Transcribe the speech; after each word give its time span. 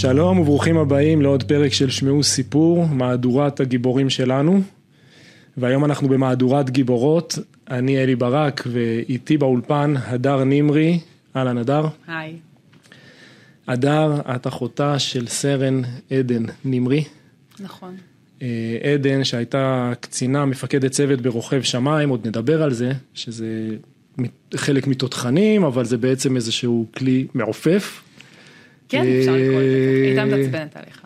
שלום 0.00 0.38
וברוכים 0.38 0.76
הבאים 0.76 1.22
לעוד 1.22 1.42
פרק 1.42 1.72
של 1.72 1.90
שמעו 1.90 2.22
סיפור, 2.22 2.86
מהדורת 2.86 3.60
הגיבורים 3.60 4.10
שלנו. 4.10 4.60
והיום 5.56 5.84
אנחנו 5.84 6.08
במהדורת 6.08 6.70
גיבורות, 6.70 7.38
אני 7.70 8.02
אלי 8.02 8.16
ברק 8.16 8.62
ואיתי 8.66 9.36
באולפן 9.36 9.94
הדר 9.96 10.44
נמרי, 10.44 11.00
אהלן 11.36 11.58
הדר. 11.58 11.86
היי. 12.06 12.36
הדר, 13.68 14.20
את 14.34 14.46
אחותה 14.46 14.98
של 14.98 15.26
סרן 15.26 15.82
עדן 16.10 16.44
נמרי. 16.64 17.04
נכון. 17.60 17.96
אה, 18.42 18.78
עדן 18.94 19.24
שהייתה 19.24 19.92
קצינה, 20.00 20.44
מפקדת 20.44 20.90
צוות 20.90 21.20
ברוכב 21.20 21.62
שמיים, 21.62 22.08
עוד 22.08 22.26
נדבר 22.26 22.62
על 22.62 22.72
זה, 22.72 22.92
שזה 23.14 23.68
חלק 24.54 24.86
מתותחנים, 24.86 25.64
אבל 25.64 25.84
זה 25.84 25.96
בעצם 25.96 26.36
איזשהו 26.36 26.86
כלי 26.96 27.26
מעופף. 27.34 28.09
כן, 28.90 29.06
אפשר 29.18 29.32
לקרוא 29.32 29.60
את 29.60 29.66
זה, 29.66 30.02
הייתה 30.04 30.24
מתעצבנת 30.24 30.76
עליך. 30.76 31.00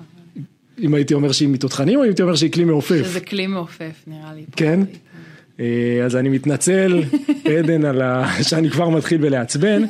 אם 0.79 0.95
הייתי 0.95 1.15
אומר 1.15 1.33
שהיא 1.33 1.49
מתותחנים 1.49 1.99
או 1.99 2.05
אם 2.05 2.09
הייתי 2.09 2.23
אומר 2.23 2.37
שהיא 2.37 2.53
כלי 2.53 2.65
מעופף? 2.65 3.05
שזה 3.05 3.21
כלי 3.21 3.47
מעופף 3.47 4.05
נראה 4.07 4.35
לי. 4.35 4.45
כן? 4.57 4.81
אה, 5.61 6.01
אז 6.05 6.17
אני 6.17 6.29
מתנצל, 6.29 7.03
עדן, 7.59 7.85
על 7.85 8.03
ה... 8.03 8.43
שאני 8.43 8.71
כבר 8.71 8.89
מתחיל 8.89 9.21
בלעצבן. 9.21 9.83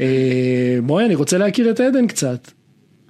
אה, 0.00 0.78
בואי, 0.82 1.04
אני 1.04 1.14
רוצה 1.14 1.38
להכיר 1.38 1.70
את 1.70 1.80
עדן 1.80 2.06
קצת. 2.06 2.50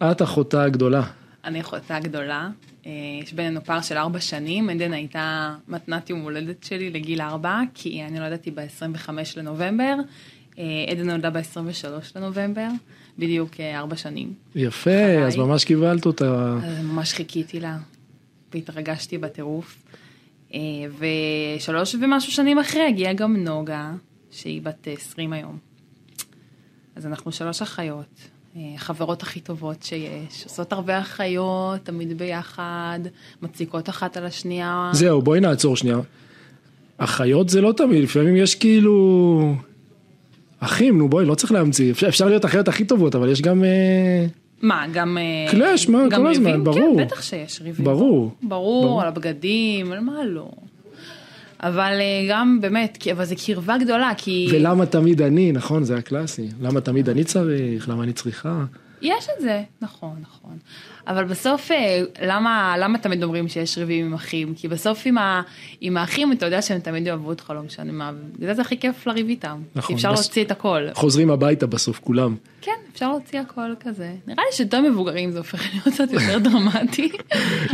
את 0.02 0.22
אחותה 0.22 0.64
הגדולה. 0.64 1.02
אני 1.44 1.60
אחותה 1.60 1.96
הגדולה, 1.96 2.48
אה, 2.86 2.92
יש 3.22 3.32
בינינו 3.32 3.64
פער 3.64 3.80
של 3.80 3.96
ארבע 3.96 4.20
שנים, 4.20 4.70
עדן 4.70 4.92
הייתה 4.92 5.54
מתנת 5.68 6.10
יום 6.10 6.20
הולדת 6.20 6.64
שלי 6.64 6.90
לגיל 6.90 7.20
ארבע, 7.20 7.60
כי 7.74 8.02
אני 8.02 8.18
נולדתי 8.18 8.50
ב-25 8.50 9.10
לנובמבר, 9.36 9.94
עדן 10.88 11.10
נולדה 11.10 11.30
ב-23 11.30 12.16
לנובמבר, 12.16 12.68
בדיוק 13.18 13.50
ארבע 13.60 13.96
שנים. 13.96 14.32
יפה, 14.54 15.24
אז 15.26 15.36
ממש 15.36 15.64
קיבלת 15.64 16.06
אותה. 16.06 16.56
אז 16.64 16.84
ממש 16.84 17.12
חיכיתי 17.12 17.60
לה, 17.60 17.78
והתרגשתי 18.54 19.18
בטירוף. 19.18 19.82
ושלוש 20.98 21.94
ומשהו 21.94 22.32
שנים 22.32 22.58
אחרי 22.58 22.86
הגיעה 22.88 23.12
גם 23.12 23.36
נוגה, 23.36 23.92
שהיא 24.30 24.62
בת 24.62 24.88
20 24.92 25.32
היום. 25.32 25.58
אז 26.96 27.06
אנחנו 27.06 27.32
שלוש 27.32 27.62
אחיות, 27.62 28.28
החברות 28.56 29.22
הכי 29.22 29.40
טובות 29.40 29.82
שיש, 29.82 30.44
עושות 30.44 30.72
הרבה 30.72 31.00
אחיות, 31.00 31.80
תמיד 31.82 32.18
ביחד, 32.18 33.00
מציקות 33.42 33.88
אחת 33.88 34.16
על 34.16 34.26
השנייה. 34.26 34.90
זהו, 34.92 35.22
בואי 35.22 35.40
נעצור 35.40 35.76
שנייה. 35.76 35.98
אחיות 36.98 37.48
זה 37.48 37.60
לא 37.60 37.72
תמיד, 37.72 38.02
לפעמים 38.02 38.36
יש 38.36 38.54
כאילו... 38.54 39.54
אחים, 40.60 40.98
נו 40.98 41.08
בואי, 41.08 41.26
לא 41.26 41.34
צריך 41.34 41.52
להמציא, 41.52 41.90
אפשר, 41.90 42.08
אפשר 42.08 42.26
להיות 42.26 42.44
אחיות 42.44 42.68
הכי 42.68 42.84
טובות, 42.84 43.14
אבל 43.14 43.28
יש 43.28 43.42
גם... 43.42 43.64
מה, 44.62 44.84
גם... 44.92 45.18
קלאש, 45.50 45.88
מה, 45.88 46.04
כל 46.16 46.26
הזמן, 46.26 46.64
ברור. 46.64 46.96
כן, 46.98 47.04
בטח 47.06 47.22
שיש 47.22 47.60
ריבים. 47.62 47.84
ברור. 47.84 48.30
ברור. 48.42 49.02
על 49.02 49.08
הבגדים, 49.08 49.92
על 49.92 50.00
מה 50.00 50.24
לא. 50.26 50.50
אבל 51.62 51.92
גם 52.30 52.58
באמת, 52.60 52.98
אבל 53.12 53.24
זה 53.24 53.34
קרבה 53.46 53.78
גדולה, 53.78 54.10
כי... 54.16 54.48
ולמה 54.52 54.86
תמיד 54.86 55.22
אני, 55.22 55.52
נכון, 55.52 55.84
זה 55.84 55.96
הקלאסי. 55.96 56.48
למה 56.60 56.80
תמיד 56.80 57.08
אני 57.08 57.24
צריך, 57.24 57.88
למה 57.88 58.02
אני 58.02 58.12
צריכה. 58.12 58.64
יש 59.02 59.26
את 59.36 59.42
זה, 59.42 59.62
נכון, 59.80 60.16
נכון. 60.20 60.58
אבל 61.06 61.24
בסוף, 61.24 61.70
למה, 62.22 62.74
למה 62.78 62.98
תמיד 62.98 63.22
אומרים 63.22 63.48
שיש 63.48 63.78
ריבים 63.78 64.06
עם 64.06 64.14
אחים? 64.14 64.54
כי 64.54 64.68
בסוף 64.68 65.02
עם, 65.04 65.18
ה, 65.18 65.42
עם 65.80 65.96
האחים 65.96 66.32
אתה 66.32 66.46
יודע 66.46 66.62
שהם 66.62 66.80
תמיד 66.80 67.06
יאהבו 67.06 67.28
אותך, 67.28 67.52
לא 67.56 67.62
משנה 67.62 67.92
מה, 67.92 68.12
בגלל 68.38 68.54
זה 68.54 68.62
הכי 68.62 68.78
כיף 68.78 69.06
לריב 69.06 69.28
איתם. 69.28 69.62
נכון. 69.74 69.96
אפשר 69.96 70.12
בס... 70.12 70.18
להוציא 70.18 70.44
את 70.44 70.50
הכל. 70.50 70.86
חוזרים 70.94 71.30
הביתה 71.30 71.66
בסוף, 71.66 71.98
כולם. 71.98 72.36
כן, 72.60 72.72
אפשר 72.92 73.08
להוציא 73.10 73.40
הכל 73.40 73.74
כזה. 73.80 74.14
נראה 74.26 74.42
לי 74.50 74.56
שיותר 74.56 74.80
מבוגרים 74.80 75.30
זה 75.30 75.38
הופך 75.38 75.62
להיות 75.72 75.94
קצת 75.94 76.12
יותר 76.12 76.38
דרמטי. 76.38 77.08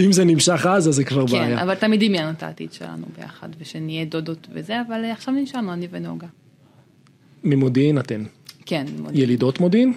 אם 0.05 0.12
זה 0.12 0.25
נמשך 0.25 0.67
אז, 0.67 0.89
אז 0.89 0.95
זה 0.95 1.05
כבר 1.05 1.27
כן, 1.27 1.33
בעיה. 1.33 1.57
כן, 1.57 1.58
אבל 1.58 1.74
תמיד 1.74 2.01
דמיינו 2.01 2.30
את 2.30 2.42
העתיד 2.42 2.73
שלנו 2.73 3.07
ביחד, 3.18 3.48
ושנהיה 3.58 4.05
דודות 4.05 4.46
וזה, 4.52 4.80
אבל 4.89 5.05
עכשיו 5.05 5.34
נשארנו 5.34 5.73
אני 5.73 5.89
ונוגה. 5.90 6.27
ממודיעין 7.45 7.98
אתן. 7.98 8.24
כן, 8.67 8.84
ממודיעין. 8.96 9.23
ילידות 9.23 9.61
מודיעין? 9.61 9.92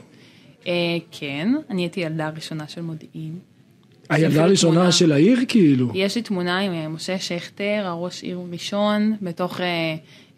Uh, 0.63 0.67
כן, 1.11 1.53
אני 1.69 1.81
הייתי 1.81 1.99
ילדה 1.99 2.27
הראשונה 2.27 2.67
של 2.67 2.81
מודיעין. 2.81 3.39
הילדה 4.09 4.43
הראשונה 4.43 4.91
של 4.91 5.11
העיר 5.11 5.39
כאילו? 5.47 5.91
יש 5.93 6.15
לי 6.15 6.21
תמונה 6.21 6.59
עם 6.59 6.93
משה 6.93 7.19
שכטר, 7.19 7.81
הראש 7.85 8.23
עיר 8.23 8.39
ראשון, 8.51 9.15
בתוך, 9.21 9.59
uh, 9.59 9.63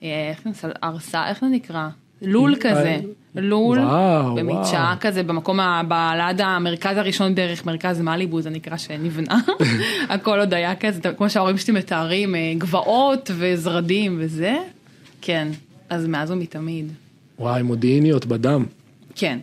איך 0.02 0.42
זה 0.62 0.68
ארסה, 0.84 1.28
איך 1.30 1.40
זה 1.42 1.48
נקרא? 1.48 1.90
לול 2.22 2.56
כזה, 2.60 3.00
לול, 3.36 3.80
וואו, 3.80 4.36
במדשאה 4.36 4.84
וואו. 4.84 4.98
כזה, 5.00 5.24
במקום, 5.24 5.60
ליד 6.18 6.42
המרכז 6.42 6.98
הראשון 6.98 7.36
דרך 7.36 7.66
מרכז 7.66 8.02
מליבו, 8.02 8.42
זה 8.42 8.50
נקרא 8.50 8.78
שנבנה, 8.78 9.40
הכל 10.10 10.40
עוד 10.40 10.54
היה 10.54 10.76
כזה, 10.76 11.00
כמו 11.18 11.30
שההורים 11.30 11.58
שלי 11.58 11.74
מתארים, 11.74 12.36
גבעות 12.58 13.32
וזרדים 13.38 14.18
וזה, 14.20 14.58
כן, 15.22 15.48
אז 15.90 16.08
מאז 16.08 16.32
ומתמיד. 16.32 16.92
וואי, 17.40 17.64
מודיעיניות 17.64 18.26
בדם. 18.26 18.66
כן. 19.16 19.40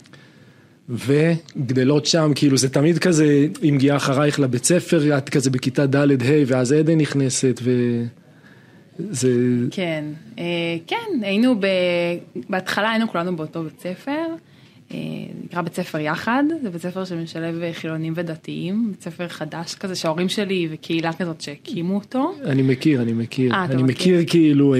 וגדלות 0.89 2.05
שם, 2.05 2.31
כאילו 2.35 2.57
זה 2.57 2.69
תמיד 2.69 2.97
כזה, 2.97 3.47
היא 3.61 3.73
מגיעה 3.73 3.97
אחרייך 3.97 4.39
לבית 4.39 4.63
ספר, 4.63 5.17
את 5.17 5.29
כזה 5.29 5.49
בכיתה 5.49 5.85
ד' 5.85 5.95
ה' 5.95 6.43
ואז 6.47 6.71
עדן 6.71 6.97
נכנסת 6.97 7.61
וזה... 8.99 9.31
כן, 9.71 10.05
כן, 10.87 11.05
היינו, 11.21 11.55
ב... 11.59 11.65
בהתחלה 12.49 12.89
היינו 12.91 13.07
כולנו 13.07 13.35
באותו 13.35 13.63
בית 13.63 13.79
ספר, 13.79 14.25
נקרא 15.43 15.61
בית 15.61 15.75
ספר 15.75 15.99
יחד, 15.99 16.43
זה 16.63 16.69
בית 16.69 16.81
ספר 16.81 17.05
שמשלב 17.05 17.71
חילונים 17.73 18.13
ודתיים, 18.15 18.87
בית 18.91 19.01
ספר 19.01 19.27
חדש 19.27 19.75
כזה 19.75 19.95
שההורים 19.95 20.29
שלי 20.29 20.67
וקהילה 20.71 21.13
כזאת 21.13 21.41
שהקימו 21.41 21.95
אותו. 21.95 22.33
אני 22.45 22.61
מכיר, 22.61 23.01
אני 23.01 23.13
מכיר, 23.13 23.53
아, 23.53 23.55
אני 23.55 23.83
מכיר 23.83 24.23
כאילו 24.27 24.75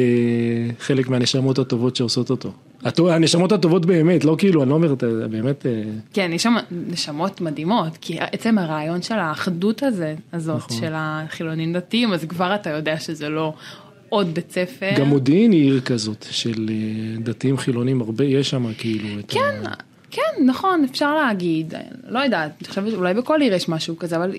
חלק 0.80 1.10
מהנשמות 1.10 1.60
הטובות 1.60 1.96
שעושות 1.96 2.30
אותו. 2.30 2.54
הנשמות 2.84 3.52
הטובות 3.52 3.86
באמת, 3.86 4.26
לא 4.26 4.36
כאילו, 4.38 4.64
אני 4.64 4.70
לא 4.70 4.76
אומר, 4.76 4.96
באמת... 5.30 5.66
כן, 6.14 6.32
יש 6.34 6.44
שם 6.44 6.56
נשמות 6.72 7.42
מדהימות, 7.42 7.98
כי 8.02 8.18
עצם 8.20 8.58
הרעיון 8.58 9.02
של 9.02 9.16
האחדות 9.16 9.84
הזה, 9.84 10.16
הזאת, 10.34 10.58
נכון. 10.58 10.78
של 10.78 10.92
החילונים 10.96 11.74
דתיים, 11.74 12.14
אז 12.14 12.26
כבר 12.26 12.56
אתה 12.56 12.70
יודע 12.70 13.00
שזה 13.00 13.30
לא 13.30 13.54
עוד 14.10 14.34
בית 14.34 14.52
ספר. 14.52 14.90
גם 14.98 15.08
מודיעין 15.08 15.52
היא 15.52 15.64
עיר 15.64 15.82
כזאת, 15.82 16.26
של 16.32 16.70
דתיים 17.20 17.58
חילונים, 17.58 18.02
הרבה 18.02 18.26
יש 18.26 18.50
שם 18.50 18.74
כאילו. 18.78 19.10
כן, 19.28 19.62
ה... 19.66 19.74
כן, 20.12 20.46
נכון, 20.46 20.86
אפשר 20.92 21.16
להגיד, 21.16 21.74
לא 22.08 22.20
יודעת, 22.20 22.52
אני 22.62 22.70
חושבת, 22.70 22.94
אולי 22.94 23.14
בכל 23.14 23.42
עיר 23.42 23.54
יש 23.54 23.70
משהו 23.70 23.98
כזה, 23.98 24.16
אבל 24.16 24.32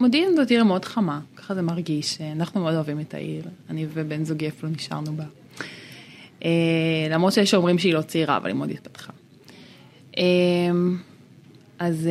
מודיעין 0.00 0.36
זאת 0.36 0.50
עיר 0.50 0.64
מאוד 0.64 0.84
חמה, 0.84 1.20
ככה 1.36 1.54
זה 1.54 1.62
מרגיש, 1.62 2.18
אנחנו 2.36 2.60
מאוד 2.60 2.74
אוהבים 2.74 3.00
את 3.00 3.14
העיר, 3.14 3.44
אני 3.70 3.86
ובן 3.94 4.24
זוגי 4.24 4.48
אפילו 4.48 4.72
נשארנו 4.72 5.12
בה. 5.12 5.24
למרות 7.10 7.32
שיש 7.32 7.50
שאומרים 7.50 7.78
שהיא 7.78 7.94
לא 7.94 8.02
צעירה, 8.02 8.36
אבל 8.36 8.46
היא 8.46 8.56
מאוד 8.56 8.70
התפתחה. 8.70 9.12
אז... 11.78 12.08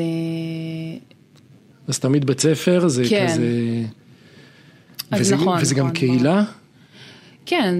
אז 1.88 2.00
תמיד 2.00 2.26
בית 2.26 2.40
ספר 2.40 2.88
זה 2.88 3.04
כן. 3.10 3.28
כזה... 3.28 3.44
וזה, 5.20 5.36
נכון, 5.36 5.58
וזה 5.62 5.76
גם 5.76 5.86
נכון, 5.86 5.96
קהילה? 5.96 6.44
כן, 7.46 7.76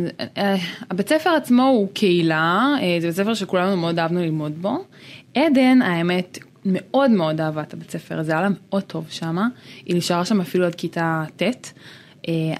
הבית 0.90 1.10
ספר 1.10 1.30
עצמו 1.30 1.64
הוא 1.64 1.88
קהילה, 1.94 2.76
זה 3.02 3.08
בית 3.08 3.16
ספר 3.16 3.34
שכולנו 3.34 3.78
מאוד 3.78 4.00
אהבנו 4.00 4.20
ללמוד 4.20 4.62
בו. 4.62 4.86
עדן, 5.34 5.82
האמת, 5.82 6.38
מאוד 6.66 7.12
מאוד 7.12 7.42
אהבה 7.42 7.62
את 7.62 7.74
הבית 7.74 7.92
ספר 7.92 8.20
הזה, 8.20 8.32
היה 8.32 8.42
לה 8.42 8.50
מאוד 8.50 8.84
טוב 8.84 9.06
שם, 9.10 9.38
היא 9.86 9.96
נשארה 9.96 10.26
שם 10.26 10.42
אפילו 10.42 10.66
עד 10.66 10.76
כיתה 10.76 11.24
ט', 11.36 11.74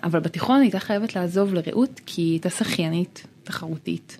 אבל 0.04 0.20
בתיכון 0.20 0.56
היא 0.56 0.64
הייתה 0.64 0.80
חייבת 0.80 1.16
לעזוב 1.16 1.54
לרעות 1.54 2.02
כי 2.06 2.22
היא 2.22 2.32
הייתה 2.32 2.50
שחיינית. 2.50 3.28
תחרותית. 3.52 4.18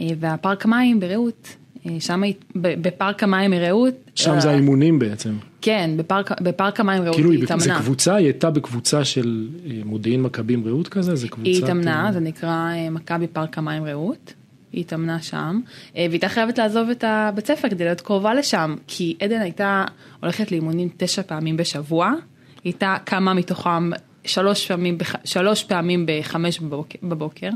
והפארק 0.00 0.66
מים 0.66 1.00
ברעות, 1.00 1.56
שם 1.98 2.22
בפארק 2.54 3.22
המים 3.22 3.50
מרעות. 3.50 3.94
שם 4.14 4.40
זה 4.40 4.50
האימונים 4.50 4.98
בעצם. 4.98 5.34
כן, 5.60 5.90
בפארק, 5.96 6.40
בפארק 6.40 6.80
המים 6.80 7.02
רעות 7.02 7.14
כאילו 7.14 7.30
היא 7.30 7.42
התאמנה. 7.42 7.64
זה 7.64 7.70
קבוצה, 7.78 8.14
היא 8.14 8.26
הייתה 8.26 8.50
בקבוצה 8.50 9.04
של 9.04 9.48
מודיעין 9.84 10.22
מכבים 10.22 10.64
רעות 10.66 10.88
כזה? 10.88 11.16
זה 11.16 11.28
קבוצה... 11.28 11.50
היא 11.50 11.62
התאמנה, 11.62 12.10
זה 12.12 12.20
נקרא 12.20 12.70
מכבי 12.90 13.26
פארק 13.26 13.58
המים 13.58 13.84
רעות. 13.84 14.34
היא 14.72 14.80
התאמנה 14.80 15.22
שם, 15.22 15.60
והיא 15.94 16.10
הייתה 16.10 16.28
חייבת 16.28 16.58
לעזוב 16.58 16.88
את 16.88 17.04
הבית 17.06 17.46
ספר 17.46 17.68
כדי 17.68 17.84
להיות 17.84 18.00
קרובה 18.00 18.34
לשם, 18.34 18.76
כי 18.86 19.16
עדן 19.20 19.40
הייתה 19.40 19.84
הולכת 20.20 20.50
לאימונים 20.52 20.88
תשע 20.96 21.22
פעמים 21.22 21.56
בשבוע, 21.56 22.08
היא 22.08 22.18
הייתה 22.64 22.96
קמה 23.04 23.34
מתוכם 23.34 23.90
שלוש 24.24 24.66
פעמים, 24.66 24.98
שלוש 25.24 25.64
פעמים 25.64 26.06
בחמש 26.08 26.58
בבוקר. 26.58 26.98
בבוקר. 27.02 27.48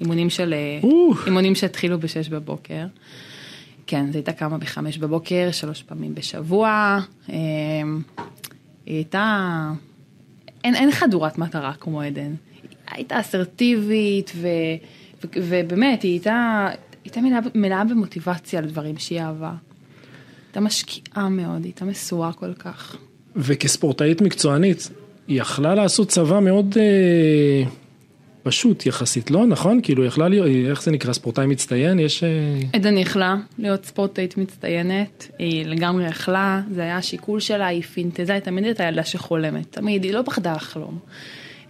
אימונים 0.00 0.30
של, 0.30 0.54
אימונים 1.26 1.54
שהתחילו 1.54 2.00
בשש 2.00 2.28
בבוקר. 2.28 2.86
כן, 3.86 4.06
זו 4.12 4.18
הייתה 4.18 4.32
קמה 4.32 4.58
בחמש 4.58 4.98
בבוקר, 4.98 5.48
שלוש 5.52 5.82
פעמים 5.82 6.14
בשבוע. 6.14 6.98
היא 7.26 7.36
הייתה, 8.86 9.70
אין, 10.64 10.74
אין 10.74 10.90
חדורת 10.90 11.38
מטרה 11.38 11.72
כמו 11.80 12.02
עדן. 12.02 12.34
היא 12.62 12.70
הייתה 12.90 13.20
אסרטיבית, 13.20 14.32
ו, 14.34 14.48
ו, 15.24 15.26
ובאמת, 15.36 16.02
היא 16.02 16.12
הייתה, 16.12 16.68
הייתה 17.04 17.20
מלאה, 17.20 17.40
מלאה 17.54 17.84
במוטיבציה 17.84 18.60
לדברים 18.60 18.98
שהיא 18.98 19.20
אהבה. 19.20 19.52
הייתה 20.46 20.60
משקיעה 20.60 21.28
מאוד, 21.28 21.56
היא 21.56 21.64
הייתה 21.64 21.84
מסורה 21.84 22.32
כל 22.32 22.54
כך. 22.54 22.96
וכספורטאית 23.36 24.20
מקצוענית, 24.20 24.90
היא 25.28 25.40
יכלה 25.40 25.74
לעשות 25.74 26.08
צבא 26.08 26.40
מאוד 26.40 26.74
אה, 26.80 27.70
פשוט 28.48 28.86
יחסית, 28.86 29.30
לא? 29.30 29.46
נכון? 29.46 29.80
כאילו, 29.82 30.04
יכלה 30.04 30.28
להיות, 30.28 30.46
איך 30.70 30.82
זה 30.82 30.90
נקרא, 30.90 31.12
ספורטאי 31.12 31.46
מצטיין? 31.46 31.98
יש... 31.98 32.24
אה... 32.24 32.28
עדן 32.72 32.98
יכלה 32.98 33.36
להיות 33.58 33.84
ספורטאית 33.84 34.36
מצטיינת, 34.36 35.28
היא 35.38 35.66
לגמרי 35.66 36.06
יכלה, 36.06 36.60
זה 36.70 36.82
היה 36.82 36.96
השיקול 36.96 37.40
שלה, 37.40 37.66
היא 37.66 37.82
פינטזה, 37.82 38.32
היא 38.32 38.40
תמיד 38.40 38.64
הייתה 38.64 38.84
ילדה 38.84 39.04
שחולמת, 39.04 39.66
תמיד, 39.70 40.04
היא 40.04 40.12
לא 40.12 40.22
פחדה 40.22 40.52
לחלום. 40.52 40.98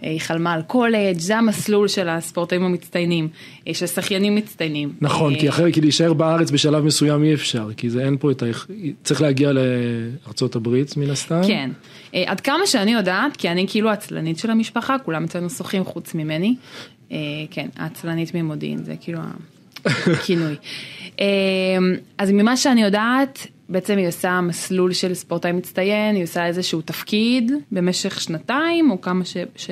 היא 0.01 0.21
חלמה 0.21 0.53
על 0.53 0.61
קולג', 0.61 1.19
זה 1.19 1.37
המסלול 1.37 1.87
של 1.87 2.09
הספורטאים 2.09 2.63
המצטיינים, 2.63 3.27
של 3.73 3.87
שחיינים 3.87 4.35
מצטיינים. 4.35 4.93
נכון, 5.01 5.35
כי 5.35 5.49
אחרי, 5.49 5.73
כי 5.73 5.81
להישאר 5.81 6.13
בארץ 6.13 6.51
בשלב 6.51 6.83
מסוים 6.83 7.23
אי 7.23 7.33
אפשר, 7.33 7.69
כי 7.77 7.89
זה 7.89 8.05
אין 8.05 8.17
פה 8.19 8.31
את 8.31 8.43
ה... 8.43 8.45
צריך 9.03 9.21
להגיע 9.21 9.51
לארצות 9.51 10.55
הברית 10.55 10.97
מן 10.97 11.09
הסתם. 11.09 11.41
כן, 11.47 11.69
עד 12.13 12.41
כמה 12.41 12.67
שאני 12.67 12.93
יודעת, 12.93 13.37
כי 13.37 13.49
אני 13.49 13.65
כאילו 13.69 13.89
העצלנית 13.89 14.37
של 14.37 14.51
המשפחה, 14.51 14.99
כולם 14.99 15.23
אצלנו 15.23 15.49
שוחים 15.49 15.83
חוץ 15.83 16.13
ממני. 16.15 16.55
כן, 17.51 17.67
העצלנית 17.75 18.35
ממודיעין, 18.35 18.83
זה 18.83 18.95
כאילו 19.01 19.19
הכינוי. 19.85 20.55
אז 22.17 22.31
ממה 22.31 22.57
שאני 22.57 22.83
יודעת, 22.83 23.47
בעצם 23.69 23.97
היא 23.97 24.07
עושה 24.07 24.41
מסלול 24.41 24.93
של 24.93 25.13
ספורטאי 25.13 25.51
מצטיין, 25.51 26.15
היא 26.15 26.23
עושה 26.23 26.45
איזשהו 26.45 26.81
תפקיד 26.81 27.51
במשך 27.71 28.21
שנתיים 28.21 28.91
או 28.91 29.01
כמה, 29.01 29.25
ש, 29.25 29.37
ש, 29.55 29.69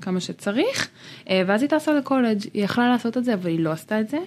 כמה 0.00 0.20
שצריך, 0.20 0.88
ואז 1.30 1.62
היא 1.62 1.70
טסה 1.70 1.94
לקולג', 1.94 2.38
היא 2.54 2.64
יכלה 2.64 2.88
לעשות 2.88 3.16
את 3.16 3.24
זה 3.24 3.34
אבל 3.34 3.50
היא 3.50 3.60
לא 3.60 3.70
עשתה 3.70 4.00
את 4.00 4.08
זה, 4.08 4.18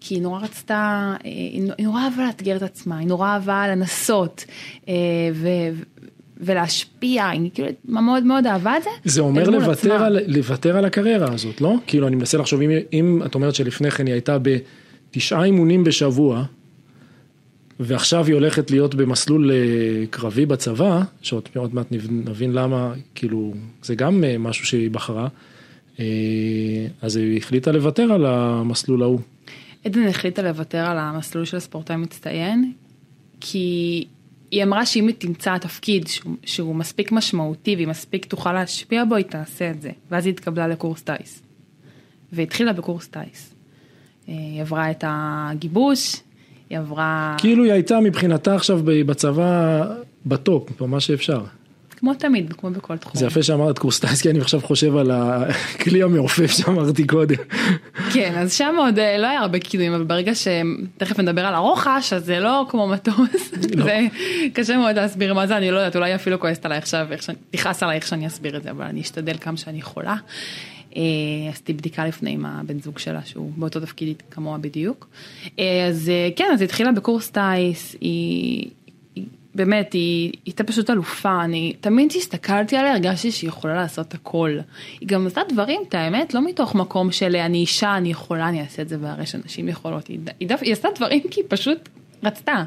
כי 0.00 0.14
היא 0.14 0.22
נורא 0.22 0.40
רצתה, 0.40 1.14
היא 1.24 1.62
נורא 1.78 2.00
אהבה 2.04 2.26
לאתגר 2.26 2.56
את 2.56 2.62
עצמה, 2.62 2.98
היא 2.98 3.08
נורא 3.08 3.28
אהבה 3.28 3.68
לנסות 3.68 4.44
ו, 5.32 5.48
ולהשפיע, 6.36 7.28
היא 7.28 7.50
כאילו 7.54 7.68
מאוד 7.84 8.22
מאוד 8.22 8.46
אהבה 8.46 8.76
את 8.76 8.82
זה. 8.82 8.90
זה 9.04 9.20
אומר 9.20 9.50
לוותר 9.50 9.92
על, 9.92 10.18
לוותר 10.26 10.76
על 10.76 10.84
הקריירה 10.84 11.32
הזאת, 11.32 11.60
לא? 11.60 11.74
כאילו 11.86 12.08
אני 12.08 12.16
מנסה 12.16 12.38
לחשוב, 12.38 12.60
אם, 12.60 12.70
אם 12.92 13.22
את 13.26 13.34
אומרת 13.34 13.54
שלפני 13.54 13.90
כן 13.90 14.06
היא 14.06 14.12
הייתה 14.12 14.38
בתשעה 14.42 15.44
אימונים 15.44 15.84
בשבוע, 15.84 16.44
ועכשיו 17.80 18.26
היא 18.26 18.34
הולכת 18.34 18.70
להיות 18.70 18.94
במסלול 18.94 19.50
קרבי 20.10 20.46
בצבא, 20.46 21.02
שעוד 21.22 21.48
מעט 21.72 21.86
נבין 21.90 22.52
למה, 22.52 22.92
כאילו, 23.14 23.54
זה 23.82 23.94
גם 23.94 24.24
משהו 24.38 24.66
שהיא 24.66 24.90
בחרה, 24.90 25.28
אז 27.02 27.16
היא 27.16 27.38
החליטה 27.38 27.72
לוותר 27.72 28.12
על 28.12 28.26
המסלול 28.26 29.02
ההוא. 29.02 29.20
עדן 29.84 30.06
החליטה 30.08 30.42
לוותר 30.42 30.78
על 30.78 30.98
המסלול 30.98 31.44
של 31.44 31.58
ספורטאי 31.58 31.96
מצטיין, 31.96 32.72
כי 33.40 34.04
היא 34.50 34.62
אמרה 34.62 34.86
שאם 34.86 35.06
היא 35.06 35.14
תמצא 35.18 35.58
תפקיד 35.58 36.06
שהוא, 36.06 36.36
שהוא 36.44 36.74
מספיק 36.74 37.12
משמעותי 37.12 37.74
והיא 37.74 37.88
מספיק 37.88 38.24
תוכל 38.24 38.52
להשפיע 38.52 39.04
בו, 39.04 39.14
היא 39.14 39.24
תעשה 39.24 39.70
את 39.70 39.82
זה. 39.82 39.90
ואז 40.10 40.26
היא 40.26 40.32
התקבלה 40.32 40.68
לקורס 40.68 41.02
טיס. 41.02 41.42
והתחילה 42.32 42.72
בקורס 42.72 43.08
טיס. 43.08 43.54
היא 44.26 44.60
עברה 44.60 44.90
את 44.90 45.04
הגיבוש, 45.06 46.16
היא 46.70 46.78
עברה... 46.78 47.34
כאילו 47.38 47.64
היא 47.64 47.72
הייתה 47.72 48.00
מבחינתה 48.00 48.54
עכשיו 48.54 48.80
בצבא 48.84 49.82
בטופ, 50.26 50.80
מה 50.80 51.00
שאפשר. 51.00 51.40
כמו 51.98 52.14
תמיד, 52.14 52.52
כמו 52.52 52.70
בכל 52.70 52.96
תחום. 52.96 53.12
זה 53.14 53.26
יפה 53.26 53.42
שאמרת 53.42 53.78
קורס 53.78 54.00
טייס, 54.00 54.22
כי 54.22 54.30
אני 54.30 54.40
עכשיו 54.40 54.60
חושב 54.60 54.96
על 54.96 55.10
הכלי 55.10 56.02
המעופף 56.02 56.50
שאמרתי 56.50 57.06
קודם. 57.06 57.36
כן, 58.12 58.34
אז 58.36 58.52
שם 58.52 58.74
עוד 58.78 58.98
לא 58.98 59.26
היה 59.26 59.40
הרבה 59.40 59.58
קידומים, 59.58 59.92
אבל 59.92 60.04
ברגע 60.04 60.32
שתכף 60.34 61.18
נדבר 61.18 61.46
על 61.46 61.54
הרוחש, 61.54 62.12
אז 62.12 62.24
זה 62.24 62.40
לא 62.40 62.66
כמו 62.68 62.88
מטוס, 62.88 63.52
זה 63.60 64.00
קשה 64.52 64.76
מאוד 64.76 64.96
להסביר 64.96 65.34
מה 65.34 65.46
זה, 65.46 65.56
אני 65.56 65.70
לא 65.70 65.76
יודעת, 65.76 65.96
אולי 65.96 66.14
אפילו 66.14 66.40
כועסת 66.40 66.66
עליי 66.66 66.78
עכשיו, 66.78 67.06
תכעס 67.50 67.82
עליי 67.82 67.96
איך 67.96 68.06
שאני 68.06 68.26
אסביר 68.26 68.56
את 68.56 68.62
זה, 68.62 68.70
אבל 68.70 68.84
אני 68.84 69.00
אשתדל 69.00 69.36
כמה 69.40 69.56
שאני 69.56 69.78
יכולה. 69.78 70.16
עשיתי 71.50 71.72
בדיקה 71.72 72.06
לפני 72.06 72.30
עם 72.30 72.46
הבן 72.46 72.80
זוג 72.80 72.98
שלה 72.98 73.24
שהוא 73.24 73.52
באותו 73.56 73.80
תפקיד 73.80 74.22
כמוה 74.30 74.58
בדיוק. 74.58 75.08
אז 75.88 76.10
כן, 76.36 76.48
אז 76.52 76.60
היא 76.60 76.66
התחילה 76.66 76.92
בקורס 76.92 77.30
טייס, 77.30 77.96
היא, 78.00 78.70
היא 79.14 79.24
באמת, 79.54 79.92
היא 79.92 80.32
הייתה 80.46 80.64
פשוט 80.64 80.90
אלופה, 80.90 81.44
אני 81.44 81.72
תמיד 81.80 82.12
הסתכלתי 82.16 82.76
עליה, 82.76 82.92
הרגשתי 82.92 83.32
שהיא 83.32 83.48
יכולה 83.48 83.74
לעשות 83.74 84.14
הכל. 84.14 84.58
היא 85.00 85.08
גם 85.08 85.26
עשתה 85.26 85.40
דברים, 85.48 85.80
את 85.88 85.94
האמת, 85.94 86.34
לא 86.34 86.44
מתוך 86.44 86.74
מקום 86.74 87.12
של 87.12 87.36
אני 87.36 87.58
אישה, 87.58 87.96
אני 87.96 88.10
יכולה, 88.10 88.48
אני 88.48 88.60
אעשה 88.60 88.82
את 88.82 88.88
זה 88.88 88.96
והרי 89.00 89.26
שאנשים 89.26 89.68
יכולות, 89.68 90.06
היא, 90.06 90.18
היא, 90.40 90.48
היא 90.60 90.72
עשתה 90.72 90.88
דברים 90.96 91.22
כי 91.30 91.40
היא 91.40 91.46
פשוט 91.48 91.88
רצתה. 92.22 92.64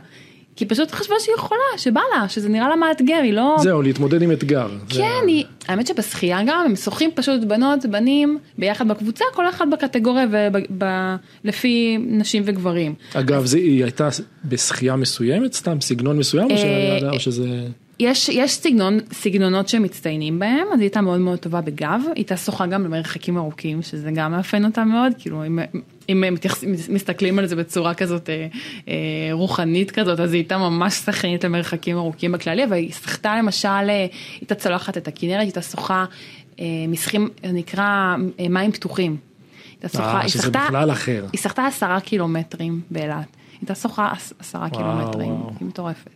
כי 0.59 0.65
היא 0.65 0.69
פשוט 0.69 0.91
חשבה 0.91 1.15
שהיא 1.19 1.35
יכולה, 1.35 1.61
שבא 1.77 2.01
לה, 2.13 2.29
שזה 2.29 2.50
נראה 2.50 2.69
לה 2.69 2.75
מאתגר, 2.75 3.19
היא 3.23 3.33
לא... 3.33 3.56
זהו, 3.59 3.81
להתמודד 3.81 4.21
עם 4.21 4.31
אתגר. 4.31 4.67
כן, 4.89 4.97
זה... 4.97 5.27
היא... 5.27 5.45
האמת 5.67 5.88
שבשחייה 5.88 6.39
גם, 6.45 6.63
הם 6.65 6.75
שוחים 6.75 7.09
פשוט 7.15 7.44
בנות, 7.44 7.85
בנים, 7.85 8.38
ביחד 8.57 8.88
בקבוצה, 8.88 9.25
כל 9.33 9.50
אחד 9.50 9.69
בקטגוריה 9.71 10.25
ולפי 11.44 11.97
נשים 12.07 12.44
וגברים. 12.45 12.94
אגב, 13.13 13.44
אז... 13.44 13.50
זה, 13.50 13.57
היא 13.57 13.83
הייתה 13.83 14.09
בשחייה 14.45 14.95
מסוימת, 14.95 15.53
סתם 15.53 15.81
סגנון 15.81 16.17
מסוים, 16.17 16.51
או, 16.51 16.57
שהיה, 16.57 17.11
או 17.11 17.19
שזה... 17.19 17.67
יש, 18.00 18.29
יש 18.29 18.51
סגנון, 18.51 19.00
סגנונות 19.13 19.69
שמצטיינים 19.69 20.39
בהם, 20.39 20.67
אז 20.73 20.79
היא 20.79 20.85
הייתה 20.85 21.01
מאוד 21.01 21.19
מאוד 21.19 21.39
טובה 21.39 21.61
בגב, 21.61 22.01
היא 22.06 22.13
הייתה 22.15 22.38
שוחה 22.38 22.65
גם 22.65 22.83
למרחקים 22.83 23.38
ארוכים, 23.38 23.81
שזה 23.81 24.11
גם 24.11 24.31
מאפיין 24.31 24.65
אותה 24.65 24.83
מאוד, 24.83 25.13
כאילו 25.19 25.44
אם, 26.09 26.23
אם 26.23 26.35
מסתכלים 26.89 27.39
על 27.39 27.45
זה 27.45 27.56
בצורה 27.56 27.94
כזאת 27.94 28.29
אה, 28.29 28.47
אה, 28.88 28.94
רוחנית 29.31 29.91
כזאת, 29.91 30.19
אז 30.19 30.33
היא 30.33 30.39
הייתה 30.39 30.57
ממש 30.57 30.94
שחקנית 30.94 31.44
למרחקים 31.44 31.97
ארוכים 31.97 32.31
בכללי, 32.31 32.63
אבל 32.63 32.73
היא 32.73 32.91
שחתה 32.91 33.38
למשל, 33.38 33.69
היא 33.69 34.09
הייתה 34.41 34.56
צולחת 34.56 34.97
את 34.97 35.07
הכנרת, 35.07 35.39
היא 35.39 35.45
הייתה 35.45 35.61
שוחה 35.61 36.06
אה, 36.59 36.65
משחים, 36.88 37.29
נקרא 37.44 38.15
אה, 38.39 38.50
מים 38.50 38.71
פתוחים. 38.71 39.17
אה. 40.00 40.21
היא 41.31 41.39
שחתה 41.41 41.65
עשרה 41.65 42.00
קילומטרים 42.00 42.81
באילת, 42.91 43.15
היא 43.15 43.59
הייתה 43.61 43.75
שוחה 43.75 44.11
עשרה 44.39 44.69
קילומטרים. 44.69 45.35
היא 45.59 45.67
מטורפת. 45.67 46.09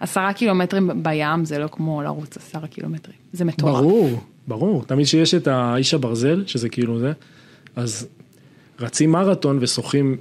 עשרה 0.00 0.32
קילומטרים 0.32 1.02
בים 1.02 1.44
זה 1.44 1.58
לא 1.58 1.68
כמו 1.72 2.02
לרוץ 2.02 2.36
עשרה 2.36 2.66
קילומטרים, 2.66 3.16
זה 3.32 3.44
מטורף. 3.44 3.74
ברור, 3.74 4.20
ברור, 4.48 4.84
תמיד 4.84 5.06
שיש 5.06 5.34
את 5.34 5.46
האיש 5.46 5.94
הברזל, 5.94 6.44
שזה 6.46 6.68
כאילו 6.68 6.98
זה, 6.98 7.12
אז 7.76 8.08
רצים 8.80 9.10
מרתון 9.10 9.58
ושוחים 9.60 10.16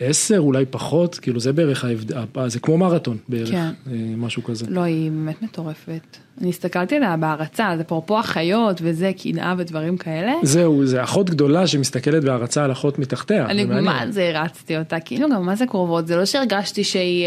עשר, 0.00 0.38
אולי 0.38 0.64
פחות, 0.70 1.18
כאילו 1.18 1.40
זה 1.40 1.52
בערך 1.52 1.84
ההבדל, 1.84 2.22
זה 2.46 2.60
כמו 2.60 2.78
מרתון 2.78 3.16
בערך, 3.28 3.50
כן. 3.50 3.70
משהו 4.16 4.44
כזה. 4.44 4.66
לא, 4.68 4.80
היא 4.80 5.10
באמת 5.10 5.42
מטורפת. 5.42 6.16
אני 6.40 6.48
הסתכלתי 6.48 6.96
עליה 6.96 7.16
בהערצה, 7.16 7.72
זה 7.76 7.82
אפרופו 7.82 8.20
אחיות 8.20 8.80
וזה, 8.82 9.12
קנאה 9.22 9.54
ודברים 9.58 9.96
כאלה. 9.96 10.32
זהו, 10.42 10.86
זה 10.86 11.02
אחות 11.02 11.30
גדולה 11.30 11.66
שמסתכלת 11.66 12.24
בהערצה 12.24 12.64
על 12.64 12.72
אחות 12.72 12.98
מתחתיה. 12.98 13.46
אני 13.46 13.64
מה 13.64 14.04
זה 14.10 14.32
הרצתי 14.34 14.78
אותה, 14.78 15.00
כאילו 15.00 15.28
גם 15.30 15.46
מה 15.46 15.56
זה 15.56 15.66
קרובות, 15.66 16.06
זה 16.06 16.16
לא 16.16 16.24
שהרגשתי 16.24 16.84
שהיא... 16.84 17.26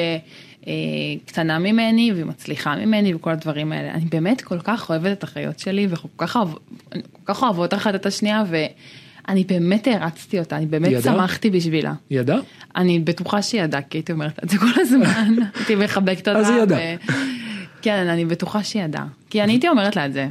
קטנה 1.25 1.59
ממני 1.59 2.11
ומצליחה 2.15 2.75
ממני 2.75 3.13
וכל 3.13 3.29
הדברים 3.29 3.71
האלה. 3.71 3.93
אני 3.93 4.05
באמת 4.05 4.41
כל 4.41 4.59
כך 4.59 4.89
אוהבת 4.89 5.11
את 5.17 5.23
החיות 5.23 5.59
שלי 5.59 5.87
וכל 5.89 6.07
כך, 6.17 6.35
אוהב, 6.35 6.49
כל 6.89 7.33
כך 7.33 7.43
אוהבות 7.43 7.73
אחת 7.73 7.95
את 7.95 8.05
השנייה 8.05 8.43
ואני 9.27 9.43
באמת 9.43 9.87
הרצתי 9.87 10.39
אותה, 10.39 10.57
אני 10.57 10.65
באמת 10.65 10.91
ידע? 10.91 11.01
שמחתי 11.01 11.49
בשבילה. 11.49 11.93
היא 12.09 12.19
ידעה? 12.19 12.39
אני 12.75 12.99
בטוחה 12.99 13.41
שהיא 13.41 13.61
ידעה, 13.61 13.81
כי 13.81 13.97
הייתי 13.97 14.11
אומרת 14.11 14.43
את 14.43 14.49
זה 14.49 14.57
כל 14.57 14.81
הזמן, 14.81 15.35
הייתי 15.55 15.75
מחבקת 15.75 16.27
אותה. 16.27 16.39
אז 16.39 16.49
היא 16.49 16.61
ידעה. 16.61 16.79
ו... 16.79 17.11
כן, 17.81 18.07
אני 18.07 18.25
בטוחה 18.25 18.63
שהיא 18.63 18.83
ידעה, 18.83 19.05
כי 19.29 19.43
אני 19.43 19.51
הייתי 19.53 19.69
אומרת 19.69 19.95
לה 19.95 20.05
את 20.05 20.13
זה. 20.13 20.27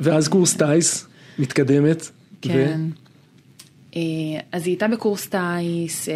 ואז 0.00 0.28
קורס 0.28 0.56
טייס, 0.56 1.08
מתקדמת. 1.38 2.08
כן. 2.42 2.80
ו... 3.94 3.98
אז 4.52 4.66
היא 4.66 4.72
הייתה 4.72 4.88
בקורס 4.88 5.26
טייס, 5.26 6.08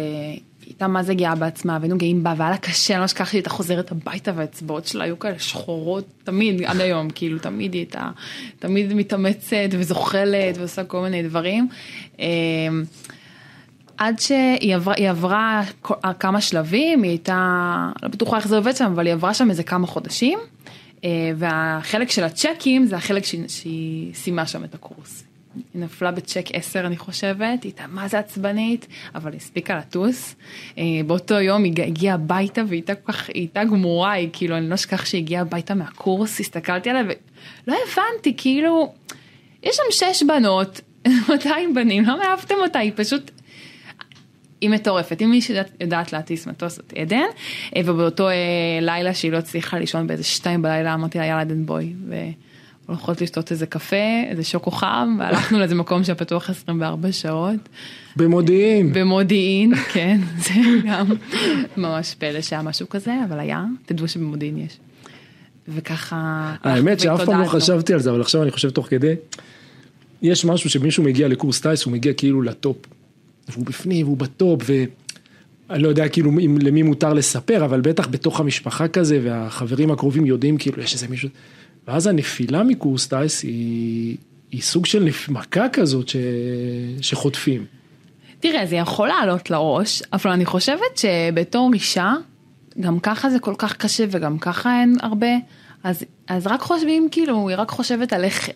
הייתה 0.67 0.87
מה 0.87 1.03
זה 1.03 1.13
גאה 1.13 1.35
בעצמה, 1.35 1.77
והיינו 1.81 1.97
גאים 1.97 2.23
בה, 2.23 2.33
והיה 2.37 2.51
לה 2.51 2.57
קשה, 2.57 2.93
אני 2.93 2.99
לא 2.99 3.05
אשכח 3.05 3.29
שהיא 3.29 3.39
הייתה 3.39 3.49
חוזרת 3.49 3.91
הביתה 3.91 4.31
והאצבעות 4.35 4.85
שלה 4.85 5.03
היו 5.03 5.19
כאלה 5.19 5.39
שחורות, 5.39 6.05
תמיד, 6.23 6.63
עד 6.63 6.81
היום, 6.81 7.09
כאילו, 7.09 7.39
תמיד 7.39 7.73
היא 7.73 7.79
הייתה, 7.79 8.09
תמיד 8.59 8.93
מתאמצת 8.93 9.69
וזוחלת 9.71 10.57
ועושה 10.57 10.83
כל 10.83 11.01
מיני 11.01 11.23
דברים. 11.23 11.67
עד 13.97 14.19
שהיא 14.19 14.75
עברה, 14.75 14.93
היא 14.97 15.09
עברה 15.09 15.61
כמה 16.19 16.41
שלבים, 16.41 17.03
היא 17.03 17.11
הייתה, 17.11 17.91
לא 18.03 18.09
בטוחה 18.09 18.37
איך 18.37 18.47
זה 18.47 18.57
עובד 18.57 18.75
שם, 18.75 18.85
אבל 18.85 19.05
היא 19.05 19.13
עברה 19.13 19.33
שם 19.33 19.49
איזה 19.49 19.63
כמה 19.63 19.87
חודשים, 19.87 20.39
והחלק 21.37 22.09
של 22.09 22.23
הצ'קים 22.23 22.85
זה 22.85 22.95
החלק 22.95 23.23
שהיא 23.47 24.13
סיימה 24.13 24.45
שם 24.47 24.63
את 24.63 24.75
הקורס. 24.75 25.26
היא 25.73 25.81
נפלה 25.81 26.11
בצ'ק 26.11 26.45
10 26.53 26.79
אני 26.79 26.97
חושבת, 26.97 27.39
היא 27.39 27.57
הייתה 27.63 27.87
מה 27.87 28.07
זה 28.07 28.19
עצבנית, 28.19 28.87
אבל 29.15 29.31
היא 29.31 29.37
הספיקה 29.37 29.77
לטוס. 29.77 30.35
באותו 31.05 31.35
יום 31.35 31.63
היא 31.63 31.73
הגיעה 31.83 32.15
הביתה 32.15 32.61
והיא 32.67 32.77
הייתה 32.77 32.95
כל 32.95 33.11
כך, 33.11 33.27
היא 33.27 33.35
הייתה 33.35 33.63
גמורה, 33.63 34.11
היא 34.11 34.29
כאילו, 34.33 34.57
אני 34.57 34.69
לא 34.69 34.75
אשכח 34.75 35.05
שהיא 35.05 35.21
הגיעה 35.21 35.41
הביתה 35.41 35.73
מהקורס, 35.73 36.39
הסתכלתי 36.39 36.89
עליה 36.89 37.03
ולא 37.03 37.75
הבנתי, 37.87 38.33
כאילו, 38.37 38.93
יש 39.63 39.75
שם 39.75 40.13
שש 40.13 40.23
בנות, 40.23 40.81
200 41.29 41.73
בנים, 41.73 42.03
למה 42.03 42.25
אהבתם 42.25 42.55
אותה? 42.63 42.79
היא 42.79 42.91
פשוט, 42.95 43.31
היא 44.61 44.69
מטורפת, 44.69 45.21
אם 45.21 45.29
מישהי 45.29 45.55
יודעת 45.81 46.13
להטיס 46.13 46.47
מטוס 46.47 46.75
זאת 46.75 46.93
עדן, 46.97 47.25
אה, 47.75 47.81
ובאותו 47.85 48.29
אה, 48.29 48.33
לילה 48.81 49.13
שהיא 49.13 49.31
לא 49.31 49.37
הצליחה 49.37 49.79
לישון 49.79 50.07
באיזה 50.07 50.23
שתיים 50.23 50.61
בלילה 50.61 50.93
אמרתי 50.93 51.17
לה 51.17 51.25
יאללה 51.25 51.41
עדן 51.41 51.65
בואי, 51.65 51.93
והולכות 52.87 53.21
לשתות 53.21 53.51
איזה 53.51 53.65
קפה, 53.65 54.23
איזה 54.29 54.43
שוקו 54.43 54.71
חם, 54.71 55.17
והלכנו 55.19 55.59
לאיזה 55.59 55.75
מקום 55.75 56.03
שפתוח 56.03 56.49
24 56.49 57.11
שעות. 57.11 57.69
במודיעין. 58.15 58.93
במודיעין, 58.93 59.75
כן, 59.75 60.19
זה 60.45 60.53
גם 60.87 61.07
ממש 61.77 62.15
פלא 62.19 62.41
שהיה 62.41 62.61
משהו 62.61 62.89
כזה, 62.89 63.13
אבל 63.29 63.39
היה, 63.39 63.65
תדעו 63.85 64.07
שבמודיעין 64.07 64.57
יש. 64.57 64.77
וככה... 65.67 66.53
האמת 66.63 66.99
שאף 66.99 67.25
פעם 67.25 67.41
לא. 67.41 67.47
חשבתי 67.47 67.93
על 67.93 67.99
זה, 67.99 68.09
אבל 68.09 68.21
עכשיו 68.21 68.43
אני 68.43 68.51
חושב 68.51 68.69
תוך 68.69 68.87
כדי, 68.89 69.15
יש 70.21 70.45
משהו 70.45 70.69
שמישהו 70.69 71.03
מגיע 71.03 71.27
לקורס 71.27 71.61
טיס, 71.61 71.83
הוא 71.83 71.93
מגיע 71.93 72.13
כאילו 72.13 72.41
לטופ. 72.41 72.77
והוא 73.49 73.65
בפנים, 73.65 74.05
והוא 74.05 74.17
בטופ, 74.17 74.61
ואני 75.69 75.83
לא 75.83 75.87
יודע 75.87 76.09
כאילו 76.09 76.31
אם, 76.31 76.57
למי 76.61 76.83
מותר 76.83 77.13
לספר, 77.13 77.65
אבל 77.65 77.81
בטח 77.81 78.07
בתוך 78.07 78.39
המשפחה 78.39 78.87
כזה, 78.87 79.19
והחברים 79.23 79.91
הקרובים 79.91 80.25
יודעים 80.25 80.57
כאילו 80.57 80.81
יש 80.81 80.93
איזה 80.93 81.07
מישהו, 81.07 81.29
ואז 81.87 82.07
הנפילה 82.07 82.63
מקורס 82.63 83.07
טיס 83.07 83.43
היא, 83.43 84.17
היא 84.51 84.61
סוג 84.61 84.85
של. 84.85 85.09
מכה 85.29 85.69
כזאת 85.69 86.09
ש... 86.09 86.15
שחוטפים. 87.01 87.65
תראה, 88.39 88.65
זה 88.65 88.75
יכול 88.75 89.07
לעלות 89.07 89.49
לראש, 89.49 90.03
אבל 90.13 90.31
אני 90.31 90.45
חושבת 90.45 90.97
שבתור 90.97 91.69
אישה, 91.73 92.13
גם 92.79 92.99
ככה 92.99 93.29
זה 93.29 93.39
כל 93.39 93.55
כך 93.57 93.77
קשה 93.77 94.05
וגם 94.11 94.37
ככה 94.37 94.79
אין 94.79 94.95
הרבה, 95.01 95.27
אז, 95.83 96.03
אז 96.27 96.47
רק 96.47 96.61
חושבים, 96.61 97.07
כאילו, 97.11 97.49
היא 97.49 97.57
רק 97.57 97.69
חושבת 97.69 98.13
על 98.13 98.23
איך, 98.23 98.49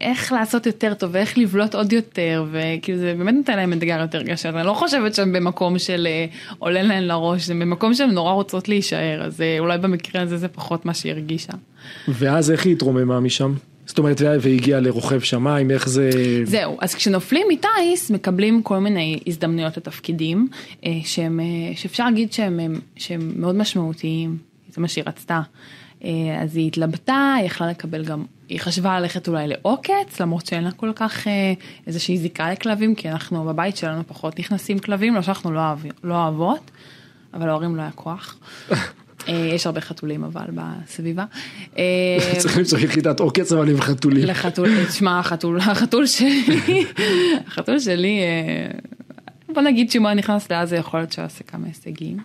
איך 0.00 0.32
לעשות 0.32 0.66
יותר 0.66 0.94
טוב 0.94 1.10
ואיך 1.12 1.38
לבלוט 1.38 1.74
עוד 1.74 1.92
יותר, 1.92 2.44
וכאילו 2.52 2.98
זה 2.98 3.14
באמת 3.18 3.34
נותן 3.34 3.56
להם 3.56 3.72
אתגר 3.72 3.98
יותר 4.00 4.22
קשה, 4.22 4.48
אני 4.48 4.66
לא 4.66 4.72
חושבת 4.72 5.14
שהם 5.14 5.32
במקום 5.32 5.78
של 5.78 6.06
אה, 6.10 6.26
עולה 6.58 6.82
להן 6.82 7.02
לראש, 7.02 7.46
זה 7.46 7.54
במקום 7.54 7.94
שהן 7.94 8.10
נורא 8.10 8.32
רוצות 8.32 8.68
להישאר, 8.68 9.22
אז 9.24 9.40
אה, 9.40 9.56
אולי 9.58 9.78
במקרה 9.78 10.22
הזה 10.22 10.36
זה 10.36 10.48
פחות 10.48 10.86
מה 10.86 10.94
שהיא 10.94 11.12
הרגישה. 11.12 11.52
ואז 12.08 12.50
איך 12.50 12.64
היא 12.66 12.72
התרוממה 12.72 13.20
משם? 13.20 13.54
זאת 13.86 13.98
אומרת, 13.98 14.20
והגיעה 14.40 14.80
לרוכב 14.80 15.20
שמיים, 15.20 15.70
איך 15.70 15.88
זה... 15.88 16.10
זהו, 16.44 16.76
אז 16.80 16.94
כשנופלים 16.94 17.46
מטיס 17.50 18.10
מקבלים 18.10 18.62
כל 18.62 18.78
מיני 18.78 19.20
הזדמנויות 19.26 19.76
לתפקידים 19.76 20.48
אה, 20.86 20.90
שהם, 21.04 21.40
אה, 21.40 21.44
שאפשר 21.76 22.04
להגיד 22.04 22.32
שהם, 22.32 22.60
הם- 22.60 22.80
שהם 22.96 23.32
מאוד 23.36 23.54
משמעותיים, 23.54 24.36
זה 24.74 24.80
מה 24.80 24.88
שהיא 24.88 25.04
רצתה. 25.06 25.40
אה, 26.04 26.42
אז 26.42 26.56
היא 26.56 26.66
התלבטה, 26.66 27.34
היא 27.38 27.46
יכלה 27.46 27.70
לקבל 27.70 28.04
גם, 28.04 28.24
היא 28.48 28.60
חשבה 28.60 29.00
ללכת 29.00 29.28
אולי 29.28 29.48
לעוקץ, 29.48 30.20
למרות 30.20 30.46
שאין 30.46 30.64
לה 30.64 30.70
כל 30.70 30.92
כך 30.94 31.26
אה, 31.26 31.52
איזושהי 31.86 32.18
זיקה 32.18 32.50
לכלבים, 32.50 32.94
כי 32.94 33.10
אנחנו 33.10 33.44
בבית 33.44 33.76
שלנו 33.76 34.02
פחות 34.06 34.38
נכנסים 34.38 34.78
כלבים, 34.78 35.14
לא 35.14 35.22
שאנחנו 35.22 35.52
לא, 35.52 35.60
אוהב, 35.60 35.78
לא 36.04 36.14
אוהבות, 36.14 36.70
אבל 37.34 37.46
להורים 37.46 37.76
לא 37.76 37.82
היה 37.82 37.90
כוח. 37.90 38.36
אה, 39.28 39.50
יש 39.54 39.66
הרבה 39.66 39.80
חתולים 39.80 40.24
אבל 40.24 40.46
בסביבה. 40.54 41.24
צריך 42.38 42.58
למצוא 42.58 42.78
יחידת 42.78 43.20
עוקץ 43.20 43.52
אבל 43.52 43.70
עם 43.70 43.80
חתולים. 43.80 44.24
לחתול, 44.24 44.84
תשמע, 44.88 45.18
החתול, 45.18 45.58
החתול 45.70 46.06
שלי, 46.06 46.84
החתול 47.46 47.78
שלי, 47.78 48.20
בוא 49.48 49.62
נגיד 49.62 49.90
שאם 49.90 50.00
הוא 50.00 50.08
היה 50.08 50.14
נכנס 50.14 50.50
לעזה 50.50 50.76
יכול 50.76 51.00
להיות 51.00 51.12
שהוא 51.12 51.22
יעשה 51.22 51.44
כמה 51.44 51.66
הישגים. 51.66 52.18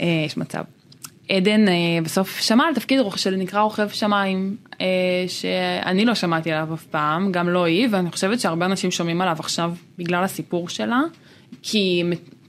יש 0.00 0.36
מצב. 0.36 0.62
עדן 1.36 1.68
אה, 1.68 1.74
בסוף 2.04 2.40
שמע 2.40 2.64
על 2.64 2.74
תפקיד 2.74 3.00
שנקרא 3.16 3.60
רוכב 3.60 3.88
שמיים, 3.88 4.56
אה, 4.80 4.86
שאני 5.28 6.04
לא 6.04 6.14
שמעתי 6.14 6.52
עליו 6.52 6.74
אף 6.74 6.84
פעם, 6.84 7.32
גם 7.32 7.48
לא 7.48 7.64
היא, 7.64 7.88
ואני 7.90 8.10
חושבת 8.10 8.40
שהרבה 8.40 8.66
אנשים 8.66 8.90
שומעים 8.90 9.20
עליו 9.20 9.36
עכשיו 9.38 9.74
בגלל 9.98 10.24
הסיפור 10.24 10.68
שלה, 10.68 11.00
כי 11.62 12.02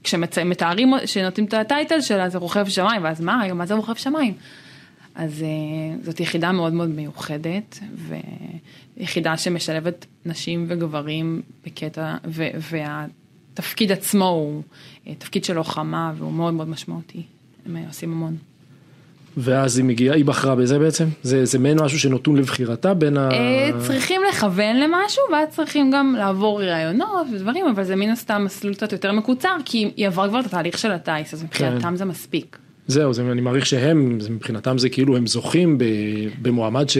כשמתארים, 0.04 0.92
שנותנים 1.06 1.46
את 1.46 1.54
הטייטל 1.54 2.00
שלה 2.00 2.28
זה 2.28 2.38
רוכב 2.38 2.68
שמיים, 2.68 3.04
ואז 3.04 3.20
מה, 3.20 3.54
מה 3.54 3.66
זה 3.66 3.74
רוכב 3.74 3.94
שמיים? 3.94 4.34
אז 5.14 5.42
uh, 5.42 6.04
זאת 6.04 6.20
יחידה 6.20 6.52
מאוד 6.52 6.72
מאוד 6.72 6.88
מיוחדת, 6.88 7.78
ויחידה 8.96 9.36
שמשלבת 9.36 10.06
נשים 10.26 10.66
וגברים 10.68 11.42
בקטע, 11.66 12.16
ו, 12.26 12.44
והתפקיד 12.58 13.92
עצמו 13.92 14.28
הוא 14.28 14.62
תפקיד 15.18 15.44
של 15.44 15.54
לוחמה, 15.54 16.12
והוא 16.16 16.32
מאוד 16.32 16.54
מאוד 16.54 16.68
משמעותי. 16.68 17.22
הם 17.66 17.76
עושים 17.88 18.12
המון. 18.12 18.36
ואז 19.36 19.76
היא 19.78 19.84
מגיעה, 19.84 20.16
היא 20.16 20.24
בחרה 20.24 20.54
בזה 20.54 20.78
בעצם? 20.78 21.04
זה, 21.22 21.44
זה 21.44 21.58
מעין 21.58 21.82
משהו 21.82 21.98
שנתון 21.98 22.36
לבחירתה 22.36 22.94
בין 22.94 23.16
ה... 23.16 23.28
Uh, 23.30 23.34
צריכים 23.86 24.20
לכוון 24.28 24.76
למשהו, 24.76 25.22
ואז 25.32 25.48
צריכים 25.56 25.90
גם 25.90 26.14
לעבור 26.18 26.62
ראיונות 26.62 27.26
ודברים, 27.34 27.66
אבל 27.66 27.84
זה 27.84 27.96
מן 27.96 28.10
הסתם 28.10 28.42
מסלול 28.44 28.74
קצת 28.74 28.92
יותר 28.92 29.12
מקוצר, 29.12 29.56
כי 29.64 29.90
היא 29.96 30.06
עברה 30.06 30.28
כבר 30.28 30.40
את 30.40 30.46
התהליך 30.46 30.78
של 30.78 30.90
הטיס, 30.92 31.34
אז 31.34 31.42
מבחינתם 31.42 31.96
זה 31.96 32.04
מספיק. 32.04 32.58
זהו, 32.86 33.14
זה, 33.14 33.22
אני 33.32 33.40
מעריך 33.40 33.66
שהם, 33.66 34.20
זה, 34.20 34.30
מבחינתם 34.30 34.78
זה 34.78 34.88
כאילו 34.88 35.16
הם 35.16 35.26
זוכים 35.26 35.78
ב, 35.78 35.84
במועמד 36.42 36.88
ש, 36.88 36.98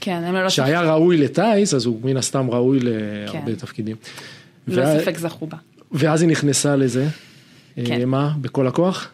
כן, 0.00 0.22
הם 0.24 0.34
ללא 0.34 0.48
שהיה 0.48 0.80
ספק, 0.80 0.88
ראוי 0.88 1.16
לטיס, 1.16 1.74
אז 1.74 1.86
הוא 1.86 2.00
מן 2.04 2.16
הסתם 2.16 2.50
ראוי 2.50 2.78
להרבה 2.80 3.46
כן. 3.46 3.54
תפקידים. 3.54 3.96
ללא 4.68 4.82
וה- 4.82 5.00
ספק 5.00 5.18
זכו 5.18 5.46
בה. 5.46 5.56
ואז 5.92 6.22
היא 6.22 6.30
נכנסה 6.30 6.76
לזה, 6.76 7.06
כן. 7.84 8.00
אה, 8.00 8.04
מה, 8.04 8.32
בכל 8.40 8.66
הכוח? 8.66 9.08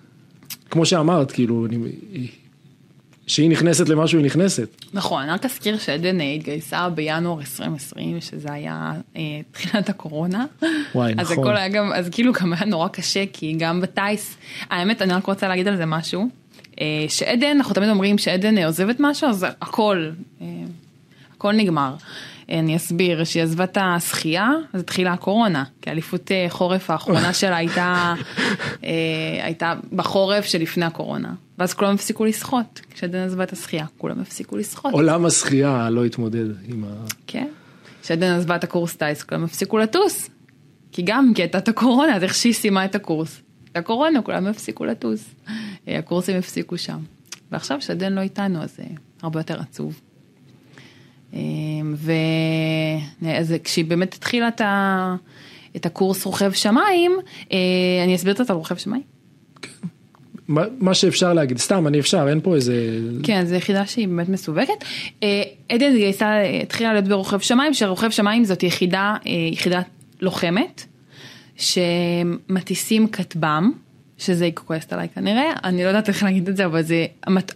כמו 0.71 0.87
שאמרת, 0.87 1.33
כאילו, 1.33 1.67
אני, 1.67 1.77
שהיא 3.27 3.51
נכנסת 3.51 3.89
למשהו, 3.89 4.19
היא 4.19 4.27
נכנסת. 4.27 4.69
נכון, 4.93 5.29
רק 5.29 5.45
אזכיר 5.45 5.79
שעדן 5.79 6.21
אה, 6.21 6.33
התגייסה 6.33 6.89
בינואר 6.89 7.41
2020, 7.41 8.21
שזה 8.21 8.53
היה 8.53 8.93
אה, 9.17 9.23
תחילת 9.53 9.89
הקורונה. 9.89 10.45
וואי, 10.95 11.13
אז 11.19 11.31
נכון. 11.31 11.45
הכל 11.45 11.57
היה 11.57 11.69
גם, 11.69 11.93
אז 11.93 12.09
כאילו 12.13 12.33
גם 12.33 12.53
היה 12.53 12.65
נורא 12.65 12.89
קשה, 12.89 13.25
כי 13.33 13.55
גם 13.59 13.81
בטיס, 13.81 14.37
האמת, 14.71 15.03
אני 15.03 15.13
רק 15.13 15.27
רוצה 15.27 15.49
להגיד 15.49 15.69
על 15.69 15.77
זה 15.77 15.87
משהו, 15.87 16.29
אה, 16.81 17.05
שעדן, 17.09 17.57
אנחנו 17.57 17.75
תמיד 17.75 17.89
אומרים 17.89 18.19
שעדן 18.19 18.59
אה, 18.59 18.67
עוזבת 18.67 18.97
משהו, 18.99 19.29
אז 19.29 19.47
הכל, 19.63 20.11
אה, 20.41 20.47
הכל 21.37 21.53
נגמר. 21.53 21.95
אה, 22.51 22.59
אני 22.59 22.77
אסביר, 22.77 23.25
שהיא 23.25 23.43
עזבה 23.43 23.65
את 23.65 23.79
השחייה, 23.81 24.51
אז 24.73 24.81
התחילה 24.81 25.13
הקורונה, 25.13 25.65
כי 25.83 25.91
אליפות 25.91 26.33
אה, 26.33 26.47
חורף 26.49 26.91
האחרונה 26.91 27.33
שלה 27.33 27.57
הייתה, 27.57 28.15
אה, 28.85 28.91
הייתה 29.43 29.75
בחורף 29.93 30.45
שלפני 30.45 30.85
הקורונה. 30.85 31.35
ואז 31.59 31.75
כולם 31.75 31.95
הפסיקו 31.95 32.25
לשחות, 32.25 32.81
כשעדן 32.91 33.19
עזבה 33.19 33.45
את 33.45 33.53
השחייה, 33.53 33.87
כולם 33.99 34.21
הפסיקו 34.21 34.57
לשחות. 34.57 34.93
עולם 34.93 35.25
השחייה 35.25 35.91
לא 35.91 36.05
התמודד 36.05 36.47
עם 36.69 36.85
ה... 36.85 37.05
כן. 37.27 37.49
כשעדן 38.03 38.33
עזבה 38.33 38.57
את 38.57 38.65
הקורס 38.65 38.97
טיס, 38.97 39.23
כולם 39.23 39.45
הפסיקו 39.45 39.79
לטוס. 39.79 40.31
כי 40.93 41.03
גם 41.03 41.33
כי 41.35 41.43
הייתה 41.43 41.59
את 41.59 41.69
הקורונה, 41.69 42.17
אז 42.17 42.23
איך 42.23 42.35
שהיא 42.35 42.55
סיימה 42.55 42.85
את 42.85 42.95
הקורס. 42.95 43.41
את 43.73 43.77
הקורונה, 43.77 44.23
כולם 44.23 44.47
הפסיקו 44.47 44.85
לטוס. 44.85 45.35
הקורסים 45.87 46.39
הפסיקו 46.39 46.79
שם. 46.79 46.99
ועכשיו 47.53 47.83
שעדן 47.83 48.13
לא 48.13 48.21
איתנו, 48.21 48.63
אז 48.63 48.77
זה 48.77 48.83
הרבה 49.23 49.41
יותר 49.41 49.61
עצוב. 49.61 50.01
אה, 51.35 51.41
ו... 51.95 52.13
אז 53.39 53.55
כשהיא 53.65 53.85
באמת 53.85 54.15
התחילה 54.15 54.49
את, 54.49 54.61
ה... 54.61 55.17
את 55.77 55.87
הקורס 55.87 56.25
רוכב 56.25 56.53
שמיים, 56.53 57.13
אה, 57.53 57.59
אני 58.05 58.15
אסביר 58.15 58.35
קצת 58.35 58.51
על 58.51 58.57
רוכב 58.57 58.77
שמיים. 58.77 59.03
מה, 60.49 60.63
מה 60.79 60.95
שאפשר 60.95 61.33
להגיד, 61.33 61.59
סתם, 61.59 61.87
אני 61.87 62.01
אפשר, 62.01 62.27
אין 62.29 62.41
פה 62.41 62.55
איזה... 62.55 62.99
כן, 63.23 63.45
זו 63.47 63.55
יחידה 63.55 63.87
שהיא 63.87 64.09
באמת 64.09 64.29
מסווגת. 64.29 64.85
אה, 65.23 65.43
עדן 65.69 65.97
גייסה, 65.97 66.41
התחילה 66.63 66.93
להיות 66.93 67.09
ברוכב 67.09 67.39
שמיים, 67.39 67.75
שרוכב 67.75 68.11
שמיים 68.11 68.45
זאת 68.45 68.63
יחידה, 68.63 69.17
אה, 69.27 69.33
יחידה 69.53 69.81
לוחמת, 70.21 70.85
שמטיסים 71.57 73.09
כטב"ם, 73.09 73.73
שזה 74.19 74.45
היא 74.45 74.53
כועסת 74.55 74.93
עליי 74.93 75.09
כנראה, 75.15 75.53
אני 75.65 75.83
לא 75.83 75.89
יודעת 75.89 76.09
איך 76.09 76.23
להגיד 76.23 76.49
את 76.49 76.57
זה, 76.57 76.65
אבל 76.65 76.83
זה, 76.83 77.07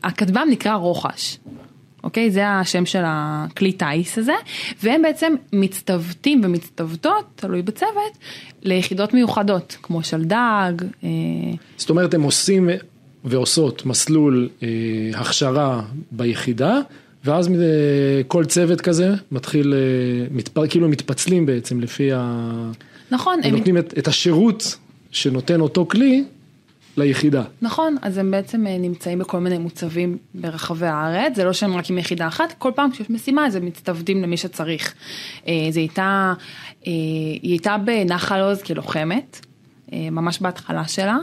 הכטב"ם 0.02 0.48
נקרא 0.50 0.74
רוחש. 0.74 1.38
אוקיי? 2.04 2.30
זה 2.30 2.48
השם 2.48 2.86
של 2.86 3.02
הכלי 3.06 3.72
טיס 3.72 4.18
הזה, 4.18 4.34
והם 4.82 5.02
בעצם 5.02 5.34
מצטוותים 5.52 6.40
ומצטוותות, 6.44 7.24
תלוי 7.36 7.62
בצוות, 7.62 8.18
ליחידות 8.62 9.14
מיוחדות, 9.14 9.76
כמו 9.82 10.02
שלדג, 10.02 10.72
אה, 11.04 11.08
זאת 11.76 11.90
אומרת, 11.90 12.14
הם 12.14 12.22
עושים 12.22 12.70
ועושות 13.24 13.86
מסלול 13.86 14.48
אה, 14.62 14.68
הכשרה 15.14 15.82
ביחידה, 16.10 16.80
ואז 17.24 17.48
אה, 17.48 17.54
כל 18.28 18.44
צוות 18.44 18.80
כזה 18.80 19.14
מתחיל, 19.32 19.74
אה, 19.74 20.26
מתפ... 20.30 20.66
כאילו 20.68 20.88
מתפצלים 20.88 21.46
בעצם 21.46 21.80
לפי 21.80 22.12
ה... 22.12 22.70
נכון, 23.10 23.40
הם 23.44 23.56
נותנים 23.56 23.78
את, 23.78 23.98
את 23.98 24.08
השירות 24.08 24.76
שנותן 25.10 25.60
אותו 25.60 25.86
כלי 25.86 26.24
ליחידה. 26.96 27.42
נכון, 27.62 27.96
אז 28.02 28.18
הם 28.18 28.30
בעצם 28.30 28.66
אה, 28.66 28.78
נמצאים 28.78 29.18
בכל 29.18 29.40
מיני 29.40 29.58
מוצבים 29.58 30.18
ברחבי 30.34 30.86
הארץ, 30.86 31.36
זה 31.36 31.44
לא 31.44 31.52
שהם 31.52 31.76
רק 31.76 31.90
עם 31.90 31.98
יחידה 31.98 32.28
אחת, 32.28 32.54
כל 32.58 32.72
פעם 32.74 32.90
כשיש 32.90 33.10
משימה 33.10 33.46
אז 33.46 33.56
הם 33.56 33.66
מצטוודים 33.66 34.22
למי 34.22 34.36
שצריך. 34.36 34.94
אה, 35.48 35.52
זה 35.70 35.80
הייתה, 35.80 36.34
אה, 36.86 36.92
היא 37.42 37.50
הייתה 37.50 37.76
בנחל 37.78 38.40
עוז 38.40 38.62
כלוחמת, 38.62 39.46
ממש 39.92 40.38
בהתחלה 40.40 40.88
שלה, 40.88 41.16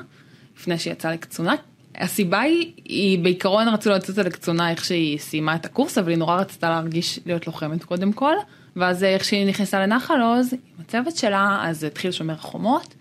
לפני 0.57 0.79
שהיא 0.79 0.93
יצאה 0.93 1.13
לקצונה. 1.13 1.55
הסיבה 1.95 2.39
היא, 2.39 2.71
היא 2.85 3.19
בעיקרון 3.19 3.67
רצו 3.67 3.89
להוציא 3.89 4.13
אותה 4.13 4.23
לקצונה 4.23 4.71
איך 4.71 4.85
שהיא 4.85 5.17
סיימה 5.19 5.55
את 5.55 5.65
הקורס, 5.65 5.97
אבל 5.97 6.09
היא 6.09 6.17
נורא 6.17 6.35
רצתה 6.35 6.69
להרגיש 6.69 7.19
להיות 7.25 7.47
לוחמת 7.47 7.83
קודם 7.83 8.13
כל, 8.13 8.33
ואז 8.75 9.03
איך 9.03 9.23
שהיא 9.23 9.47
נכנסה 9.47 9.79
לנחל 9.79 10.21
עוז, 10.21 10.53
עם 10.53 10.59
הצוות 10.79 11.15
שלה, 11.15 11.59
אז 11.63 11.83
התחיל 11.83 12.11
שומר 12.11 12.33
החומות. 12.33 12.95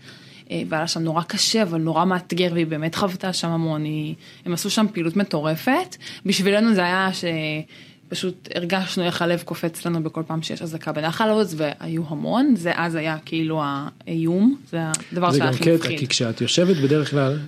אה, 0.51 0.63
והיה 0.69 0.87
שם 0.87 1.01
נורא 1.01 1.23
קשה, 1.23 1.63
אבל 1.63 1.81
נורא 1.81 2.05
מאתגר, 2.05 2.49
והיא 2.53 2.67
באמת 2.67 2.95
חוותה 2.95 3.33
שם 3.33 3.49
המון, 3.49 3.85
היא, 3.85 4.15
הם 4.45 4.53
עשו 4.53 4.71
שם 4.71 4.87
פעילות 4.93 5.17
מטורפת. 5.17 5.97
בשבילנו 6.27 6.75
זה 6.75 6.81
היה 6.85 7.11
שפשוט 7.13 8.49
הרגשנו 8.55 9.05
איך 9.05 9.23
הלב 9.23 9.43
קופץ 9.43 9.87
לנו 9.87 10.03
בכל 10.03 10.23
פעם 10.27 10.43
שיש 10.43 10.63
אזעקה 10.63 10.93
בנחל 10.93 11.29
עוז, 11.29 11.55
והיו 11.57 12.03
המון, 12.09 12.55
זה 12.57 12.73
אז 12.75 12.95
היה 12.95 13.17
כאילו 13.25 13.63
האיום, 13.65 14.57
זה 14.71 14.79
הדבר 15.13 15.31
זה 15.31 15.39
שהיה 15.39 15.51
גם 15.51 15.55
הכי 15.55 15.65
קטע, 15.65 15.75
מפחיד. 15.75 15.99
כי 15.99 16.07
כשאת 16.07 16.41
יושבת 16.41 16.77
בדרך 16.77 17.11
כלל, 17.11 17.39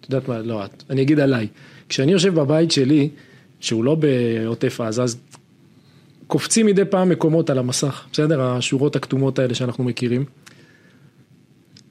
את 0.00 0.06
יודעת 0.10 0.28
מה, 0.28 0.38
לא 0.38 0.64
את, 0.64 0.82
אני 0.90 1.02
אגיד 1.02 1.20
עליי, 1.20 1.48
כשאני 1.88 2.12
יושב 2.12 2.34
בבית 2.34 2.70
שלי, 2.70 3.08
שהוא 3.60 3.84
לא 3.84 3.94
בעוטף 3.94 4.80
עזה, 4.80 5.02
אז 5.02 5.16
קופצים 6.26 6.66
מדי 6.66 6.84
פעם 6.84 7.08
מקומות 7.08 7.50
על 7.50 7.58
המסך, 7.58 8.04
בסדר? 8.12 8.42
השורות 8.42 8.96
הכתומות 8.96 9.38
האלה 9.38 9.54
שאנחנו 9.54 9.84
מכירים. 9.84 10.24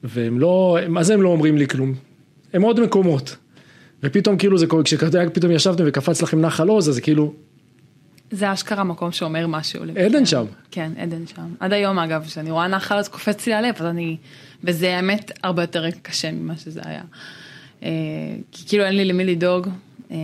והם 0.04 0.40
לא, 0.40 0.78
מה 0.88 1.02
זה 1.02 1.14
הם 1.14 1.22
לא 1.22 1.28
אומרים 1.28 1.56
לי 1.56 1.68
כלום? 1.68 1.94
הם 2.52 2.62
עוד 2.62 2.80
מקומות. 2.80 3.36
ופתאום 4.02 4.36
כאילו 4.36 4.58
זה 4.58 4.66
קורה, 4.66 4.82
כשפתאום 4.82 5.52
ישבתם 5.52 5.84
וקפץ 5.86 6.22
לכם 6.22 6.40
נחל 6.40 6.68
עוז, 6.68 6.88
אז 6.88 6.94
זה 6.94 7.00
כאילו, 7.00 7.34
זה 8.30 8.52
אשכרה 8.52 8.84
מקום 8.84 9.12
שאומר 9.12 9.46
משהו. 9.46 9.84
עדן 9.96 10.26
שם. 10.26 10.44
כן, 10.70 10.92
עדן 10.96 11.26
שם. 11.26 11.54
עד 11.60 11.72
היום 11.72 11.98
אגב, 11.98 12.24
כשאני 12.26 12.50
רואה 12.50 12.68
נחל 12.68 12.96
אז 12.96 13.08
קופץ 13.08 13.46
לי 13.46 13.54
הלב, 13.54 13.74
אז 13.78 13.86
אני, 13.86 14.16
וזה 14.64 14.96
האמת 14.96 15.32
הרבה 15.42 15.62
יותר 15.62 15.90
קשה 16.02 16.32
ממה 16.32 16.56
שזה 16.56 16.80
היה. 16.84 17.02
אה, 17.82 17.88
כי 18.52 18.68
כאילו 18.68 18.84
אין 18.84 18.96
לי 18.96 19.04
למי 19.04 19.24
לדאוג. 19.24 19.68
אה, 20.10 20.16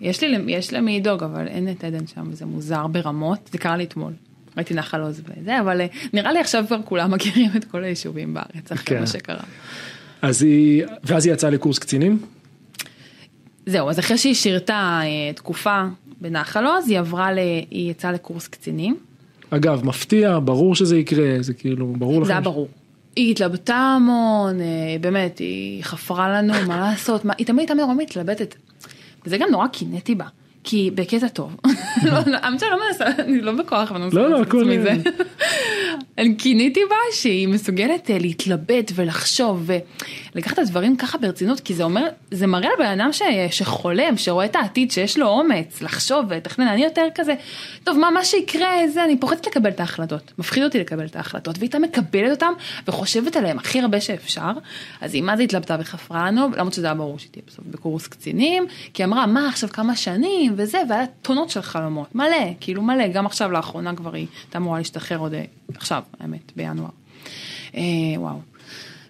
יש 0.00 0.22
לי, 0.22 0.36
יש 0.46 0.72
למי 0.72 1.00
לדאוג, 1.00 1.22
אבל 1.22 1.48
אין 1.48 1.70
את 1.70 1.84
עדן 1.84 2.06
שם, 2.06 2.28
וזה 2.30 2.46
מוזר 2.46 2.86
ברמות, 2.86 3.48
זה 3.52 3.58
קרה 3.58 3.76
לי 3.76 3.84
אתמול. 3.84 4.12
ראיתי 4.58 4.74
נחל 4.74 5.00
עוז 5.00 5.22
וזה, 5.40 5.60
אבל 5.60 5.80
אה, 5.80 5.86
נראה 6.12 6.32
לי 6.32 6.38
עכשיו 6.38 6.64
כבר 6.66 6.78
כולם 6.84 7.10
מכירים 7.10 7.50
את 7.56 7.64
כל 7.64 7.84
היישובים 7.84 8.34
בארץ, 8.34 8.72
אחרי 8.72 8.84
כן. 8.84 9.00
מה 9.00 9.06
שקרה. 9.06 9.42
אז 10.22 10.42
היא, 10.42 10.84
ואז 11.04 11.26
היא 11.26 11.34
יצאה 11.34 11.50
לקורס 11.50 11.78
קצינים, 11.78 12.18
זהו, 13.68 13.90
אז 13.90 13.98
אחרי 13.98 14.18
שהיא 14.18 14.34
שירתה 14.34 15.00
אה, 15.02 15.32
תקופה 15.32 15.82
בנחל 16.20 16.66
עוז, 16.66 16.88
היא 16.88 16.98
עברה, 16.98 17.32
ל... 17.32 17.38
היא 17.70 17.90
יצאה 17.90 18.12
לקורס 18.12 18.48
קצינים. 18.48 18.96
אגב, 19.50 19.84
מפתיע, 19.84 20.38
ברור 20.44 20.74
שזה 20.74 20.98
יקרה, 20.98 21.36
זה 21.40 21.54
כאילו, 21.54 21.92
ברור 21.98 22.20
לכם. 22.20 22.26
זה 22.26 22.32
היה 22.32 22.40
ברור. 22.40 22.68
היא 23.16 23.30
התלבטה 23.30 23.76
המון, 23.76 24.60
אה, 24.60 24.66
באמת, 25.00 25.38
היא 25.38 25.84
חפרה 25.84 26.28
לנו 26.28 26.54
מה 26.66 26.80
לעשות, 26.90 27.24
מה, 27.24 27.32
היא 27.38 27.46
תמיד 27.46 27.60
הייתה 27.60 27.74
מאוד 27.74 27.96
מתלבטת. 27.96 28.54
וזה 29.26 29.38
גם 29.38 29.48
נורא 29.50 29.66
קינאתי 29.66 30.14
בה, 30.14 30.24
כי 30.70 30.90
בקטע 30.94 31.28
טוב. 31.28 31.56
לא, 32.04 32.12
לא, 32.26 32.38
שאני 32.58 32.70
לא 32.70 32.80
מנסה, 32.88 33.04
אני 33.18 33.40
לא 33.40 33.52
בכוח, 33.52 33.90
אבל 33.90 34.02
אני 34.02 34.10
לא, 34.12 34.22
לא, 34.22 34.30
לעשות 34.30 34.46
הכל- 34.46 34.60
עצמי 34.60 34.82
זה. 34.82 34.92
אני 36.18 36.34
קיניתי 36.34 36.80
בה 36.90 36.96
שהיא 37.12 37.48
מסוגלת 37.48 38.10
אה, 38.10 38.18
להתלבט 38.18 38.92
ולחשוב 38.94 39.70
ולקחת 40.34 40.52
את 40.52 40.58
הדברים 40.58 40.96
ככה 40.96 41.18
ברצינות, 41.18 41.60
כי 41.60 41.74
זה 41.74 41.84
אומר, 41.84 42.06
זה 42.30 42.46
מראה 42.46 42.68
לבן 42.74 43.00
אדם 43.00 43.12
ש, 43.12 43.22
שחולם, 43.50 44.16
שרואה 44.16 44.44
את 44.44 44.56
העתיד, 44.56 44.90
שיש 44.90 45.18
לו 45.18 45.26
אומץ 45.26 45.82
לחשוב 45.82 46.24
ולתכנן, 46.28 46.66
אני 46.66 46.84
יותר 46.84 47.06
כזה, 47.14 47.34
טוב 47.84 47.98
מה, 47.98 48.10
מה 48.10 48.24
שיקרה 48.24 48.88
זה, 48.88 49.04
אני 49.04 49.20
פוחדת 49.20 49.46
לקבל 49.46 49.70
את 49.70 49.80
ההחלטות, 49.80 50.32
מפחיד 50.38 50.64
אותי 50.64 50.80
לקבל 50.80 51.06
את 51.06 51.16
ההחלטות, 51.16 51.58
והיא 51.58 51.70
הייתה 51.74 51.78
מקבלת 51.78 52.30
אותן 52.30 52.52
וחושבת 52.88 53.36
עליהן 53.36 53.58
הכי 53.58 53.80
הרבה 53.80 54.00
שאפשר, 54.00 54.52
אז 55.00 55.14
היא 55.14 55.22
מה 55.22 55.36
זה 55.36 55.42
התלבטה 55.42 55.76
וחפרה 55.80 56.26
לנו, 56.26 56.48
למרות 56.56 56.72
שזה 56.72 56.86
היה 56.86 56.94
ברור 56.94 57.18
שהיא 57.18 57.30
תהיה 57.32 57.42
בסוף 57.46 57.64
בקורס 57.70 58.06
קצינים, 58.06 58.66
כי 58.94 59.02
היא 59.02 59.06
אמרה 59.06 59.26
מה 59.26 59.48
עכשיו 59.48 59.68
כמה 59.68 59.96
שנים 59.96 60.52
וזה, 60.58 60.78
והיה 60.88 61.06
טונות 61.22 61.50
של 61.50 61.62
חלומות, 61.62 62.14
מלא, 62.14 62.52
כאילו 62.60 62.82
מלא, 62.82 63.08
גם 63.08 63.26
עכשיו 63.26 63.50
לאחרונה 63.50 63.94
כבר 63.94 64.14
היא 64.14 64.26
הייתה 64.44 64.58
אמורה 64.58 64.78
להשתחרר 64.78 65.18
עוד, 65.18 65.34
אה, 65.34 65.44
עכשיו, 65.74 66.02
האמת, 66.20 66.52
בינואר. 66.56 66.88
אה, 67.74 67.82
וואו, 68.16 68.40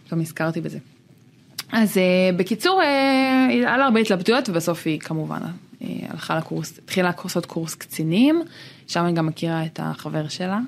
פתאום 0.06 0.20
נזכרתי 0.20 0.60
בזה. 0.60 0.78
אז 1.72 1.98
אה, 1.98 2.30
בקיצור, 2.36 2.82
אה, 2.82 3.46
היה 3.50 3.76
לה 3.76 3.84
הרבה 3.84 4.00
התלבטויות 4.00 4.48
ובסוף 4.48 4.86
היא 4.86 5.00
כמובן 5.00 5.40
אה, 5.82 5.88
הלכה 6.08 6.36
לקורס, 6.36 6.78
התחילה 6.78 7.10
לעשות 7.24 7.46
קורס 7.46 7.74
קצינים, 7.74 8.42
שם 8.86 9.04
היא 9.04 9.14
גם 9.14 9.26
מכירה 9.26 9.64
את 9.64 9.80
החבר 9.82 10.28
שלה, 10.28 10.58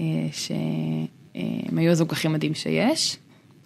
אה, 0.00 0.04
שהם 0.32 1.78
היו 1.78 1.90
הזוג 1.90 2.12
הכי 2.12 2.28
מדהים 2.28 2.54
שיש, 2.54 3.16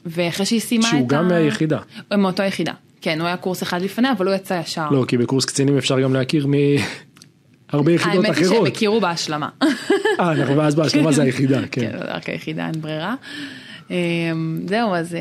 ואחרי 0.07 0.47
שהיא 0.47 0.61
סיימה 0.61 0.89
את 0.89 0.93
ה... 0.93 0.97
שהוא 0.97 1.09
גם 1.09 1.29
מהיחידה. 1.29 1.79
הם 2.11 2.23
מאותו 2.23 2.43
יחידה, 2.43 2.73
כן, 3.05 3.21
הוא 3.21 3.27
היה 3.27 3.37
קורס 3.37 3.63
אחד 3.63 3.83
לפניה, 3.83 4.13
אבל 4.13 4.27
הוא 4.27 4.35
יצא 4.35 4.61
ישר. 4.61 4.91
לא, 4.91 5.05
כי 5.09 5.19
בקורס 5.19 5.45
קצינים 5.45 5.79
אפשר 5.79 6.01
גם 6.01 6.15
להכיר 6.15 6.47
מהרבה 6.47 7.93
יחידות 7.93 8.25
האמת 8.25 8.37
היא 8.37 8.45
שהם 8.45 8.53
אחרות. 8.53 8.69
הכירו 8.69 9.01
בהשלמה. 9.01 9.49
אה, 10.21 10.33
אנחנו 10.33 10.57
ואז 10.57 10.75
בהשלמה 10.75 11.13
זה 11.13 11.23
היחידה, 11.23 11.61
כן, 11.61 11.67
כן. 11.81 11.99
רק 12.01 12.29
היחידה, 12.29 12.67
אין 12.67 12.81
ברירה. 12.81 13.15
אה, 13.91 13.97
זהו, 14.67 14.95
אז 14.95 15.15
אה, 15.15 15.21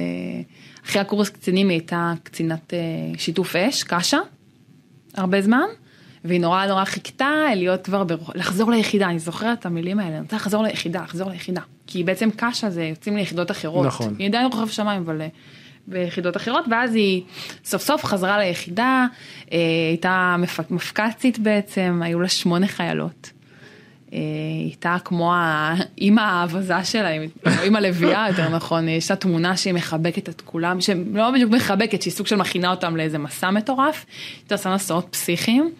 אחרי 0.85 1.01
הקורס 1.01 1.29
קצינים 1.29 1.69
היא 1.69 1.75
הייתה 1.75 2.13
קצינת 2.23 2.73
אה, 2.73 2.79
שיתוף 3.17 3.55
אש, 3.55 3.83
קשה, 3.83 4.19
הרבה 5.15 5.41
זמן, 5.41 5.67
והיא 6.25 6.41
נורא 6.41 6.65
נורא 6.65 6.85
חיכתה 6.85 7.45
להיות 7.55 7.85
כבר, 7.85 8.03
בר... 8.03 8.17
לחזור 8.35 8.71
ליחידה, 8.71 9.09
אני 9.09 9.19
זוכרת 9.19 9.59
את 9.59 9.65
המילים 9.65 9.99
האלה, 9.99 10.15
אני 10.15 10.21
רוצה 10.21 10.35
לחזור 10.35 10.63
ליחידה, 10.63 11.03
לחזור 11.03 11.29
ליחידה. 11.29 11.61
כי 11.87 12.03
בעצם 12.03 12.29
קשה 12.35 12.69
זה 12.69 12.83
יוצאים 12.83 13.17
ליחידות 13.17 13.51
אחרות. 13.51 13.85
נכון. 13.85 14.15
היא 14.19 14.27
עדיין 14.27 14.45
רוכב 14.45 14.67
שמיים, 14.67 15.01
אבל 15.01 15.21
אה, 15.21 15.27
ביחידות 15.87 16.37
אחרות, 16.37 16.65
ואז 16.71 16.95
היא 16.95 17.21
סוף 17.65 17.81
סוף 17.81 18.05
חזרה 18.05 18.37
ליחידה, 18.37 19.05
אה, 19.51 19.57
הייתה 19.89 20.35
מפק... 20.39 20.71
מפק"צית 20.71 21.39
בעצם, 21.39 22.01
היו 22.03 22.19
לה 22.19 22.29
שמונה 22.29 22.67
חיילות. 22.67 23.31
אה, 24.13 24.19
היא 24.59 24.65
הייתה 24.65 24.97
כמו 25.05 25.33
האימא 25.35 26.21
האבזה 26.21 26.83
שלה, 26.83 27.09
אימא 27.63 27.77
לביאה 27.77 28.25
יותר 28.29 28.49
נכון, 28.49 28.89
יש 28.89 29.11
לה 29.11 29.17
תמונה 29.17 29.57
שהיא 29.57 29.73
מחבקת 29.73 30.29
את 30.29 30.41
כולם, 30.41 30.81
שלא 30.81 31.31
בדיוק 31.31 31.51
מחבקת, 31.51 32.01
שהיא 32.01 32.13
סוג 32.13 32.27
של 32.27 32.35
מכינה 32.35 32.71
אותם 32.71 32.95
לאיזה 32.95 33.17
מסע 33.17 33.51
מטורף, 33.51 34.05
הייתה 34.41 34.55
עושה 34.55 34.73
מסעות 34.75 35.07
פסיכיים, 35.11 35.71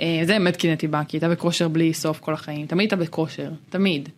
אה, 0.00 0.20
זה 0.24 0.32
באמת 0.32 0.56
קינאתי 0.56 0.88
בה, 0.88 1.04
כי 1.08 1.16
היא 1.16 1.22
הייתה 1.22 1.34
בכושר 1.34 1.68
בלי 1.68 1.94
סוף 1.94 2.20
כל 2.20 2.34
החיים, 2.34 2.66
תמיד 2.66 2.80
הייתה 2.80 2.96
בכושר, 2.96 3.50
תמיד. 3.70 4.08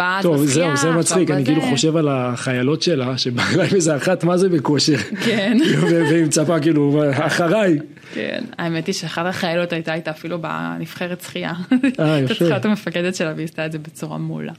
אז 0.00 0.22
טוב, 0.22 0.44
בשחייה, 0.44 0.76
זהו, 0.76 0.92
זה 0.92 0.98
מצחיק, 0.98 1.30
אני. 1.30 1.44
כאילו 1.44 1.62
חושב 1.62 1.96
על 1.96 2.08
החיילות 2.08 2.82
שלה, 2.82 3.18
שבאה 3.18 3.56
להם 3.56 3.74
איזה 3.74 3.96
אחת, 3.96 4.24
מה 4.24 4.36
זה 4.36 4.48
בכושר? 4.48 4.96
כן. 5.24 5.58
והיא 5.80 6.24
מצפה 6.24 6.60
כאילו, 6.60 7.02
אחריי. 7.12 7.78
כן, 8.14 8.44
האמת 8.58 8.86
היא 8.86 8.94
שאחת 8.94 9.26
החיילות 9.26 9.72
הייתה 9.72 9.94
איתה 9.94 10.10
אפילו 10.10 10.38
בנבחרת 10.38 11.20
שחייה. 11.20 11.52
אה, 12.00 12.18
יפה. 12.24 12.28
צריכה 12.28 12.44
להיות 12.44 12.64
המפקדת 12.64 13.14
שלה 13.14 13.32
והיא 13.36 13.44
עשתה 13.44 13.66
את 13.66 13.72
זה 13.72 13.78
בצורה 13.78 14.18
מעולה. 14.18 14.52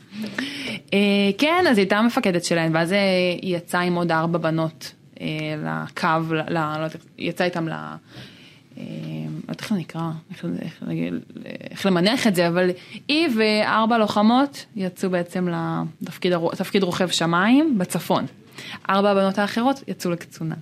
אה, 0.93 0.99
כן, 1.38 1.65
אז 1.69 1.78
היא 1.78 1.84
הייתה 1.84 1.97
המפקדת 1.97 2.43
שלהן, 2.43 2.75
ואז 2.75 2.93
אה, 2.93 2.97
היא 3.41 3.58
יצאה 3.58 3.82
עם 3.82 3.95
עוד 3.95 4.12
ארבע 4.12 4.38
בנות 4.38 4.93
אה, 5.21 5.28
לקו, 5.58 6.34
לא 6.34 6.60
יודעת, 6.60 6.95
היא 7.17 7.30
יצאה 7.30 7.47
איתם 7.47 7.67
ל... 7.67 7.73
לא 9.49 9.53
יודעת 9.53 9.62
איך 9.62 9.73
זה 9.73 9.79
נקרא, 9.79 10.12
איך, 11.71 11.85
למנח 11.85 12.27
את 12.27 12.35
זה, 12.35 12.47
אבל 12.47 12.69
היא 13.07 13.29
וארבע 13.38 13.97
לוחמות 13.97 14.65
יצאו 14.75 15.09
בעצם 15.09 15.47
לתפקיד 16.51 16.83
רוכב 16.83 17.07
שמיים 17.07 17.77
בצפון. 17.77 18.25
ארבע 18.89 19.12
הבנות 19.12 19.38
האחרות 19.38 19.83
יצאו 19.88 20.12
לקצונה. 20.12 20.55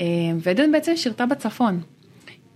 אה, 0.00 0.04
ועדן 0.42 0.72
בעצם 0.72 0.96
שירתה 0.96 1.26
בצפון. 1.26 1.80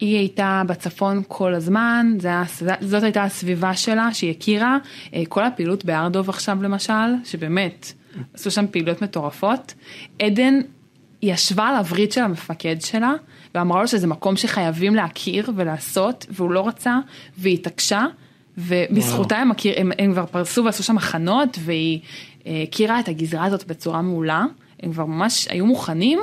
היא 0.01 0.17
הייתה 0.17 0.63
בצפון 0.67 1.23
כל 1.29 1.55
הזמן, 1.55 2.17
היה, 2.25 2.43
זאת 2.81 3.03
הייתה 3.03 3.23
הסביבה 3.23 3.75
שלה 3.75 4.15
שהיא 4.15 4.31
הכירה, 4.31 4.79
אה, 5.15 5.23
כל 5.29 5.45
הפעילות 5.45 5.85
בארדוב 5.85 6.29
עכשיו 6.29 6.63
למשל, 6.63 6.93
שבאמת 7.25 7.93
עשו 8.35 8.51
שם 8.51 8.65
פעילויות 8.71 9.03
מטורפות. 9.03 9.75
עדן 10.19 10.55
ישבה 11.23 11.69
על 11.69 11.77
הווריד 11.77 12.13
של 12.13 12.21
המפקד 12.21 12.77
שלה 12.81 13.13
ואמרה 13.55 13.81
לו 13.81 13.89
שזה 13.89 14.07
מקום 14.07 14.37
שחייבים 14.37 14.95
להכיר 14.95 15.51
ולעשות 15.57 16.27
והוא 16.31 16.51
לא 16.51 16.69
רצה 16.69 16.99
והיא 17.39 17.55
התעקשה 17.55 18.07
ובזכותה 18.59 19.37
הם, 19.39 19.49
מכיר, 19.49 19.75
הם, 19.77 19.93
הם 19.99 20.13
כבר 20.13 20.27
פרסו 20.27 20.65
ועשו 20.65 20.83
שם 20.83 20.97
הכנות 20.97 21.59
והיא 21.61 22.01
אה, 22.47 22.63
הכירה 22.69 23.01
את 23.01 23.09
הגזרה 23.09 23.45
הזאת 23.45 23.67
בצורה 23.67 24.03
מעולה, 24.03 24.45
הם 24.83 24.93
כבר 24.93 25.05
ממש 25.05 25.49
היו 25.51 25.67
מוכנים 25.67 26.19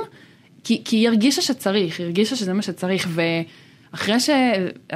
כי, 0.64 0.82
כי 0.84 0.96
היא 0.96 1.08
הרגישה 1.08 1.42
שצריך, 1.42 1.98
היא 1.98 2.06
הרגישה 2.06 2.36
שזה 2.36 2.52
מה 2.52 2.62
שצריך, 2.62 3.08
ואחרי, 3.10 4.20
ש... 4.20 4.30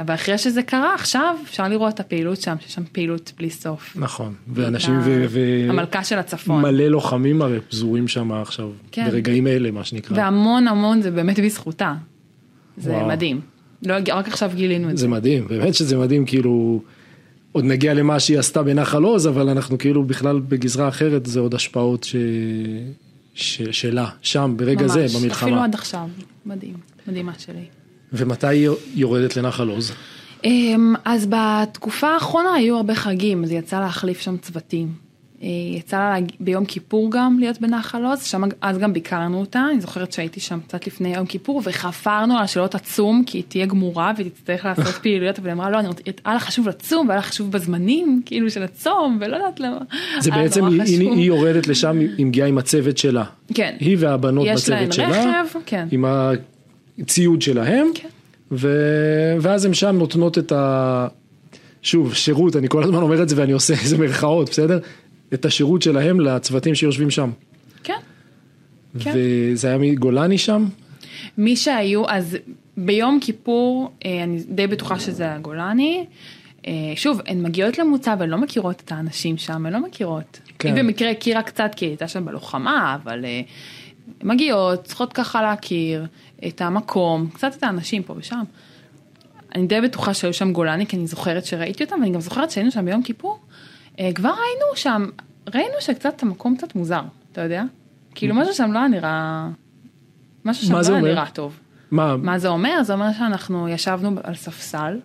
ואחרי 0.07 0.37
שזה 0.37 0.63
קרה, 0.63 0.95
עכשיו 0.95 1.35
אפשר 1.43 1.67
לראות 1.67 1.93
את 1.93 1.99
הפעילות 1.99 2.41
שם, 2.41 2.55
שיש 2.59 2.73
שם 2.73 2.83
פעילות 2.91 3.31
בלי 3.37 3.49
סוף. 3.49 3.93
נכון, 3.95 4.33
ואנשים 4.47 4.99
ו... 5.03 5.25
ו- 5.29 5.69
המלכה 5.69 6.03
של 6.03 6.19
הצפון. 6.19 6.61
מלא 6.61 6.87
לוחמים 6.87 7.41
הרי 7.41 7.59
פזורים 7.69 8.07
שם 8.07 8.31
עכשיו, 8.31 8.69
כן. 8.91 9.05
ברגעים 9.09 9.47
אלה 9.47 9.71
מה 9.71 9.83
שנקרא. 9.83 10.17
והמון 10.17 10.67
המון 10.67 11.01
זה 11.01 11.11
באמת 11.11 11.39
בזכותה. 11.39 11.93
זה 12.77 12.91
וואו. 12.91 13.07
מדהים. 13.07 13.41
לא, 13.83 13.95
רק 14.13 14.27
עכשיו 14.27 14.51
גילינו 14.55 14.89
את 14.89 14.97
זה. 14.97 15.01
זה 15.01 15.07
מדהים, 15.07 15.47
באמת 15.47 15.75
שזה 15.75 15.97
מדהים, 15.97 16.25
כאילו, 16.25 16.81
עוד 17.51 17.65
נגיע 17.65 17.93
למה 17.93 18.19
שהיא 18.19 18.39
עשתה 18.39 18.63
בנחל 18.63 19.03
עוז, 19.03 19.27
אבל 19.27 19.49
אנחנו 19.49 19.77
כאילו 19.77 20.03
בכלל 20.03 20.39
בגזרה 20.39 20.87
אחרת, 20.87 21.25
זה 21.25 21.39
עוד 21.39 21.53
השפעות 21.53 22.03
ש... 22.03 22.15
ש... 23.33 23.61
שלה, 23.71 24.09
שם, 24.21 24.53
ברגע 24.57 24.87
זה, 24.87 25.01
ממש, 25.01 25.15
במלחמה. 25.15 25.49
אפילו 25.49 25.63
עד 25.63 25.73
עכשיו. 25.73 26.07
מדהים, 26.45 26.73
מדהימה 27.07 27.31
שלי. 27.37 27.65
ומתי 28.13 28.47
היא 28.47 28.69
יורדת 28.95 29.37
לנחל 29.37 29.67
עוז? 29.67 29.91
אמ, 30.43 30.93
אז 31.05 31.27
בתקופה 31.29 32.07
האחרונה 32.07 32.53
היו 32.53 32.77
הרבה 32.77 32.95
חגים, 32.95 33.43
אז 33.43 33.51
היא 33.51 33.59
יצאה 33.59 33.79
להחליף 33.79 34.19
שם 34.19 34.37
צוותים. 34.37 35.04
אה, 35.43 35.47
יצא 35.77 35.97
לה 35.97 36.15
ביום 36.39 36.65
כיפור 36.65 37.11
גם 37.11 37.37
להיות 37.39 37.61
בנחל 37.61 38.05
עוז, 38.05 38.23
שם 38.23 38.43
אז 38.61 38.77
גם 38.77 38.93
ביקרנו 38.93 39.39
אותה, 39.39 39.65
אני 39.71 39.81
זוכרת 39.81 40.11
שהייתי 40.11 40.39
שם 40.39 40.59
קצת 40.67 40.87
לפני 40.87 41.15
יום 41.15 41.25
כיפור 41.25 41.61
וחפרנו 41.65 42.37
על 42.37 42.47
שלא 42.47 42.67
תצום 42.67 43.23
כי 43.25 43.37
היא 43.37 43.43
תהיה 43.47 43.65
גמורה 43.65 44.11
והיא 44.17 44.29
תצטרך 44.31 44.65
לעשות 44.65 44.95
פעילויות, 45.03 45.39
אבל 45.39 45.47
היא 45.47 45.53
אמרה 45.53 45.69
לא, 45.69 45.79
אני 45.79 45.87
רוצה- 45.87 46.01
היה 46.25 46.33
לה 46.33 46.39
חשוב 46.39 46.67
לצום 46.67 47.07
והיה 47.07 47.15
לה 47.19 47.21
חשוב 47.21 47.51
בזמנים 47.51 48.21
כאילו 48.25 48.49
של 48.49 48.63
הצום 48.63 49.17
ולא 49.21 49.35
יודעת 49.35 49.59
למה. 49.59 49.79
זה 50.19 50.31
בעצם, 50.31 50.65
היא, 50.65 50.81
היא. 50.81 51.09
היא 51.11 51.25
יורדת 51.25 51.67
לשם, 51.67 51.99
היא 52.17 52.25
מגיעה 52.25 52.47
עם 52.47 52.57
הצוות 52.57 52.97
שלה. 52.97 53.23
כן. 53.53 53.75
היא 53.79 53.97
והבנות 53.99 54.45
יש 54.49 54.69
להן 54.69 54.87
בצוות 54.87 54.93
שלה, 54.93 55.41
רכב, 55.41 55.59
כן. 55.65 55.87
עם 55.91 56.05
הציוד 57.01 57.41
שלהם, 57.41 57.87
כן. 57.95 58.07
ו... 58.51 58.77
ואז 59.41 59.65
הן 59.65 59.73
שם 59.73 59.95
נותנות 59.97 60.37
את 60.37 60.51
ה... 60.51 61.07
שוב, 61.81 62.13
שירות, 62.13 62.55
אני 62.55 62.67
כל 62.69 62.83
הזמן 62.83 63.01
אומר 63.01 63.23
את 63.23 63.29
זה 63.29 63.35
ואני 63.37 63.51
עושה 63.51 63.73
איזה 63.73 63.97
מירכאות, 63.97 64.49
בסדר? 64.49 64.79
את 65.33 65.45
השירות 65.45 65.81
שלהם 65.81 66.19
לצוותים 66.19 66.75
שיושבים 66.75 67.11
שם. 67.11 67.31
כן. 67.83 67.93
כן. 68.99 69.13
וזה 69.15 69.67
היה 69.67 69.77
מגולני 69.77 70.37
שם? 70.37 70.65
מי 71.37 71.55
שהיו, 71.55 72.09
אז 72.09 72.37
ביום 72.77 73.19
כיפור, 73.21 73.91
אה, 74.05 74.23
אני 74.23 74.43
די 74.49 74.67
בטוחה 74.67 74.99
שזה 74.99 75.33
הגולני. 75.33 76.05
אה, 76.67 76.71
שוב, 76.95 77.21
הן 77.25 77.43
מגיעות 77.43 77.77
למוצב, 77.77 78.17
הן 78.21 78.29
לא 78.29 78.37
מכירות 78.37 78.81
את 78.85 78.91
האנשים 78.91 79.37
שם, 79.37 79.65
הן 79.65 79.73
לא 79.73 79.79
מכירות. 79.79 80.39
כן. 80.59 80.75
היא 80.75 80.83
במקרה 80.83 81.11
הכירה 81.11 81.43
קצת 81.43 81.71
כי 81.75 81.85
היא 81.85 81.91
הייתה 81.91 82.07
שם 82.07 82.25
בלוחמה, 82.25 82.97
אבל 83.03 83.25
אה, 83.25 83.41
מגיעות, 84.23 84.83
צריכות 84.83 85.13
ככה 85.13 85.41
להכיר 85.41 86.05
את 86.47 86.61
המקום, 86.61 87.29
קצת 87.33 87.55
את 87.57 87.63
האנשים 87.63 88.03
פה 88.03 88.13
ושם. 88.17 88.43
אני 89.55 89.67
די 89.67 89.81
בטוחה 89.81 90.13
שהיו 90.13 90.33
שם 90.33 90.53
גולני, 90.53 90.85
כי 90.85 90.97
אני 90.97 91.07
זוכרת 91.07 91.45
שראיתי 91.45 91.83
אותם, 91.83 91.95
ואני 91.99 92.11
גם 92.11 92.21
זוכרת 92.21 92.51
שהיינו 92.51 92.71
שם 92.71 92.85
ביום 92.85 93.03
כיפור. 93.03 93.39
אה, 93.99 94.13
כבר 94.15 94.29
ראינו 94.29 94.75
שם, 94.75 95.05
ראינו 95.53 95.73
שקצת 95.79 96.23
המקום 96.23 96.57
קצת 96.57 96.75
מוזר, 96.75 97.01
אתה 97.31 97.41
יודע? 97.41 97.63
כאילו 98.15 98.35
משהו 98.35 98.53
שם 98.53 98.71
לא 98.71 98.79
היה 98.79 98.87
נראה, 98.87 99.47
משהו 100.45 100.67
שם 100.67 100.73
לא 100.73 100.95
היה? 100.95 101.01
נראה 101.01 101.29
טוב. 101.33 101.59
מה? 101.91 102.17
מה 102.17 102.39
זה 102.39 102.47
אומר? 102.47 102.83
זה 102.83 102.93
אומר 102.93 103.13
שאנחנו 103.17 103.69
ישבנו 103.69 104.19
על 104.23 104.35
ספסל 104.35 104.99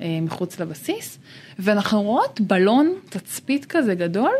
אה, 0.00 0.18
מחוץ 0.22 0.60
לבסיס, 0.60 1.18
ואנחנו 1.58 2.02
רואות 2.02 2.40
בלון 2.40 2.94
תצפית 3.08 3.64
כזה 3.64 3.94
גדול 3.94 4.34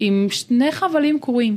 עם 0.00 0.26
שני 0.30 0.72
חבלים 0.72 1.20
קרועים. 1.20 1.56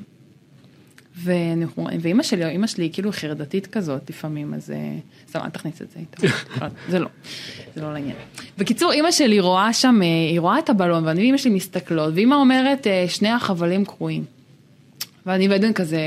ואימא 1.23 2.23
שלי, 2.23 2.45
אימא 2.45 2.67
שלי 2.67 2.83
היא 2.83 2.93
כאילו 2.93 3.11
חרדתית 3.11 3.67
כזאת 3.67 4.09
לפעמים, 4.09 4.53
אז 4.53 4.71
אה, 4.71 4.97
סתם 5.29 5.39
אל 5.39 5.49
תכניס 5.49 5.81
את 5.81 5.91
זה 5.91 5.99
איתה, 5.99 6.27
זה 6.89 6.99
לא, 6.99 7.07
זה 7.75 7.81
לא 7.81 7.93
לעניין. 7.93 8.15
בקיצור, 8.57 8.91
אימא 8.91 9.11
שלי 9.11 9.39
רואה 9.39 9.73
שם, 9.73 9.99
אה, 10.01 10.07
היא 10.29 10.39
רואה 10.39 10.59
את 10.59 10.69
הבלון, 10.69 11.05
ואני 11.05 11.21
ואימא 11.21 11.37
שלי 11.37 11.51
מסתכלות, 11.51 12.13
ואימא 12.15 12.35
אומרת, 12.35 12.87
אה, 12.87 13.05
שני 13.07 13.29
החבלים 13.29 13.85
קרועים. 13.85 14.23
ואני 15.25 15.47
ועדן 15.47 15.73
כזה, 15.73 15.99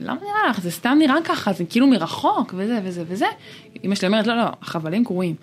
למה 0.00 0.20
נראה 0.20 0.50
לך? 0.50 0.60
זה 0.60 0.70
סתם 0.70 0.96
נראה 0.98 1.16
ככה, 1.24 1.52
זה 1.52 1.64
כאילו 1.64 1.86
מרחוק, 1.86 2.54
וזה 2.56 2.80
וזה 2.84 3.04
וזה. 3.08 3.26
אמא 3.84 3.94
שלי 3.94 4.08
אומרת, 4.08 4.26
לא, 4.26 4.36
לא, 4.36 4.44
החבלים 4.62 5.04
קרועים. 5.04 5.34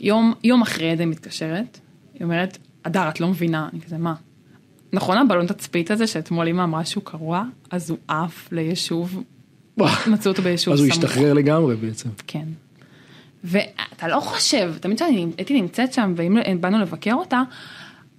יום, 0.00 0.34
יום 0.44 0.62
אחרי 0.62 0.90
עדן 0.90 1.08
מתקשרת, 1.08 1.78
היא 2.14 2.24
אומרת, 2.24 2.58
הדר, 2.84 3.08
את 3.08 3.20
לא 3.20 3.28
מבינה, 3.28 3.68
אני 3.72 3.80
כזה, 3.80 3.98
מה? 3.98 4.14
נכון 4.92 5.18
הבלון 5.18 5.46
תצפית 5.46 5.90
הזה 5.90 6.06
שאתמול 6.06 6.48
אמא 6.48 6.62
אמרה 6.62 6.84
שהוא 6.84 7.04
קרוע, 7.04 7.42
אז 7.70 7.90
הוא 7.90 7.98
עף 8.08 8.48
ליישוב, 8.52 9.22
מצאו 10.06 10.30
אותו 10.30 10.42
ביישוב 10.42 10.74
אז 10.74 10.80
הוא 10.80 10.92
סמוך. 10.92 11.04
השתחרר 11.04 11.32
לגמרי 11.32 11.76
בעצם. 11.76 12.08
כן. 12.26 12.44
ואתה 13.44 14.08
לא 14.08 14.20
חושב, 14.20 14.74
תמיד 14.80 14.96
כשאני 14.96 15.26
הייתי 15.36 15.60
נמצאת 15.60 15.92
שם, 15.92 16.14
ואם 16.16 16.60
באנו 16.60 16.78
לבקר 16.78 17.14
אותה, 17.14 17.42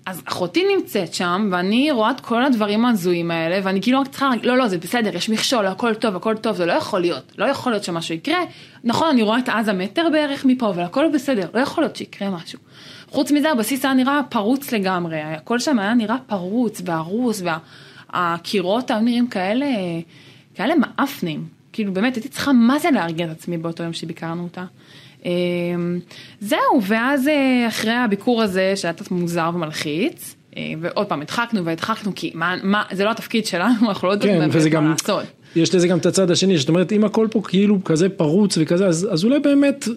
אז 0.06 0.22
אחותי 0.26 0.64
נמצאת 0.76 1.14
שם, 1.14 1.50
ואני 1.52 1.92
רואה 1.92 2.12
את 2.12 2.20
כל 2.20 2.46
הדברים 2.46 2.86
ההזויים 2.86 3.32
האלה, 3.32 3.60
ואני 3.64 3.82
כאילו 3.82 4.02
רק 4.02 4.08
צריכה, 4.08 4.30
לא, 4.44 4.58
לא, 4.58 4.68
זה 4.68 4.78
בסדר, 4.78 5.16
יש 5.16 5.30
מכשול, 5.30 5.66
הכל 5.66 5.96
טוב, 5.96 6.16
הכל 6.16 6.38
טוב, 6.38 6.56
זה 6.56 6.66
לא 6.66 6.74
יכול 6.74 7.00
להיות, 7.00 7.32
לא 7.38 7.46
יכול 7.46 7.72
להיות 7.72 7.84
שמשהו 7.84 8.16
יקרה. 8.16 8.40
נכון, 8.84 9.10
אני 9.10 9.22
רואה 9.22 9.40
את 9.40 9.50
עזה 9.50 9.74
מטר 9.74 10.08
בערך 10.12 10.46
מפה, 10.46 10.70
אבל 10.70 10.84
הכל 10.84 11.06
בסדר, 11.14 11.50
לא 11.54 11.60
יכול 11.60 11.84
להיות 11.84 11.96
שיקרה 11.96 12.30
משהו. 12.30 12.60
חוץ 13.10 13.32
מזה, 13.32 13.52
הבסיס 13.52 13.86
היה 13.86 13.94
נראה 13.94 14.22
פרוץ 14.30 14.72
לגמרי, 14.72 15.22
הכל 15.22 15.60
שם 15.60 15.80
היה 15.80 15.94
נראה 15.94 16.18
פרוץ 16.28 16.82
והרוס, 16.86 17.44
והקירות 18.14 18.92
היו 18.92 19.00
נראים 19.00 19.28
כאלה, 19.28 19.66
כאלה 20.56 20.74
מאפנים. 20.76 21.44
כאילו 21.74 21.94
באמת, 21.94 22.16
הייתי 22.16 22.30
צריכה 22.30 22.54
מה 22.54 22.80
זה 22.80 22.92
להרגיע 22.92 23.26
את 23.26 23.32
עצמי 23.32 23.58
באותו 23.58 23.84
יום 23.84 23.94
שביקרנו 23.94 24.44
אותה. 24.44 24.66
אמ, 25.26 26.00
זהו, 26.42 26.82
ואז 26.82 27.28
אה, 27.28 27.68
אחרי 27.68 27.92
הביקור 27.92 28.42
הזה, 28.42 28.74
שהיה 28.76 28.94
קצת 28.94 29.12
מוזר 29.12 29.50
ומלחיץ, 29.54 30.36
אה, 30.58 30.64
ועוד 30.82 31.08
פעם, 31.08 31.22
הדחקנו 31.22 31.66
והדחקנו, 31.66 32.12
כי 32.16 32.32
מה, 32.34 32.56
מה, 32.64 32.84
זה 32.92 33.04
לא 33.04 33.12
התפקיד 33.12 33.46
שלנו, 33.46 33.74
אנחנו 33.90 34.08
לא 34.08 34.14
יודעים 34.14 34.34
כן, 34.34 34.40
מה 34.40 34.90
לעשות. 34.90 35.24
יש 35.56 35.76
לזה 35.76 35.88
גם 35.88 35.98
את 35.98 36.06
הצד 36.06 36.32
השני, 36.32 36.58
זאת 36.58 36.70
אומרת, 36.70 36.92
אם 36.92 37.04
הכל 37.04 37.28
פה 37.32 37.42
כאילו 37.48 37.84
כזה 37.84 38.10
פרוץ 38.10 38.58
וכזה, 38.62 38.88
אז, 38.88 39.08
אז 39.12 39.24
אולי 39.24 39.40
באמת 39.40 39.88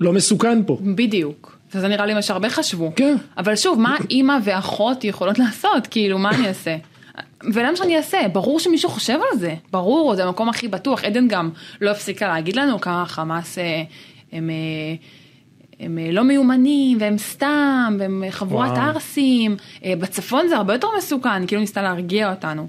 לא 0.00 0.12
מסוכן 0.12 0.62
פה. 0.66 0.78
בדיוק. 0.94 1.53
וזה 1.76 1.88
נראה 1.88 2.06
לי 2.06 2.14
מה 2.14 2.22
שהרבה 2.22 2.50
חשבו. 2.50 2.92
כן. 2.96 3.16
אבל 3.38 3.56
שוב, 3.56 3.80
מה 3.80 3.96
אימא 4.10 4.38
ואחות 4.44 5.04
יכולות 5.04 5.38
לעשות? 5.38 5.86
כאילו, 5.86 6.18
מה 6.18 6.30
אני 6.30 6.48
אעשה? 6.48 6.76
ולמה 7.52 7.76
שאני 7.76 7.96
אעשה? 7.96 8.18
ברור 8.32 8.60
שמישהו 8.60 8.90
חושב 8.90 9.18
על 9.32 9.38
זה. 9.38 9.54
ברור, 9.70 10.14
זה 10.14 10.24
המקום 10.24 10.48
הכי 10.48 10.68
בטוח. 10.68 11.04
עדן 11.04 11.28
גם 11.28 11.50
לא 11.80 11.90
הפסיקה 11.90 12.28
להגיד 12.28 12.56
לנו 12.56 12.80
כמה 12.80 13.06
חמאס 13.06 13.58
אה, 13.58 13.82
הם, 14.32 14.50
אה, 14.50 14.54
הם 15.80 15.98
אה, 15.98 16.12
לא 16.12 16.22
מיומנים, 16.22 16.98
והם 17.00 17.18
סתם, 17.18 17.96
והם 17.98 18.24
חבורת. 18.30 18.78
ערסים. 18.78 19.56
בצפון 19.84 20.48
זה 20.48 20.56
הרבה 20.56 20.72
יותר 20.72 20.88
מסוכן, 20.98 21.46
כאילו 21.46 21.60
ניסתה 21.60 21.82
להרגיע 21.82 22.30
אותנו. 22.30 22.68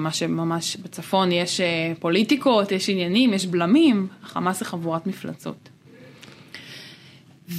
מה 0.00 0.12
שממש 0.12 0.76
בצפון 0.76 1.32
יש 1.32 1.60
פוליטיקות, 2.00 2.72
יש 2.72 2.88
עניינים, 2.88 3.34
יש 3.34 3.46
בלמים. 3.46 4.06
חמאס 4.22 4.58
זה 4.58 4.64
חבורת 4.64 5.06
מפלצות. 5.06 5.68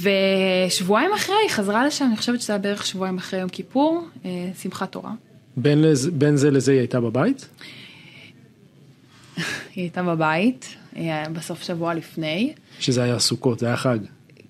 ושבועיים 0.02 1.10
אחרי 1.12 1.34
היא 1.42 1.50
חזרה 1.50 1.86
לשם, 1.86 2.04
אני 2.04 2.16
חושבת 2.16 2.40
שזה 2.40 2.52
היה 2.52 2.58
בערך 2.58 2.86
שבועיים 2.86 3.18
אחרי 3.18 3.40
יום 3.40 3.48
כיפור, 3.48 4.06
אה, 4.24 4.48
שמחת 4.62 4.92
תורה. 4.92 5.12
בין, 5.56 5.82
לזה, 5.82 6.10
בין 6.10 6.36
זה 6.36 6.50
לזה 6.50 6.72
היא 6.72 6.78
הייתה 6.78 7.00
בבית? 7.00 7.48
היא 9.36 9.44
הייתה 9.76 10.02
בבית, 10.02 10.76
אה, 10.96 11.24
בסוף 11.32 11.62
שבוע 11.62 11.94
לפני. 11.94 12.52
שזה 12.80 13.02
היה 13.02 13.18
סוכות, 13.18 13.58
זה 13.58 13.66
היה 13.66 13.76
חג. 13.76 13.98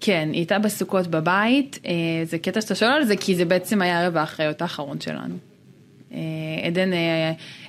כן, 0.00 0.28
היא 0.32 0.38
הייתה 0.38 0.58
בסוכות 0.58 1.06
בבית, 1.06 1.78
אה, 1.86 1.92
זה 2.24 2.38
קטע 2.38 2.60
שאתה 2.60 2.74
שואל 2.74 2.90
על 2.90 3.04
זה, 3.04 3.16
כי 3.16 3.36
זה 3.36 3.44
בעצם 3.44 3.82
היה 3.82 4.00
ערב 4.00 4.16
האחריות 4.16 4.62
האחרון 4.62 5.00
שלנו. 5.00 5.34
עדן, 6.66 6.90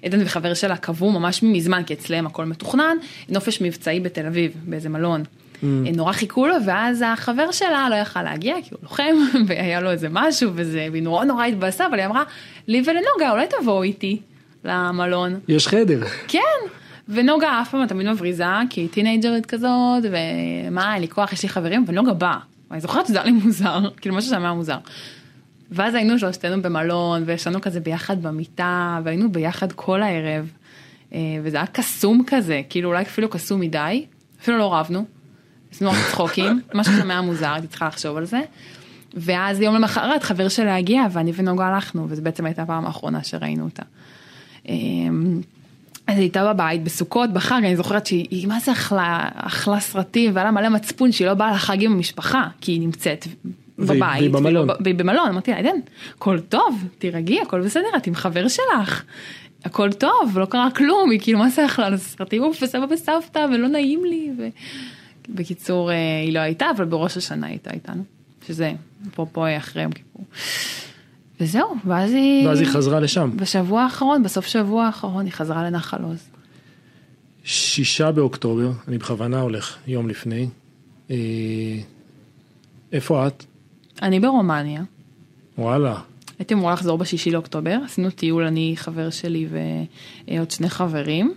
עדן 0.04 0.22
וחבר 0.26 0.54
שלה 0.54 0.78
קבעו 0.78 1.12
ממש 1.12 1.44
מזמן, 1.44 1.84
כי 1.84 1.94
אצלם 1.94 2.28
הכל 2.28 2.46
מתוכנן, 2.46 2.98
נופש 3.30 3.62
מבצעי 3.62 4.00
בתל 4.00 4.26
אביב, 4.26 4.52
באיזה 4.66 4.90
מלון. 4.90 5.24
Mm. 5.64 5.66
נורא 5.96 6.14
חיכו 6.14 6.48
לו, 6.48 6.56
ואז 6.66 7.04
החבר 7.08 7.52
שלה 7.52 7.88
לא 7.90 7.96
יכל 7.96 8.24
להגיע, 8.24 8.56
כי 8.64 8.70
הוא 8.72 8.80
לוחם, 8.84 9.16
והיה 9.48 9.82
לו 9.82 9.92
איזה 9.92 10.08
משהו, 10.12 10.52
וזה, 10.56 10.88
והיא 10.92 11.04
נורא 11.04 11.26
נורא 11.26 11.46
התבאסה, 11.46 11.88
אבל 11.88 12.00
היא 12.00 12.06
אמרה, 12.06 12.24
לי 12.68 12.84
ולנוגה, 12.86 13.32
אולי 13.32 13.46
תבואו 13.60 13.84
איתי 13.84 14.20
למלון. 14.64 15.40
יש 15.48 15.68
חדר. 15.68 16.04
כן, 16.28 16.40
ונוגה 17.10 17.62
אף 17.62 17.72
פעם 17.72 17.86
תמיד 17.88 18.08
מבריזה, 18.08 18.46
כי 18.70 18.82
היא 18.82 18.90
טינג'רית 18.90 19.46
כזאת, 19.46 20.04
ומה, 20.04 20.94
אין 20.94 21.02
לי 21.02 21.08
כוח, 21.08 21.34
יש 21.34 21.44
לי 21.44 21.50
חברים, 21.50 21.86
ונוגה 21.88 22.14
באה. 22.14 22.38
אני 22.72 22.80
זוכרת 22.80 23.08
שזה 23.08 23.18
היה 23.18 23.26
לי 23.26 23.32
מוזר, 23.32 23.80
כאילו 24.02 24.16
משהו 24.16 24.30
שם 24.30 24.42
היה 24.42 24.54
מוזר. 24.54 24.78
ואז 25.72 25.96
היינו 25.96 26.20
שלושתנו 26.20 26.62
במלון, 26.62 27.24
וישנו 27.26 27.62
כזה 27.62 27.80
ביחד 27.80 28.24
במיטה, 28.24 29.00
והיינו 29.04 29.32
ביחד 29.32 29.72
כל 29.72 30.02
הערב, 30.02 30.52
אה, 31.14 31.20
וזה 31.44 31.58
היה 31.58 31.66
קסום 31.66 32.24
כזה, 32.28 32.62
כאילו 32.70 32.90
אולי 32.90 33.02
אפילו 33.02 33.30
קסום 33.30 33.60
מדי, 33.62 34.06
אפילו 34.42 34.58
לא 34.58 34.74
רבנו, 34.74 35.06
עשינו 35.76 35.92
רק 35.92 35.98
צחוקים, 36.12 36.62
משהו 36.74 36.94
שם 36.94 37.12
היה 37.12 37.22
מוזר, 37.22 37.54
הייתי 37.54 37.68
צריכה 37.68 37.88
לחשוב 37.88 38.18
על 38.18 38.26
זה. 38.26 38.42
ואז 39.14 39.62
יום 39.62 39.76
למחרת 39.76 40.24
חבר 40.24 40.48
שלה 40.48 40.76
הגיע, 40.78 41.02
ואני 41.12 41.32
ונוגה 41.36 41.68
הלכנו, 41.68 42.06
וזו 42.10 42.22
בעצם 42.22 42.46
הייתה 42.46 42.62
הפעם 42.62 42.86
האחרונה 42.86 43.24
שראינו 43.24 43.64
אותה. 43.64 43.84
אמ, 44.70 45.42
אז 46.08 46.16
היא 46.16 46.22
הייתה 46.22 46.54
בבית 46.54 46.84
בסוכות 46.84 47.34
בחג, 47.34 47.60
אני 47.64 47.76
זוכרת 47.76 48.06
שהיא 48.06 48.28
היא 48.32 48.48
מה 48.48 48.60
זה 48.60 48.72
אכלה, 48.72 49.30
אכלה 49.36 49.80
סרטים 49.80 50.32
והיה 50.34 50.46
לה 50.46 50.52
מלא 50.52 50.70
מצפון 50.70 51.12
שהיא 51.12 51.28
לא 51.28 51.34
באה 51.34 51.52
לחג 51.52 51.84
עם 51.84 51.92
המשפחה, 51.92 52.48
כי 52.62 52.72
היא 52.72 52.80
נמצאת 52.82 53.28
בבית. 53.80 54.00
והיא 54.20 54.30
במלון. 54.30 54.68
והיא- 54.84 54.96
במלון, 54.96 55.30
אמרתי 55.30 55.52
לה, 55.52 55.58
עדן, 55.58 55.76
הכל 56.18 56.40
טוב, 56.40 56.84
תירגעי, 57.00 57.42
הכל 57.42 57.62
בסדר, 57.62 57.88
את 57.98 58.08
עם 58.08 58.16
חבר 58.16 58.48
שלך. 58.48 59.04
הכל 59.66 59.94
טוב, 59.94 60.40
לא 60.40 60.46
קרה 60.46 60.72
כלום, 60.72 61.12
היא 61.12 61.20
כאילו 61.20 61.40
מה 61.40 61.50
זה 61.50 61.66
אכלה 61.66 61.90
לסרטים 61.90 62.44
וסבא 62.44 62.86
וסבתא 62.90 63.46
ולא 63.54 63.68
נעים 63.68 64.06
לי. 64.06 64.32
ו... 64.38 64.48
בקיצור, 65.30 65.92
אה, 65.92 66.22
היא 66.26 66.34
לא 66.34 66.40
הייתה, 66.40 66.66
אבל 66.78 66.86
בראש 66.86 67.18
השנה 67.18 67.48
היא 67.48 67.54
הייתה 67.54 67.72
איתנו, 67.72 68.04
שזה 68.48 68.74
אפרופו 69.08 69.46
אחרי 69.58 69.84
יום 69.84 69.92
כיפור. 69.92 70.26
וזהו, 71.40 71.76
ואז 71.86 72.12
היא... 72.12 72.48
ואז 72.48 72.60
היא 72.60 72.68
חזרה 72.68 73.00
לשם. 73.00 73.32
בשבוע 73.38 73.82
האחרון, 73.82 74.24
בסוף 74.24 74.46
שבוע 74.46 74.86
האחרון, 74.86 75.26
היא 75.26 75.34
חזרה 75.34 75.64
לנחל 75.64 76.04
עוז. 76.04 76.30
שישה 77.44 78.12
באוקטובר, 78.12 78.72
אני 78.88 78.98
בכוונה 78.98 79.40
הולך 79.40 79.78
יום 79.88 80.10
לפני. 80.10 80.48
אה, 81.12 81.16
איפה 82.92 83.28
את? 83.28 83.46
אני 84.02 84.20
ברומניה. 84.20 84.84
וואלה. 85.58 86.00
הייתי 86.40 86.54
אמורה 86.54 86.74
לחזור 86.74 86.98
בשישי 86.98 87.32
לאוקטובר, 87.32 87.78
עשינו 87.86 88.10
טיול, 88.10 88.44
אני, 88.44 88.74
חבר 88.78 89.10
שלי 89.10 89.48
ועוד 90.28 90.52
שני 90.52 90.70
חברים. 90.70 91.34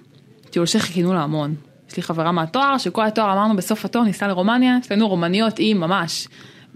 טיול 0.50 0.66
שחיכינו 0.66 1.14
לה 1.14 1.22
המון. 1.22 1.54
יש 1.90 1.96
לי 1.96 2.02
חברה 2.02 2.32
מהתואר, 2.32 2.78
שכל 2.78 3.04
התואר 3.04 3.32
אמרנו 3.32 3.56
בסוף 3.56 3.84
התואר 3.84 4.04
ניסע 4.04 4.28
לרומניה, 4.28 4.78
אצלנו 4.78 5.08
רומניות 5.08 5.58
היא 5.58 5.74
ממש 5.74 6.28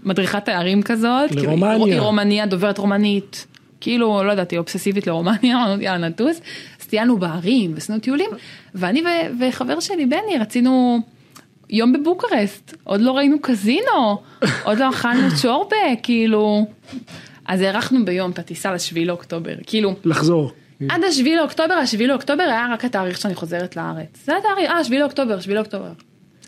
מדריכת 0.03 0.45
תארים 0.45 0.81
כזאת. 0.81 1.31
לרומניה. 1.31 1.71
כאילו, 1.77 1.85
היא 1.85 1.99
רומניה, 1.99 2.45
דוברת 2.45 2.77
רומנית, 2.77 3.47
כאילו, 3.81 4.23
לא 4.23 4.31
יודעת, 4.31 4.51
היא 4.51 4.59
אובססיבית 4.59 5.07
לרומניה, 5.07 5.55
אמרנו 5.57 5.81
יאללה 5.81 6.07
נטוס. 6.07 6.41
אז 6.81 6.87
טיילנו 6.87 7.17
בערים 7.17 7.71
ועשינו 7.73 7.99
טיולים, 7.99 8.29
ואני 8.75 9.01
ו- 9.01 9.45
וחבר 9.47 9.79
שלי 9.79 10.05
בני 10.05 10.37
רצינו 10.41 10.99
יום 11.69 11.93
בבוקרסט, 11.93 12.77
עוד 12.83 13.01
לא 13.01 13.11
ראינו 13.11 13.37
קזינו, 13.41 14.21
עוד 14.63 14.77
לא 14.77 14.89
אכלנו 14.89 15.27
צ'ורבה, 15.41 15.75
כאילו. 16.03 16.65
אז 17.45 17.61
הארכנו 17.61 18.05
ביום 18.05 18.31
את 18.31 18.39
הטיסה 18.39 18.73
לשביעי 18.73 19.05
לאוקטובר, 19.05 19.53
כאילו. 19.67 19.93
לחזור. 20.05 20.51
עד 20.89 21.03
השביעי 21.03 21.35
לאוקטובר, 21.35 21.73
השביעי 21.73 22.07
לאוקטובר 22.07 22.43
היה 22.43 22.67
רק 22.71 22.85
התאריך 22.85 23.17
שאני 23.17 23.35
חוזרת 23.35 23.75
לארץ. 23.75 24.25
זה 24.25 24.33
התאריך, 24.37 24.71
אה, 24.71 24.83
שביעי 24.83 25.01
לאוקטובר, 25.01 25.39
שביעי 25.39 25.55
לאוקטובר. 25.55 25.91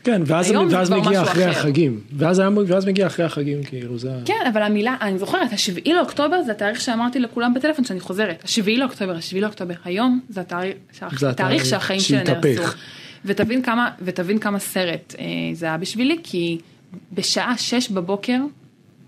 כן, 0.03 0.21
ואז, 0.25 0.53
ואז 0.69 0.91
מגיע 0.91 1.23
אחרי 1.23 1.51
אחר. 1.51 1.59
החגים. 1.59 1.99
ואז, 2.17 2.41
ואז 2.67 2.85
מגיע 2.85 3.07
אחרי 3.07 3.25
החגים, 3.25 3.63
כאילו, 3.63 3.97
זה... 3.97 4.11
כן, 4.25 4.43
אבל 4.53 4.61
המילה, 4.61 4.95
אני 5.01 5.19
זוכרת, 5.19 5.53
השביעי 5.53 5.93
לאוקטובר 5.93 6.41
זה 6.43 6.51
התאריך 6.51 6.81
שאמרתי 6.81 7.19
לכולם 7.19 7.53
בטלפון 7.53 7.85
שאני 7.85 7.99
חוזרת. 7.99 8.43
השביעי 8.43 8.77
לאוקטובר, 8.77 9.15
השביעי 9.15 9.41
לאוקטובר. 9.41 9.73
היום 9.85 10.19
זה 10.29 10.41
התאריך, 10.41 10.75
זה 11.17 11.29
התאריך 11.29 11.65
שהחיים 11.65 11.99
שלי. 11.99 12.23
נהרסו. 12.23 12.77
ותבין 13.25 13.61
כמה, 13.61 13.89
ותבין 14.01 14.39
כמה 14.39 14.59
סרט 14.59 15.15
אה, 15.19 15.25
זה 15.53 15.65
היה 15.65 15.77
בשבילי, 15.77 16.17
כי 16.23 16.57
בשעה 17.13 17.57
שש 17.57 17.89
בבוקר, 17.89 18.37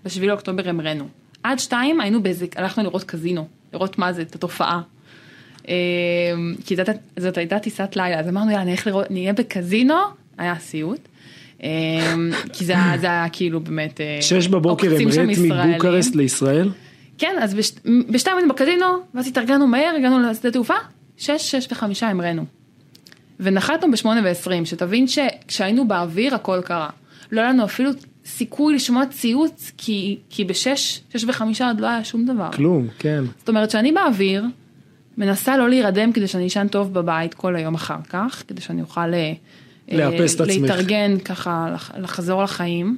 בשביעי 0.04 0.28
לאוקטובר 0.28 0.68
המראנו. 0.68 1.08
עד 1.42 1.58
שתיים 1.58 2.00
היינו 2.00 2.22
באיזה, 2.22 2.46
הלכנו 2.56 2.84
לראות 2.84 3.04
קזינו, 3.04 3.46
לראות 3.72 3.98
מה 3.98 4.12
זה, 4.12 4.22
את 4.22 4.34
התופעה. 4.34 4.80
אה, 5.68 5.74
כי 6.66 6.76
זאת, 6.76 6.88
זאת 7.18 7.38
הייתה 7.38 7.58
טיסת 7.58 7.96
לילה, 7.96 8.20
אז 8.20 8.28
אמרנו 8.28 8.50
יאללה 8.50 8.64
נלך 8.64 8.86
לראות, 8.86 9.10
נהיה 9.10 9.32
בקזינו, 9.32 9.94
היה 10.38 10.58
סיוט. 10.58 11.08
אה, 11.62 12.14
כי 12.52 12.64
זה 12.64 12.72
היה, 12.72 12.98
זה 12.98 13.06
היה 13.06 13.28
כאילו 13.32 13.60
באמת, 13.60 14.00
אה, 14.00 14.18
שש 14.20 14.48
בבוקר 14.48 14.86
המראת 14.86 15.30
ישראלים. 15.30 15.70
מבוקרסט 15.70 16.14
לישראל. 16.14 16.70
כן, 17.18 17.36
אז 17.40 17.54
בש... 17.54 17.72
בשתיים 18.10 18.36
היינו 18.36 18.54
בקזינו, 18.54 18.86
ואז 19.14 19.28
התארגנו 19.28 19.66
מהר, 19.66 19.94
הגענו 19.96 20.30
לשדה 20.30 20.50
תעופה, 20.50 20.74
שש, 21.16 21.54
שש 21.54 21.68
וחמישה 21.72 22.08
המראנו. 22.08 22.44
ונחתנו 23.40 23.90
בשמונה 23.92 24.20
ועשרים, 24.24 24.66
שתבין 24.66 25.06
שכשהיינו 25.06 25.88
באוויר 25.88 26.34
הכל 26.34 26.60
קרה. 26.64 26.90
לא 27.32 27.40
היה 27.40 27.50
לנו 27.50 27.64
אפילו 27.64 27.90
סיכוי 28.26 28.74
לשמוע 28.74 29.06
ציוץ, 29.06 29.72
כי, 29.76 30.18
כי 30.30 30.44
בשש, 30.44 31.00
שש 31.14 31.24
וחמישה 31.24 31.66
עוד 31.66 31.80
לא 31.80 31.86
היה 31.86 32.04
שום 32.04 32.24
דבר. 32.24 32.50
כלום, 32.52 32.88
כן. 32.98 33.24
זאת 33.38 33.48
אומרת 33.48 33.70
שאני 33.70 33.92
באוויר, 33.92 34.44
מנסה 35.18 35.56
לא 35.56 35.68
להירדם 35.68 36.12
כדי 36.12 36.26
שאני 36.28 36.46
אשן 36.46 36.68
טוב 36.68 36.94
בבית 36.94 37.34
כל 37.34 37.56
היום 37.56 37.74
אחר 37.74 37.96
כך, 38.08 38.42
כדי 38.48 38.60
שאני 38.60 38.80
אוכל 38.82 39.14
אה, 39.14 39.32
לאפס 39.92 40.34
את 40.34 40.40
אה, 40.40 40.46
עצמך. 40.46 40.62
להתארגן 40.62 41.18
ככה, 41.24 41.68
לח- 41.74 41.90
לחזור 41.98 42.42
לחיים. 42.42 42.96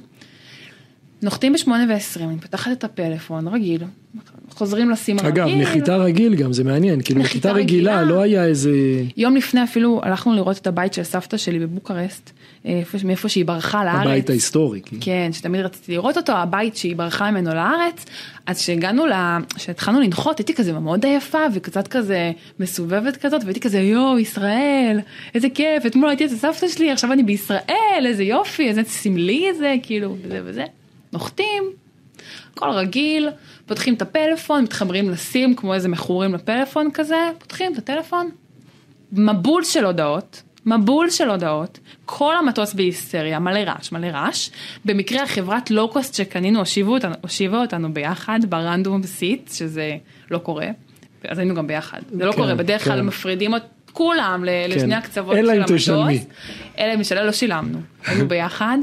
נוחתים 1.23 1.53
בשמונה 1.53 1.85
ועשרים, 1.89 2.29
אני 2.29 2.39
פותחת 2.39 2.71
את 2.71 2.83
הפלאפון, 2.83 3.47
רגיל, 3.47 3.81
חוזרים 4.49 4.89
לשים 4.89 5.17
הרגיל. 5.19 5.43
אגב, 5.43 5.55
נחיתה 5.61 5.95
רגיל 5.97 6.35
גם, 6.35 6.53
זה 6.53 6.63
מעניין, 6.63 7.01
כאילו 7.01 7.21
נחיתה 7.21 7.51
רגילה. 7.51 8.01
לא 8.03 8.21
היה 8.21 8.45
איזה... 8.45 8.71
יום 9.17 9.35
לפני 9.35 9.63
אפילו 9.63 10.01
הלכנו 10.03 10.33
לראות 10.35 10.57
את 10.57 10.67
הבית 10.67 10.93
של 10.93 11.03
סבתא 11.03 11.37
שלי 11.37 11.59
בבוקרשט, 11.59 12.29
אה, 12.65 12.71
איפה- 12.79 12.97
מאיפה 13.03 13.29
שהיא 13.29 13.45
ברחה 13.45 13.85
לארץ. 13.85 14.01
הבית 14.07 14.29
ההיסטורי. 14.29 14.81
כאילו. 14.85 15.01
כן, 15.05 15.29
שתמיד 15.33 15.61
רציתי 15.61 15.91
לראות 15.91 16.17
אותו, 16.17 16.31
הבית 16.33 16.75
שהיא 16.77 16.95
ברחה 16.95 17.31
ממנו 17.31 17.53
לארץ, 17.53 18.05
אז 18.45 18.57
כשהגענו, 18.59 19.05
ל... 19.05 19.11
כשהתחלנו 19.55 19.99
לנחות, 20.01 20.37
הייתי 20.39 20.53
כזה 20.53 20.73
מאוד 20.73 21.05
עייפה 21.05 21.39
וקצת 21.53 21.87
כזה 21.87 22.31
מסובבת 22.59 23.17
כזאת, 23.17 23.43
והייתי 23.43 23.59
כזה 23.59 23.79
יואו, 23.79 24.19
ישראל, 24.19 24.99
איזה 25.35 25.47
כיף, 25.49 25.85
אתמול 25.85 26.09
הייתי 26.09 26.25
אצל 26.25 26.35
סבתא 26.35 26.67
שלי, 26.67 26.91
עכשיו 26.91 27.13
אני 27.13 27.23
בישראל, 27.23 28.03
איזה 28.05 28.23
יופי, 28.23 28.67
איזה 28.69 28.81
סמלי 28.87 29.45
זה, 29.57 29.75
כאילו, 29.83 30.15
וזה 30.23 30.39
וזה. 30.45 30.63
נוחתים, 31.13 31.63
הכל 32.53 32.69
רגיל, 32.69 33.29
פותחים 33.65 33.93
את 33.93 34.01
הפלאפון, 34.01 34.63
מתחברים 34.63 35.09
לסים 35.09 35.55
כמו 35.55 35.73
איזה 35.73 35.89
מכורים 35.89 36.33
לפלאפון 36.33 36.89
כזה, 36.93 37.29
פותחים 37.39 37.73
את 37.73 37.77
הטלפון, 37.77 38.29
מבול 39.11 39.63
של 39.63 39.85
הודעות, 39.85 40.41
מבול 40.65 41.09
של 41.09 41.29
הודעות, 41.29 41.79
כל 42.05 42.35
המטוס 42.37 42.73
בהיסטריה, 42.73 43.39
מלא 43.39 43.59
רעש, 43.59 43.91
מלא 43.91 44.07
רעש. 44.07 44.49
במקרה 44.85 45.23
החברת 45.23 45.71
לואו-קוסט 45.71 46.13
שקנינו 46.13 46.59
הושיבו 46.59 46.93
אותנו, 46.93 47.15
הושיבה 47.21 47.61
אותנו 47.61 47.93
ביחד 47.93 48.39
ברנדום 48.49 49.03
סיט, 49.03 49.51
שזה 49.51 49.97
לא 50.31 50.37
קורה, 50.37 50.67
אז 51.27 51.37
היינו 51.37 51.55
גם 51.55 51.67
ביחד. 51.67 51.99
זה 52.11 52.25
לא 52.25 52.31
כן, 52.31 52.37
קורה, 52.37 52.55
בדרך 52.55 52.83
כלל 52.83 52.99
כן. 52.99 53.05
מפרידים 53.05 53.55
את 53.55 53.61
כולם 53.93 54.43
כן. 54.45 54.71
לשני 54.71 54.95
הקצוות 54.95 55.35
אלא 55.35 55.47
של 55.47 55.55
אם 55.55 55.61
המטוס. 55.61 55.81
תשלמי. 55.81 56.23
אלא 56.79 56.93
אם 56.93 56.99
משלם, 56.99 57.25
לא 57.25 57.31
שילמנו, 57.31 57.79
היינו 58.05 58.27
ביחד. 58.27 58.77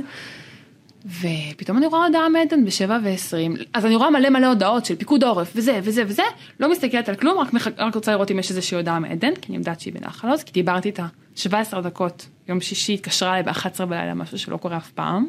ופתאום 1.08 1.78
אני 1.78 1.86
רואה 1.86 2.06
הודעה 2.06 2.28
מעדן 2.28 2.64
בשבע 2.64 2.98
ועשרים, 3.04 3.56
אז 3.74 3.86
אני 3.86 3.96
רואה 3.96 4.10
מלא 4.10 4.30
מלא 4.30 4.46
הודעות 4.46 4.84
של 4.84 4.96
פיקוד 4.96 5.24
עורף 5.24 5.52
וזה 5.56 5.80
וזה 5.82 6.02
וזה, 6.06 6.22
לא 6.60 6.70
מסתכלת 6.70 7.08
על 7.08 7.14
כלום, 7.14 7.38
רק, 7.38 7.52
מח... 7.52 7.66
רק 7.78 7.94
רוצה 7.94 8.12
לראות 8.12 8.30
אם 8.30 8.38
יש 8.38 8.50
איזושהי 8.50 8.76
הודעה 8.76 8.98
מעדן, 8.98 9.34
כי 9.34 9.48
אני 9.48 9.56
יודעת 9.56 9.80
שהיא 9.80 9.94
בנחל 9.94 10.28
עוז, 10.28 10.42
כי 10.42 10.52
דיברתי 10.52 10.88
איתה 10.88 11.06
17 11.36 11.82
דקות, 11.82 12.28
יום 12.48 12.60
שישי 12.60 12.94
התקשרה 12.94 13.30
אליי 13.30 13.42
ב-11 13.42 13.84
בלילה, 13.84 14.14
משהו 14.14 14.38
שלא 14.38 14.56
קורה 14.56 14.76
אף 14.76 14.90
פעם, 14.90 15.28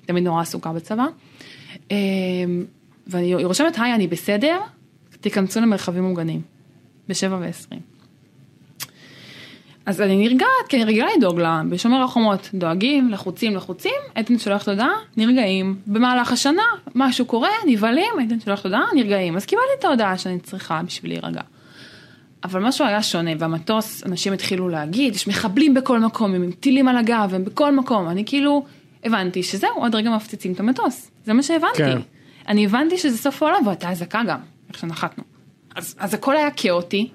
היא 0.00 0.06
תמיד 0.06 0.24
נורא 0.24 0.42
עסוקה 0.42 0.72
בצבא, 0.72 1.06
אמ, 1.90 1.96
ואני 3.06 3.44
רושמת, 3.44 3.78
היי, 3.78 3.94
אני 3.94 4.06
בסדר, 4.06 4.60
תיכנסו 5.20 5.60
למרחבים 5.60 6.04
מוגנים, 6.04 6.40
בשבע 7.08 7.38
ועשרים. 7.40 7.93
אז 9.86 10.00
אני 10.00 10.28
נרגעת, 10.28 10.48
כי 10.68 10.76
אני 10.76 10.84
רגילה 10.84 11.06
לדאוג 11.16 11.40
לה, 11.40 11.62
בשומר 11.68 12.02
החומות 12.02 12.50
דואגים, 12.54 13.10
לחוצים, 13.10 13.56
לחוצים, 13.56 13.92
עדן 14.14 14.38
שולחת 14.38 14.68
הודעה, 14.68 14.92
נרגעים. 15.16 15.76
במהלך 15.86 16.32
השנה, 16.32 16.62
משהו 16.94 17.24
קורה, 17.24 17.48
נבהלים, 17.66 18.12
עדן 18.22 18.40
שולחת 18.40 18.64
הודעה, 18.64 18.84
נרגעים. 18.94 19.36
אז 19.36 19.46
קיבלתי 19.46 19.68
את 19.78 19.84
ההודעה 19.84 20.18
שאני 20.18 20.40
צריכה 20.40 20.80
בשביל 20.86 21.12
להירגע. 21.12 21.40
אבל 22.44 22.60
משהו 22.60 22.86
היה 22.86 23.02
שונה, 23.02 23.30
והמטוס, 23.38 24.02
אנשים 24.06 24.32
התחילו 24.32 24.68
להגיד, 24.68 25.14
יש 25.14 25.28
מחבלים 25.28 25.74
בכל 25.74 26.00
מקום, 26.00 26.34
הם 26.34 26.42
עם 26.42 26.50
טילים 26.50 26.88
על 26.88 26.96
הגב, 26.96 27.30
הם 27.34 27.44
בכל 27.44 27.76
מקום. 27.76 28.08
אני 28.08 28.24
כאילו, 28.26 28.64
הבנתי 29.04 29.42
שזהו, 29.42 29.70
עוד 29.74 29.94
רגע 29.94 30.10
מפציצים 30.10 30.52
את 30.52 30.60
המטוס. 30.60 31.10
זה 31.24 31.32
מה 31.32 31.42
שהבנתי. 31.42 31.78
כן. 31.78 31.98
אני 32.48 32.64
הבנתי 32.64 32.98
שזה 32.98 33.18
סוף 33.18 33.42
העולם, 33.42 33.66
והייתה 33.66 33.90
אזעקה 33.90 34.22
גם, 34.28 34.38
איך 34.68 34.78
שנחתנו. 34.78 35.24
אז, 35.74 35.94
אז 35.98 36.14
הכל 36.14 36.36
היה 36.36 36.50
כאוטי, 36.50 37.10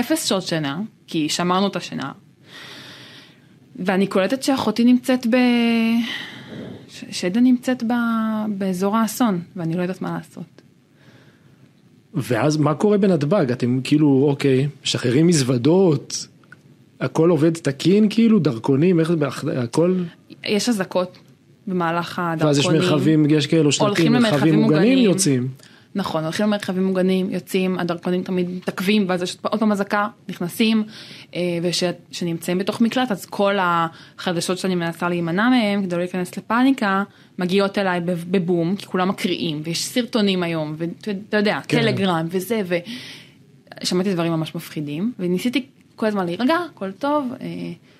אפס 0.00 0.24
שעות 0.24 0.42
שינה, 0.42 0.80
כי 1.06 1.28
שמרנו 1.28 1.66
את 1.66 1.76
השינה. 1.76 2.12
ואני 3.76 4.06
קולטת 4.06 4.42
שאחותי 4.42 4.84
נמצאת 4.84 5.26
ב... 5.26 5.36
ש- 6.88 7.04
שדה 7.10 7.40
נמצאת 7.40 7.82
ב... 7.82 7.92
באזור 8.48 8.96
האסון, 8.96 9.40
ואני 9.56 9.76
לא 9.76 9.82
יודעת 9.82 10.02
מה 10.02 10.16
לעשות. 10.18 10.62
ואז 12.14 12.56
מה 12.56 12.74
קורה 12.74 12.98
בנתב"ג? 12.98 13.50
אתם 13.52 13.80
כאילו, 13.84 14.26
אוקיי, 14.28 14.68
משחררים 14.84 15.26
מזוודות, 15.26 16.26
הכל 17.00 17.30
עובד 17.30 17.54
תקין 17.54 18.06
כאילו, 18.10 18.38
דרכונים, 18.38 19.00
איך 19.00 19.12
זה, 19.12 19.60
הכל, 19.62 19.94
יש 20.44 20.68
אזעקות 20.68 21.18
במהלך 21.66 22.18
הדרכונים. 22.18 22.46
ואז 22.46 22.58
יש 22.58 22.66
מרחבים, 22.66 23.26
יש 23.30 23.46
כאלו 23.46 23.70
הולכים 23.80 24.12
מרחבים 24.12 24.54
מוגנים 24.54 24.62
מוגנים. 24.62 24.98
יוצאים. 24.98 25.48
נכון, 25.96 26.24
הולכים 26.24 26.46
למרחבים 26.46 26.84
מוגנים, 26.84 27.30
יוצאים, 27.30 27.78
הדרכונים 27.78 28.22
תמיד 28.22 28.50
מתעכבים, 28.50 29.04
ואז 29.08 29.22
יש 29.22 29.36
עוד 29.42 29.60
פעם 29.60 29.72
אזעקה, 29.72 30.08
נכנסים, 30.28 30.84
אה, 31.34 31.40
וכשנמצאים 31.62 32.58
בתוך 32.58 32.80
מקלט, 32.80 33.10
אז 33.12 33.26
כל 33.26 33.54
החדשות 33.60 34.58
שאני 34.58 34.74
מנסה 34.74 35.08
להימנע 35.08 35.48
מהם, 35.48 35.82
כדי 35.82 35.96
לא 35.96 36.02
להיכנס 36.02 36.36
לפאניקה, 36.36 37.02
מגיעות 37.38 37.78
אליי 37.78 38.00
בב- 38.00 38.24
בבום, 38.30 38.76
כי 38.76 38.86
כולם 38.86 39.08
מקריאים, 39.08 39.60
ויש 39.64 39.84
סרטונים 39.84 40.42
היום, 40.42 40.74
ואתה 40.78 41.36
יודע, 41.36 41.60
כן. 41.68 41.80
טלגרם 41.80 42.26
וזה, 42.30 42.62
ושמעתי 43.80 44.14
דברים 44.14 44.32
ממש 44.32 44.54
מפחידים, 44.54 45.12
וניסיתי 45.18 45.66
כל 45.96 46.06
הזמן 46.06 46.26
להירגע, 46.26 46.56
הכל 46.70 46.92
טוב, 46.92 47.32
אה, 47.40 47.46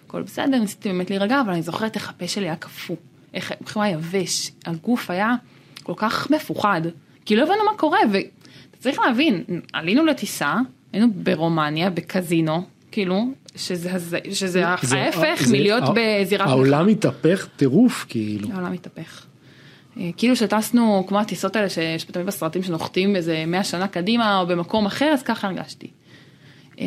הכל 0.06 0.22
בסדר, 0.22 0.58
ניסיתי 0.58 0.88
באמת 0.88 1.10
להירגע, 1.10 1.40
אבל 1.40 1.52
אני 1.52 1.62
זוכרת 1.62 1.94
איך 1.94 2.08
הפה 2.08 2.28
שלי 2.28 2.44
היה 2.44 2.56
קפוא, 2.56 2.96
איך 3.34 3.52
הוא 3.74 3.82
היה 3.82 3.92
יבש, 3.92 4.50
הגוף 4.66 5.10
היה 5.10 5.34
כל 5.82 5.94
כך 5.96 6.30
מפוחד, 6.30 6.80
כי 7.24 7.36
לא 7.36 7.42
הבנו 7.42 7.64
מה 7.72 7.78
קורה, 7.78 7.98
ואתה 8.12 8.28
צריך 8.78 8.98
להבין, 8.98 9.44
עלינו 9.72 10.04
לטיסה, 10.06 10.54
היינו 10.92 11.06
ברומניה, 11.14 11.90
בקזינו, 11.90 12.62
כאילו, 12.90 13.24
שזה, 13.56 13.90
שזה 14.32 14.64
זה- 14.82 14.98
ההפך 14.98 15.42
זה- 15.44 15.52
מלהיות 15.52 15.82
הע- 15.82 15.94
בזירת 16.22 16.48
העולם 16.48 16.88
התהפך 16.88 17.48
טירוף 17.56 18.06
כאילו. 18.08 18.48
העולם 18.52 18.72
מתהפך. 18.72 19.26
אה, 20.00 20.10
כאילו 20.16 20.36
שטסנו 20.36 21.04
כמו 21.08 21.20
הטיסות 21.20 21.56
האלה 21.56 21.68
שיש 21.68 22.04
תמיד 22.04 22.26
בסרטים 22.26 22.62
שנוחתים 22.62 23.16
איזה 23.16 23.44
100 23.46 23.64
שנה 23.64 23.88
קדימה 23.88 24.40
או 24.40 24.46
במקום 24.46 24.86
אחר, 24.86 25.10
אז 25.14 25.22
ככה 25.22 25.46
הרגשתי. 25.48 25.86
אה, 26.80 26.84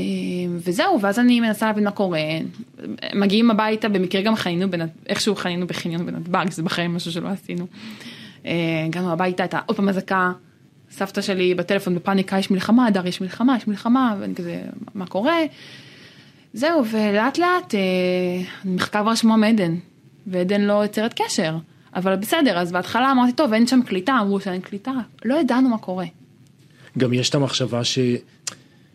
וזהו, 0.50 1.02
ואז 1.02 1.20
אני 1.20 1.40
מנסה 1.40 1.66
להבין 1.66 1.84
מה 1.84 1.92
קורה. 1.92 2.20
מגיעים 3.16 3.52
הביתה, 3.52 3.90
במקרה 3.90 4.22
גם 4.22 4.36
חנינו. 4.36 4.68
איכשהו 5.10 5.36
חנינו 5.36 5.68
בחניון 5.68 6.06
בנתב"ג, 6.06 6.46
זה 6.52 6.64
בחיים 6.64 6.96
משהו 6.96 7.12
שלא 7.12 7.28
עשינו. 7.28 7.68
אה, 8.48 8.86
הגענו 8.86 9.12
הביתה, 9.12 9.44
הייתה 9.44 9.60
עוד 9.66 9.78
פעם 9.78 9.90
אזעקה, 9.90 10.32
סבתא 10.92 11.22
שלי 11.22 11.56
בטלפון 11.56 11.96
בפאניקה, 11.96 12.40
יש 12.40 12.52
מלחמה, 12.52 12.88
הדר, 12.88 13.08
יש 13.08 13.22
מלחמה, 13.22 13.58
יש 13.58 13.68
מלחמה, 13.68 14.16
ואני 14.20 14.36
כזה, 14.36 14.62
מה 14.96 15.06
קורה? 15.06 15.38
זהו, 16.54 16.86
ולאט 16.86 17.38
לאט 17.38 17.76
אה, 17.76 17.80
אני 18.66 18.76
מחכה 18.76 19.02
כבר 19.02 19.12
לשמוע 19.12 19.38
מעדן, 19.38 19.76
ועדן 20.28 20.62
לא 20.62 20.74
יוצרת 20.74 21.14
קשר. 21.22 21.56
אבל 21.96 22.16
בסדר, 22.16 22.58
אז 22.58 22.72
בהתחלה 22.72 23.12
אמרתי, 23.12 23.32
טוב, 23.32 23.54
אין 23.54 23.68
שם 23.68 23.82
קליטה, 23.82 24.18
אמרו 24.22 24.40
שאין 24.40 24.62
קליטה, 24.62 24.92
לא 25.26 25.36
ידענו 25.36 25.70
מה 25.70 25.78
קורה. 25.78 26.06
גם 26.98 27.14
יש 27.14 27.30
את 27.30 27.36
המחשבה 27.36 27.84
ש... 27.84 28.00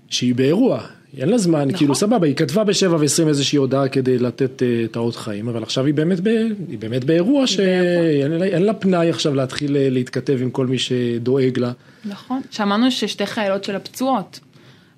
שהיא 0.09 0.35
באירוע, 0.35 0.81
אין 1.19 1.29
לה 1.29 1.39
זמן, 1.39 1.61
נכון. 1.61 1.79
כאילו 1.79 1.95
סבבה, 1.95 2.27
היא 2.27 2.37
כתבה 2.37 2.65
בשבע 2.65 2.97
ועשרים 2.97 3.29
איזושהי 3.29 3.57
הודעה 3.57 3.89
כדי 3.89 4.19
לתת 4.19 4.63
uh, 4.63 4.91
את 4.91 4.97
האות 4.97 5.17
חיים, 5.17 5.49
אבל 5.49 5.63
עכשיו 5.63 5.87
היא 5.87 5.95
באמת, 5.95 6.21
ב... 6.21 6.29
היא 6.69 6.79
באמת 6.79 7.05
באירוע 7.05 7.47
שאין 7.47 8.33
לה, 8.33 8.59
לה 8.59 8.75
פנאי 8.75 9.11
עכשיו 9.11 9.35
להתחיל 9.35 9.71
uh, 9.71 9.79
להתכתב 9.79 10.39
עם 10.43 10.51
כל 10.51 10.67
מי 10.67 10.79
שדואג 10.79 11.59
לה. 11.59 11.73
נכון, 12.05 12.41
שמענו 12.51 12.91
ששתי 12.91 13.27
חיילות 13.27 13.65
של 13.65 13.77
הפצועות, 13.77 14.41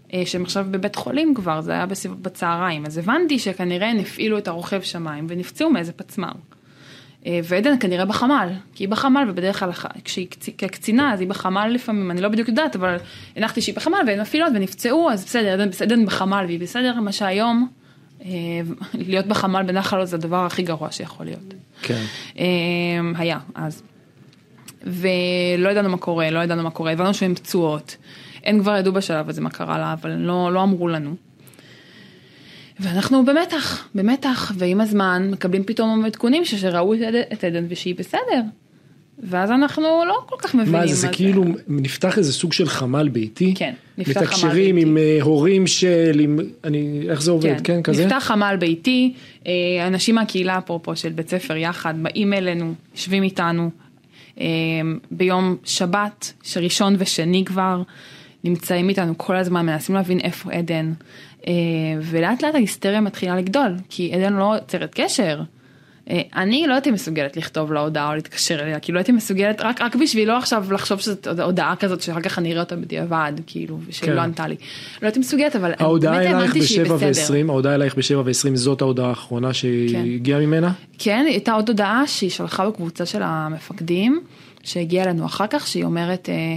uh, 0.08 0.12
שהן 0.24 0.42
עכשיו 0.42 0.66
בבית 0.70 0.96
חולים 0.96 1.34
כבר, 1.34 1.60
זה 1.60 1.72
היה 1.72 1.86
בסביב 1.86 2.14
בצהריים, 2.22 2.86
אז 2.86 2.98
הבנתי 2.98 3.38
שכנראה 3.38 3.90
הן 3.90 3.98
הפעילו 3.98 4.38
את 4.38 4.48
הרוכב 4.48 4.82
שמיים 4.82 5.26
ונפצעו 5.28 5.70
מאיזה 5.70 5.92
פצמ"ר. 5.92 6.32
אה, 7.26 7.40
ועדן 7.44 7.78
כנראה 7.80 8.04
בחמ"ל, 8.04 8.48
כי 8.74 8.84
היא 8.84 8.88
בחמ"ל 8.88 9.30
ובדרך 9.30 9.60
כלל 9.60 9.70
כשהיא 10.04 10.26
כקצינה 10.58 11.12
אז 11.12 11.20
היא 11.20 11.28
בחמ"ל 11.28 11.68
לפעמים, 11.68 12.10
אני 12.10 12.20
לא 12.20 12.28
בדיוק 12.28 12.48
יודעת, 12.48 12.76
אבל 12.76 12.96
הנחתי 13.36 13.60
שהיא 13.60 13.74
בחמ"ל 13.74 13.98
והן 14.06 14.20
מפעילות 14.20 14.52
ונפצעו, 14.54 15.10
אז 15.10 15.24
בסדר, 15.24 15.66
עדן, 15.80 16.06
בחמ"ל 16.06 16.44
והיא 16.46 16.60
בסדר, 16.60 17.00
מה 17.00 17.12
שהיום, 17.12 17.68
אה, 18.24 18.30
להיות 19.08 19.26
בחמ"ל 19.26 19.62
בנחל 19.62 19.98
עוז 19.98 20.10
זה 20.10 20.16
הדבר 20.16 20.46
הכי 20.46 20.62
גרוע 20.62 20.92
שיכול 20.92 21.26
להיות. 21.26 21.54
כן. 21.82 22.02
אה, 22.38 22.44
היה, 23.16 23.38
אז. 23.54 23.82
ולא 24.86 25.68
ידענו 25.68 25.88
מה 25.88 25.96
קורה, 25.96 26.30
לא 26.30 26.38
ידענו 26.38 26.62
מה 26.62 26.70
קורה, 26.70 26.92
הבנו 26.92 27.14
שהן 27.14 27.34
פצועות. 27.34 27.96
הן 28.44 28.60
כבר 28.60 28.76
ידעו 28.76 28.92
בשלב 28.92 29.28
הזה 29.28 29.40
מה 29.40 29.50
קרה 29.50 29.78
לה, 29.78 29.92
אבל 29.92 30.10
לא, 30.10 30.52
לא 30.52 30.62
אמרו 30.62 30.88
לנו. 30.88 31.14
ואנחנו 32.80 33.24
במתח, 33.24 33.88
במתח, 33.94 34.52
ועם 34.58 34.80
הזמן 34.80 35.28
מקבלים 35.32 35.64
פתאום 35.64 36.04
עדכונים 36.04 36.44
שראו 36.44 36.94
את 37.32 37.44
עדן 37.44 37.64
ושהיא 37.68 37.94
בסדר. 37.94 38.42
ואז 39.18 39.50
אנחנו 39.50 39.82
לא 40.08 40.24
כל 40.26 40.36
כך 40.38 40.54
מבינים 40.54 40.80
מה 40.80 40.86
זה, 40.86 40.94
זה 40.94 41.08
כאילו 41.08 41.44
נפתח 41.68 42.18
איזה 42.18 42.32
סוג 42.32 42.52
של 42.52 42.68
חמ"ל 42.68 43.08
ביתי? 43.08 43.54
כן, 43.56 43.74
נפתח 43.98 44.12
חמ"ל 44.12 44.20
ביתי. 44.20 44.34
מתקשרים 44.34 44.76
עם 44.76 44.96
uh, 44.96 45.24
הורים 45.24 45.66
של, 45.66 46.20
עם, 46.20 46.38
אני, 46.64 47.02
איך 47.08 47.22
זה 47.22 47.30
עובד, 47.30 47.56
כן, 47.56 47.62
כן 47.64 47.82
כזה? 47.82 48.06
נפתח 48.06 48.24
חמ"ל 48.26 48.56
ביתי, 48.56 49.12
uh, 49.42 49.46
אנשים 49.86 50.14
מהקהילה 50.14 50.58
אפרופו 50.58 50.96
של 50.96 51.08
בית 51.08 51.28
ספר 51.28 51.56
יחד, 51.56 51.94
באים 52.02 52.32
אלינו, 52.32 52.74
יושבים 52.94 53.22
איתנו, 53.22 53.70
uh, 54.36 54.40
ביום 55.10 55.56
שבת, 55.64 56.32
שראשון 56.42 56.96
ושני 56.98 57.44
כבר, 57.44 57.82
נמצאים 58.44 58.88
איתנו 58.88 59.18
כל 59.18 59.36
הזמן, 59.36 59.66
מנסים 59.66 59.94
להבין 59.94 60.20
איפה 60.20 60.52
עדן. 60.52 60.92
אה, 61.46 61.52
ולאט 62.00 62.42
לאט 62.42 62.54
ההיסטריה 62.54 63.00
מתחילה 63.00 63.36
לגדול, 63.36 63.76
כי 63.88 64.14
עדן 64.14 64.32
לא 64.32 64.54
יוצרת 64.54 64.90
קשר. 64.94 65.40
אה, 66.10 66.22
אני 66.36 66.66
לא 66.66 66.74
הייתי 66.74 66.90
מסוגלת 66.90 67.36
לכתוב 67.36 67.72
לה 67.72 67.80
הודעה 67.80 68.08
או 68.08 68.14
להתקשר 68.14 68.60
אליה, 68.62 68.80
כאילו 68.80 68.98
הייתי 68.98 69.12
מסוגלת 69.12 69.60
רק, 69.60 69.82
רק 69.82 69.96
בשבילו 69.96 70.32
עכשיו 70.32 70.72
לחשוב 70.72 71.00
שזאת 71.00 71.26
הודעה 71.26 71.76
כזאת 71.76 72.02
שאחר 72.02 72.20
כך 72.20 72.38
אני 72.38 72.52
אראה 72.52 72.62
אותה 72.62 72.76
בדיעבד, 72.76 73.32
כאילו, 73.46 73.78
שהיא 73.90 74.08
כן. 74.08 74.16
לא 74.16 74.20
ענתה 74.20 74.46
לי. 74.46 74.56
לא 75.02 75.06
הייתי 75.06 75.18
מסוגלת, 75.18 75.56
אבל 75.56 75.72
באמת 75.78 76.26
האמנתי 76.26 76.62
שהיא 76.62 76.84
בסדר. 76.84 77.36
ההודעה 77.48 77.74
אלייך 77.74 77.94
בשבע 77.94 78.22
ועשרים 78.24 78.56
זאת 78.56 78.82
ההודעה 78.82 79.08
האחרונה 79.08 79.54
שהגיעה 79.54 80.38
כן. 80.38 80.46
ממנה? 80.46 80.72
כן, 80.98 81.24
הייתה 81.28 81.52
עוד 81.52 81.68
הודעה 81.68 82.06
שהיא 82.06 82.30
שלחה 82.30 82.68
בקבוצה 82.68 83.06
של 83.06 83.22
המפקדים, 83.22 84.20
שהגיעה 84.62 85.04
אלינו 85.04 85.26
אחר 85.26 85.46
כך, 85.46 85.66
שהיא 85.66 85.84
אומרת... 85.84 86.28
אה, 86.28 86.56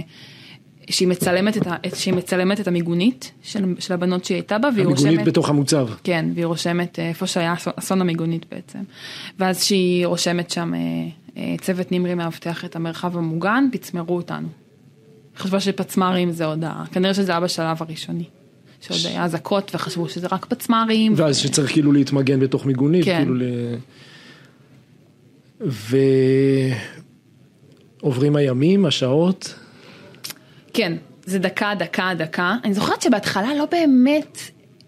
שהיא 0.90 1.08
מצלמת 1.08 1.56
את, 1.56 1.66
ה, 1.66 1.76
שהיא 1.94 2.14
מצלמת 2.14 2.60
את 2.60 2.68
המיגונית 2.68 3.32
של, 3.42 3.74
של 3.78 3.94
הבנות 3.94 4.24
שהיא 4.24 4.36
הייתה 4.36 4.58
בה, 4.58 4.68
והיא 4.68 4.74
המיגונית 4.74 4.96
רושמת... 4.96 5.06
המיגונית 5.06 5.28
בתוך 5.28 5.48
המוצב. 5.48 5.88
כן, 6.04 6.26
והיא 6.34 6.46
רושמת 6.46 6.98
אה, 6.98 7.08
איפה 7.08 7.26
שהיה 7.26 7.54
אסון 7.76 8.00
המיגונית 8.00 8.46
בעצם. 8.50 8.78
ואז 9.38 9.64
שהיא 9.64 10.06
רושמת 10.06 10.50
שם 10.50 10.74
אה, 10.74 10.80
אה, 11.36 11.54
צוות 11.60 11.92
נמרי 11.92 12.14
מאבטח 12.14 12.64
את 12.64 12.76
המרחב 12.76 13.16
המוגן, 13.16 13.64
פצמרו 13.72 14.16
אותנו. 14.16 14.48
חשבה 15.36 15.60
שפצמ"רים 15.60 16.30
זה 16.30 16.44
הודעה, 16.44 16.84
כנראה 16.92 17.14
שזה 17.14 17.32
היה 17.32 17.40
בשלב 17.40 17.76
הראשוני. 17.80 18.24
שעוד 18.80 19.00
היה 19.04 19.24
אזעקות 19.24 19.70
וחשבו 19.74 20.08
שזה 20.08 20.26
רק 20.30 20.44
פצמ"רים. 20.44 21.12
ואז 21.16 21.36
ו... 21.36 21.40
שצריך 21.40 21.72
כאילו 21.72 21.92
להתמגן 21.92 22.40
בתוך 22.40 22.66
מיגונית, 22.66 23.04
כן. 23.04 23.16
כאילו 23.16 23.34
ל... 23.34 23.42
ועוברים 28.00 28.36
הימים, 28.36 28.86
השעות. 28.86 29.54
כן, 30.78 30.92
זה 31.24 31.38
דקה, 31.38 31.72
דקה, 31.78 32.10
דקה. 32.16 32.56
אני 32.64 32.74
זוכרת 32.74 33.02
שבהתחלה 33.02 33.54
לא 33.54 33.64
באמת 33.64 34.38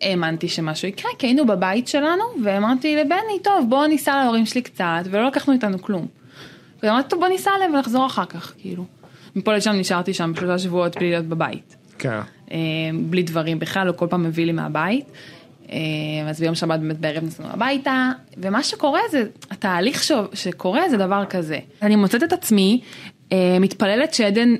האמנתי 0.02 0.48
שמשהו 0.48 0.88
יקרה, 0.88 1.10
כי 1.18 1.26
היינו 1.26 1.46
בבית 1.46 1.88
שלנו, 1.88 2.22
ואמרתי 2.44 2.96
לבני, 2.96 3.38
טוב, 3.42 3.66
בוא 3.68 3.86
ניסע 3.86 4.22
להורים 4.22 4.46
שלי 4.46 4.62
קצת, 4.62 5.02
ולא 5.04 5.26
לקחנו 5.26 5.52
איתנו 5.52 5.82
כלום. 5.82 6.06
ואמרתי, 6.82 7.08
טוב, 7.08 7.20
בוא 7.20 7.28
ניסע 7.28 7.50
אליהם 7.56 7.74
ונחזור 7.74 8.06
אחר 8.06 8.24
כך, 8.24 8.52
כאילו. 8.58 8.84
מפה 9.36 9.52
לשם 9.52 9.70
נשארתי 9.70 10.14
שם 10.14 10.32
שלושה 10.36 10.58
שבועות 10.58 10.96
בלי 10.96 11.10
להיות 11.10 11.26
בבית. 11.26 11.76
כן. 11.98 12.20
אה, 12.52 12.58
בלי 12.94 13.22
דברים 13.22 13.58
בכלל, 13.58 13.88
הוא 13.88 13.96
כל 13.96 14.06
פעם 14.10 14.22
מביא 14.22 14.46
לי 14.46 14.52
מהבית. 14.52 15.04
אה, 15.70 15.78
אז 16.28 16.40
ביום 16.40 16.54
שבת 16.54 16.80
באמת 16.80 16.98
בערב 16.98 17.24
נסענו 17.24 17.48
הביתה, 17.52 18.10
ומה 18.36 18.62
שקורה 18.62 19.00
זה, 19.10 19.24
התהליך 19.50 20.02
שקורה 20.34 20.88
זה 20.88 20.96
דבר 20.96 21.24
כזה. 21.24 21.58
אני 21.82 21.96
מוצאת 21.96 22.22
את 22.22 22.32
עצמי 22.32 22.80
אה, 23.32 23.56
מתפללת 23.60 24.14
שעדן 24.14 24.54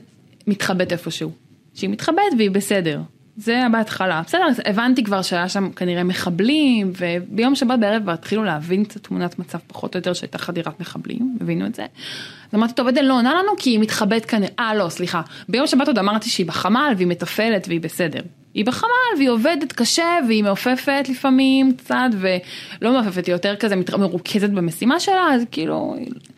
מתחבאת 0.46 0.92
איפשהו. 0.92 1.32
שהיא 1.74 1.90
מתחבאת 1.90 2.32
והיא 2.38 2.50
בסדר. 2.50 3.00
זה 3.36 3.52
היה 3.52 3.68
בהתחלה. 3.68 4.22
בסדר, 4.26 4.44
הבנתי 4.64 5.04
כבר 5.04 5.22
שהיה 5.22 5.48
שם 5.48 5.70
כנראה 5.76 6.04
מחבלים, 6.04 6.92
וביום 6.98 7.54
שבת 7.54 7.78
בערב 7.78 8.02
כבר 8.02 8.12
התחילו 8.12 8.44
להבין 8.44 8.82
את 8.82 8.96
התמונת 8.96 9.38
מצב 9.38 9.58
פחות 9.66 9.94
או 9.94 9.98
יותר 9.98 10.12
שהייתה 10.12 10.38
חדירת 10.38 10.80
מחבלים, 10.80 11.36
הבינו 11.40 11.66
את 11.66 11.74
זה. 11.74 11.82
אז 11.82 12.54
אמרתי, 12.54 12.74
טוב, 12.74 12.88
עדן 12.88 13.04
לא 13.04 13.14
עונה 13.14 13.34
לנו 13.34 13.52
כי 13.58 13.70
היא 13.70 13.78
מתחבאת 13.78 14.24
כנראה, 14.24 14.50
אה 14.58 14.74
לא, 14.74 14.88
סליחה. 14.88 15.22
ביום 15.48 15.66
שבת 15.66 15.88
עוד 15.88 15.98
אמרתי 15.98 16.30
שהיא 16.30 16.46
בחמ"ל 16.46 16.92
והיא 16.96 17.06
מתפעלת 17.06 17.68
והיא 17.68 17.80
בסדר. 17.80 18.20
היא 18.54 18.64
בחמ"ל 18.64 19.16
והיא 19.16 19.30
עובדת 19.30 19.72
קשה 19.72 20.18
והיא 20.28 20.44
מעופפת 20.44 21.04
לפעמים 21.08 21.72
קצת 21.76 22.08
ולא 22.18 22.92
מעופפת 22.92 23.26
היא 23.26 23.32
יותר 23.32 23.56
כזה 23.56 23.74
מרוכזת 23.98 24.50
במשימה 24.50 25.00
שלה 25.00 25.28
אז 25.34 25.42
כאילו 25.50 25.96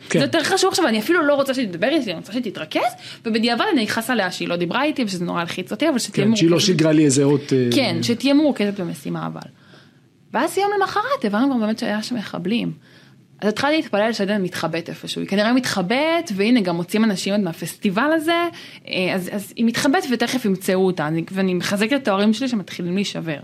כן. 0.08 0.18
זה 0.18 0.24
יותר 0.24 0.42
חשוב 0.42 0.70
עכשיו 0.70 0.86
אני 0.86 0.98
אפילו 0.98 1.26
לא 1.26 1.34
רוצה 1.34 1.54
שתדבר 1.54 1.88
איתי 1.88 2.10
אני 2.10 2.18
רוצה 2.18 2.32
שתתרכז 2.32 2.92
ובדיעבד 3.26 3.64
אני 3.72 3.84
אכעס 3.84 4.10
עליה 4.10 4.30
שהיא 4.30 4.48
לא 4.48 4.56
דיברה 4.56 4.84
איתי 4.84 5.04
ושזה 5.04 5.24
נורא 5.24 5.40
הלחיץ 5.40 5.72
אותי 5.72 5.88
אבל 5.88 5.98
שתהיה 5.98 6.24
כן, 6.24 6.28
מרוכזת. 6.28 6.38
שהיא 6.40 6.50
לא 6.50 6.60
שיגרה 6.60 6.92
לי 6.92 7.04
איזה 7.04 7.24
אות. 7.24 7.52
אה, 7.52 7.68
כן 7.74 8.02
שתהיה 8.02 8.34
מרוכזת 8.34 8.80
במשימה 8.80 9.26
אבל. 9.26 9.50
ואז 10.32 10.58
יום 10.58 10.70
למחרת 10.80 11.24
הבנו 11.24 11.46
כבר 11.46 11.66
באמת 11.66 11.78
שהיה 11.78 12.02
שם 12.02 12.16
מחבלים. 12.16 12.72
אז 13.42 13.48
התחלתי 13.48 13.76
להתפלל 13.76 14.12
שעדן 14.12 14.42
מתחבאת 14.42 14.88
איפשהו, 14.88 15.20
היא 15.20 15.28
כנראה 15.28 15.52
מתחבאת, 15.52 16.32
והנה 16.34 16.60
גם 16.60 16.76
מוצאים 16.76 17.04
אנשים 17.04 17.32
עוד 17.32 17.42
מהפסטיבל 17.42 18.10
הזה, 18.12 18.48
אה, 18.88 19.14
אז, 19.14 19.30
אז 19.32 19.52
היא 19.56 19.64
מתחבאת 19.64 20.02
ותכף 20.12 20.44
ימצאו 20.44 20.86
אותה, 20.86 21.06
אני, 21.06 21.24
ואני 21.32 21.54
מחזקת 21.54 21.92
את 22.02 22.08
ההורים 22.08 22.32
שלי 22.32 22.48
שמתחילים 22.48 22.94
להישבר. 22.94 23.38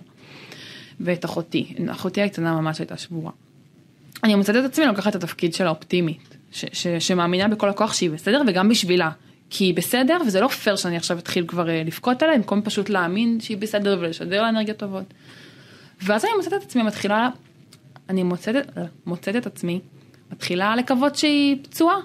ואת 1.01 1.25
אחותי, 1.25 1.75
אחותי 1.91 2.23
הקטנה 2.23 2.61
ממש 2.61 2.79
הייתה 2.79 2.97
שבורה. 2.97 3.31
אני 4.25 4.35
מוצאת 4.35 4.57
את 4.57 4.65
עצמי 4.65 4.87
לוקחת 4.87 5.17
את 5.17 5.25
התפקיד 5.25 5.55
של 5.55 5.67
האופטימית, 5.67 6.37
ש, 6.53 6.65
ש, 6.73 6.87
שמאמינה 6.87 7.49
בכל 7.49 7.69
הכוח 7.69 7.93
שהיא 7.93 8.11
בסדר 8.11 8.43
וגם 8.47 8.69
בשבילה. 8.69 9.11
כי 9.51 9.65
היא 9.65 9.75
בסדר 9.75 10.19
וזה 10.27 10.41
לא 10.41 10.49
פייר 10.49 10.77
שאני 10.77 10.97
עכשיו 10.97 11.19
אתחיל 11.19 11.45
כבר 11.47 11.71
אה, 11.71 11.83
לבכות 11.87 12.23
עליה, 12.23 12.37
במקום 12.37 12.63
פשוט 12.63 12.91
להאמין 12.91 13.41
שהיא 13.41 13.57
בסדר 13.57 13.99
ולשדר 14.01 14.43
לה 14.43 14.49
אנרגיות 14.49 14.77
טובות. 14.77 15.15
ואז 16.03 16.25
אני 16.25 16.33
מוצאת 16.37 16.53
את 16.53 16.63
עצמי 16.63 16.83
מתחילה 16.83 17.29
אני 18.09 18.23
מוצאת, 18.23 18.55
מוצאת 19.07 19.37
את 19.37 19.47
עצמי, 19.47 19.81
מתחילה 20.33 20.77
לקוות 20.77 21.16
שהיא 21.16 21.57
פצועה. 21.62 21.97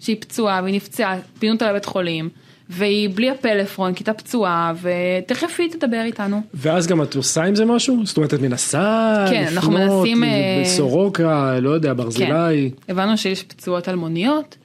שהיא 0.00 0.16
פצועה 0.20 0.60
והיא 0.62 0.74
נפצעה, 0.74 1.16
פינו 1.38 1.54
אותה 1.54 1.70
לבית 1.70 1.84
חולים, 1.84 2.28
והיא 2.68 3.10
בלי 3.14 3.30
הפלאפון, 3.30 3.94
כי 3.94 4.00
הייתה 4.00 4.12
פצועה, 4.12 4.72
ותכף 4.82 5.56
היא 5.58 5.70
תדבר 5.70 6.02
איתנו. 6.04 6.40
ואז 6.54 6.86
גם 6.86 7.02
את 7.02 7.14
עושה 7.14 7.44
עם 7.44 7.54
זה 7.54 7.64
משהו? 7.64 8.06
זאת 8.06 8.16
אומרת, 8.16 8.34
את 8.34 8.40
מנסה 8.40 9.26
כן, 9.30 9.42
לפנות, 9.42 9.56
אנחנו 9.56 9.72
מנסים... 9.72 10.24
אה, 10.24 10.62
בסורוקה, 10.64 11.60
לא 11.60 11.70
יודע, 11.70 11.94
ברזילי. 11.94 12.70
כן, 12.86 12.92
הבנו 12.92 13.18
שיש 13.18 13.42
פצועות 13.42 13.88
אלמוניות. 13.88 14.56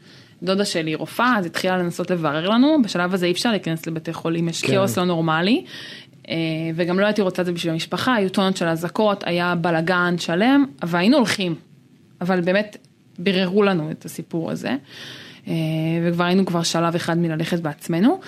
דודה 0.43 0.65
שלי 0.65 0.95
רופאה, 0.95 1.38
אז 1.38 1.45
התחילה 1.45 1.78
לנסות 1.78 2.11
לברר 2.11 2.49
לנו, 2.49 2.78
בשלב 2.84 3.13
הזה 3.13 3.26
אי 3.26 3.32
אפשר 3.32 3.51
להיכנס 3.51 3.88
לבתי 3.88 4.13
חולים, 4.13 4.49
יש 4.49 4.61
כן. 4.61 4.74
כאוס 4.74 4.97
לא 4.97 5.05
נורמלי. 5.05 5.65
אה, 6.30 6.36
וגם 6.76 6.99
לא 6.99 7.05
הייתי 7.05 7.21
רוצה 7.21 7.41
את 7.41 7.45
זה 7.45 7.51
בשביל 7.51 7.74
המשפחה, 7.74 8.15
היו 8.15 8.30
טונות 8.30 8.57
של 8.57 8.67
אזעקות, 8.67 9.24
היה 9.28 9.55
בלאגן 9.55 10.15
שלם, 10.17 10.65
והיינו 10.84 11.17
הולכים. 11.17 11.55
אבל 12.21 12.41
באמת 12.41 12.78
ביררו 13.19 13.63
לנו 13.63 13.91
את 13.91 14.05
הסיפור 14.05 14.51
הזה, 14.51 14.76
אה, 15.47 15.53
וכבר 16.03 16.24
היינו 16.24 16.45
כבר 16.45 16.63
שלב 16.63 16.95
אחד 16.95 17.17
מללכת 17.17 17.59
בעצמנו. 17.59 18.19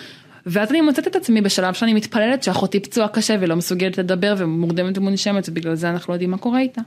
ואז 0.46 0.72
אני 0.72 0.82
מוצאת 0.82 1.08
את 1.08 1.16
עצמי 1.16 1.41
בשלב 1.41 1.74
שאני 1.74 1.93
מתפללת 1.93 2.43
שאחותי 2.43 2.80
פצועה 2.80 3.08
קשה 3.08 3.36
ולא 3.39 3.56
מסוגלת 3.56 3.98
לדבר 3.98 4.36
ומורדמת 4.38 4.98
ומונשמת 4.98 5.50
ובגלל 5.50 5.76
זה 5.76 5.89
אנחנו 5.89 6.12
לא 6.12 6.16
יודעים 6.16 6.32
מה 6.32 6.38
קורה 6.38 6.60
איתה. 6.60 6.82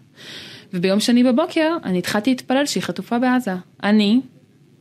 וביום 0.75 1.01
שני 1.01 1.25
בבוקר 1.25 1.77
אני 1.85 1.99
התחלתי 1.99 2.31
להתפלל 2.31 2.67
שהיא 2.67 2.83
חטופה 2.83 3.19
בעזה. 3.19 3.55
אני 3.83 4.21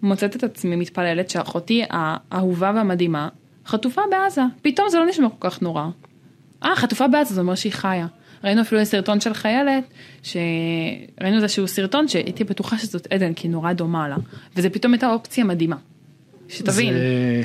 מוצאת 0.02 0.36
את 0.36 0.44
עצמי 0.44 0.76
מתפללת 0.76 1.30
שאחותי 1.30 1.84
האהובה 1.90 2.72
והמדהימה 2.76 3.30
חטופה 3.66 4.02
בעזה, 4.12 4.42
פתאום 4.62 4.90
זה 4.90 4.98
לא 5.00 5.06
נשמע 5.06 5.28
כל 5.30 5.50
כך 5.50 5.62
נורא. 5.62 5.84
אה, 6.64 6.76
חטופה 6.76 7.08
בעזה, 7.08 7.34
זה 7.34 7.42
אומר 7.42 7.56
שהיא 7.56 7.74
חיה. 7.74 8.08
ראינו 8.44 8.62
אפילו 8.62 8.86
סרטון 8.86 9.20
של 9.20 9.34
חיילת, 9.34 9.84
שראינו 10.24 11.36
איזשהו 11.36 11.68
סרטון 11.68 12.08
שהייתי 12.08 12.44
בטוחה 12.44 12.78
שזאת 12.78 13.08
עדן, 13.14 13.34
כי 13.34 13.48
היא 13.48 13.52
נורא 13.52 13.74
דומה 13.74 14.10
לה. 14.10 14.16
וזה 14.56 14.70
פתאום 14.70 14.94
הייתה 14.94 15.12
אופציה 15.12 15.44
מדהימה. 15.44 15.76
שתבין, 16.50 16.94
זה... 16.94 17.42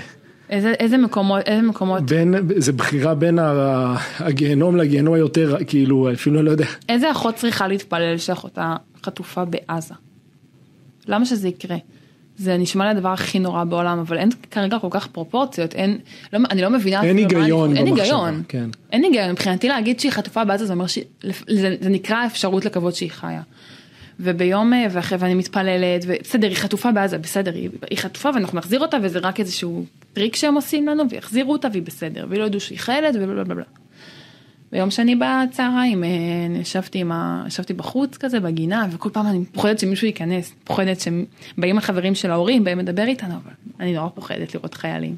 איזה, 0.51 0.73
איזה 0.73 0.99
מקומות, 0.99 1.43
איזה 1.47 1.63
מקומות, 1.63 2.03
בין, 2.03 2.35
זה 2.57 2.73
בחירה 2.73 3.15
בין 3.15 3.39
הגיהנום 4.19 4.77
לגיהנום 4.77 5.15
היותר, 5.15 5.57
כאילו, 5.67 6.13
אפילו 6.13 6.43
לא 6.43 6.51
יודע. 6.51 6.67
איזה 6.89 7.11
אחות 7.11 7.35
צריכה 7.35 7.69
להתפלל 7.69 8.19
שאחותה 8.19 8.77
חטופה 9.05 9.45
בעזה? 9.45 9.95
למה 11.07 11.25
שזה 11.25 11.49
יקרה? 11.49 11.77
זה 12.37 12.57
נשמע 12.57 12.85
לי 12.85 12.91
הדבר 12.91 13.09
הכי 13.09 13.39
נורא 13.39 13.65
בעולם, 13.65 13.99
אבל 13.99 14.19
אין 14.19 14.29
כרגע 14.51 14.79
כל 14.79 14.89
כך 14.91 15.07
פרופורציות, 15.07 15.75
אין, 15.75 15.99
לא, 16.33 16.39
אני 16.51 16.63
לא 16.63 16.71
מבינה 16.71 17.03
אין 17.03 17.17
היגיון 17.17 17.71
אני, 17.71 17.79
אין 17.79 17.87
היגיון, 17.87 18.43
כן. 18.49 18.71
אין 18.93 19.05
היגיון, 19.05 19.31
מבחינתי 19.31 19.69
להגיד 19.69 20.01
שהיא 20.01 20.13
חטופה 20.13 20.45
בעזה 20.45 20.67
זה 20.67 20.73
אומר 20.73 20.87
שזה 20.87 21.77
זה 21.81 21.89
נקרא 21.89 22.27
אפשרות 22.27 22.65
לקוות 22.65 22.95
שהיא 22.95 23.11
חיה. 23.11 23.43
וביום, 24.21 24.73
אה, 24.73 24.87
ואחרי, 24.91 25.19
ואני 25.21 25.35
מתפללת, 25.35 26.05
ובסדר, 26.07 26.49
היא 26.49 26.57
חטופה 26.57 26.93
בעזה, 26.93 27.19
בסדר, 27.19 27.55
היא, 27.55 27.71
היא 27.91 27.99
חטופה 27.99 28.31
ואנחנו 28.35 28.59
נחזיר 28.59 28.81
אותה, 28.81 28.97
וזה 29.03 29.19
רק 29.19 29.41
איזשהו 29.41 29.85
טריק 30.13 30.37
שהם 30.37 30.55
עושים 30.55 30.89
לנו, 30.89 31.05
ויחזירו 31.11 31.53
אותה 31.53 31.69
והיא 31.73 31.83
בסדר, 31.83 32.27
והיא 32.29 32.41
לא 32.41 32.47
ידעו 32.47 32.61
שהיא 32.61 32.79
חיילת, 32.79 33.15
ובלה 33.21 33.45
בלה 33.45 33.55
בלה. 33.55 33.65
ביום 34.73 34.91
שני 34.91 35.17
בצהריים, 35.17 36.05
אה, 36.05 36.09
ישבתי 36.61 36.99
עם 36.99 37.13
ה... 37.13 37.45
ישבתי 37.47 37.73
בחוץ 37.73 38.17
כזה, 38.17 38.41
בגינה, 38.41 38.87
וכל 38.91 39.11
פעם 39.13 39.27
אני 39.27 39.45
פוחדת 39.45 39.79
שמישהו 39.79 40.07
ייכנס, 40.07 40.55
פוחדת 40.65 40.97
שבאים 41.01 41.79
החברים 41.79 42.15
של 42.15 42.31
ההורים, 42.31 42.65
באים 42.65 42.79
לדבר 42.79 43.05
איתנו, 43.05 43.35
אבל 43.35 43.53
אני 43.81 43.93
נורא 43.93 44.09
פוחדת 44.09 44.55
לראות 44.55 44.75
חיילים. 44.75 45.17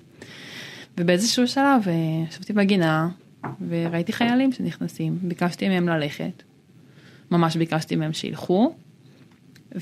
ובאיזשהו 0.99 1.49
שלב 1.49 1.83
אה, 1.87 1.93
ישבתי 2.29 2.53
בגינה, 2.53 3.09
וראיתי 3.69 4.13
חיילים 4.13 4.53
שנכנסים, 4.53 5.19
ביקשתי 5.23 5.69
מהם 5.69 5.89
ללכת, 5.89 6.43
ממש 7.31 7.57
ביקשתי 7.57 7.97
מהם 7.97 8.13
שילכו, 8.13 8.75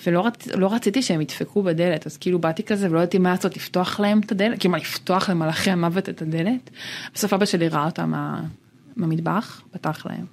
ולא 0.07 0.27
רצ... 0.27 0.49
לא 0.49 0.73
רציתי 0.73 1.03
שהם 1.03 1.21
ידפקו 1.21 1.63
בדלת, 1.63 2.07
אז 2.07 2.17
כאילו 2.17 2.39
באתי 2.39 2.63
כזה 2.63 2.91
ולא 2.91 2.99
ידעתי 2.99 3.19
מה 3.19 3.31
לעשות, 3.31 3.57
לפתוח 3.57 4.01
להם 4.01 4.21
את 4.21 4.33
הדלת, 4.33 4.61
כאילו 4.61 4.73
מה 4.73 4.79
לפתוח 4.79 5.31
למלאכי 5.31 5.71
המוות 5.71 6.09
את 6.09 6.23
הדלת. 6.23 6.71
בסוף 7.15 7.33
אבא 7.33 7.45
שלי 7.45 7.69
ראה 7.69 7.85
אותם 7.85 8.15
מה... 8.97 9.07
מהמטבח, 9.07 9.63
פתח 9.71 10.07
להם. 10.07 10.25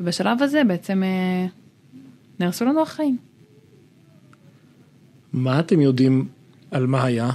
ובשלב 0.00 0.42
הזה 0.42 0.64
בעצם 0.64 1.02
אה, 1.02 1.46
נהרסו 2.40 2.64
לנו 2.64 2.82
החיים. 2.82 3.16
מה 5.32 5.60
אתם 5.60 5.80
יודעים 5.80 6.28
על 6.70 6.86
מה 6.86 7.04
היה 7.04 7.30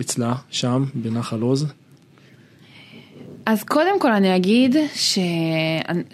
אצלה, 0.00 0.34
שם, 0.50 0.84
בנחל 0.94 1.40
עוז? 1.40 1.66
אז 3.46 3.62
קודם 3.64 4.00
כל 4.00 4.12
אני 4.12 4.36
אגיד 4.36 4.76
ש... 4.94 5.18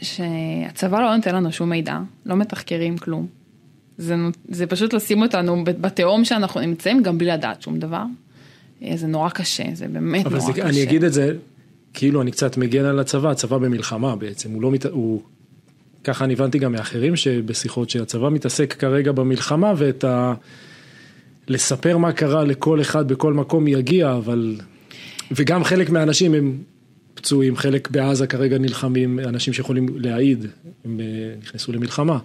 שהצבא 0.01 1.01
לא 1.01 1.17
נותן 1.17 1.35
לנו 1.35 1.53
שום 1.53 1.71
מידע, 1.71 1.99
לא 2.27 2.37
מתחקרים 2.37 2.99
כלום. 2.99 3.27
זה, 3.99 4.17
זה 4.49 4.67
פשוט 4.67 4.93
לשים 4.93 5.23
אותנו 5.23 5.65
בתהום 5.65 6.25
שאנחנו 6.25 6.61
נמצאים 6.61 7.03
גם 7.03 7.19
בלי 7.19 7.31
לדעת 7.31 7.63
שום 7.63 7.79
דבר. 7.79 8.05
אה, 8.83 8.97
זה 8.97 9.07
נורא 9.07 9.29
קשה, 9.29 9.65
זה 9.75 9.89
באמת 9.89 10.27
אבל 10.27 10.39
נורא 10.39 10.47
זה, 10.47 10.53
קשה. 10.53 10.69
אני 10.69 10.83
אגיד 10.83 11.05
את 11.05 11.13
זה, 11.13 11.37
כאילו 11.95 12.23
אני 12.23 12.31
קצת 12.31 12.57
מגן 12.57 12.85
על 12.85 12.99
הצבא, 13.01 13.31
הצבא 13.31 13.59
במלחמה 13.59 14.17
בעצם, 14.17 14.51
הוא 14.51 14.63
לא 14.63 14.71
מת... 14.71 14.87
הוא... 14.87 15.23
ככה 16.05 16.25
אני 16.25 16.33
הבנתי 16.33 16.59
גם 16.59 16.73
מאחרים 16.73 17.17
שבשיחות 17.17 17.91
שהצבא 17.91 18.29
מתעסק 18.29 18.73
כרגע 18.79 19.13
במלחמה 19.13 19.73
ואת 19.77 20.05
ה... 20.05 20.35
לספר 21.49 21.99
מה 21.99 22.13
קרה 22.13 22.45
לכל 22.45 22.81
אחד 22.81 23.09
בכל 23.09 23.33
מקום 23.33 23.69
יגיע, 23.69 24.13
אבל... 24.17 24.57
וגם 25.31 25.65
חלק 25.65 25.91
מהאנשים 25.91 26.35
הם 26.35 26.59
פצועים, 27.15 27.57
חלק 27.57 27.91
בעזה 27.91 28.27
כרגע 28.27 28.59
נלחמים, 28.59 29.19
אנשים 29.19 29.53
שיכולים 29.53 29.87
להעיד, 29.97 30.47
הם 30.85 31.01
אה, 31.01 31.05
נכנסו 31.43 31.73
למלחמה. 31.73 32.19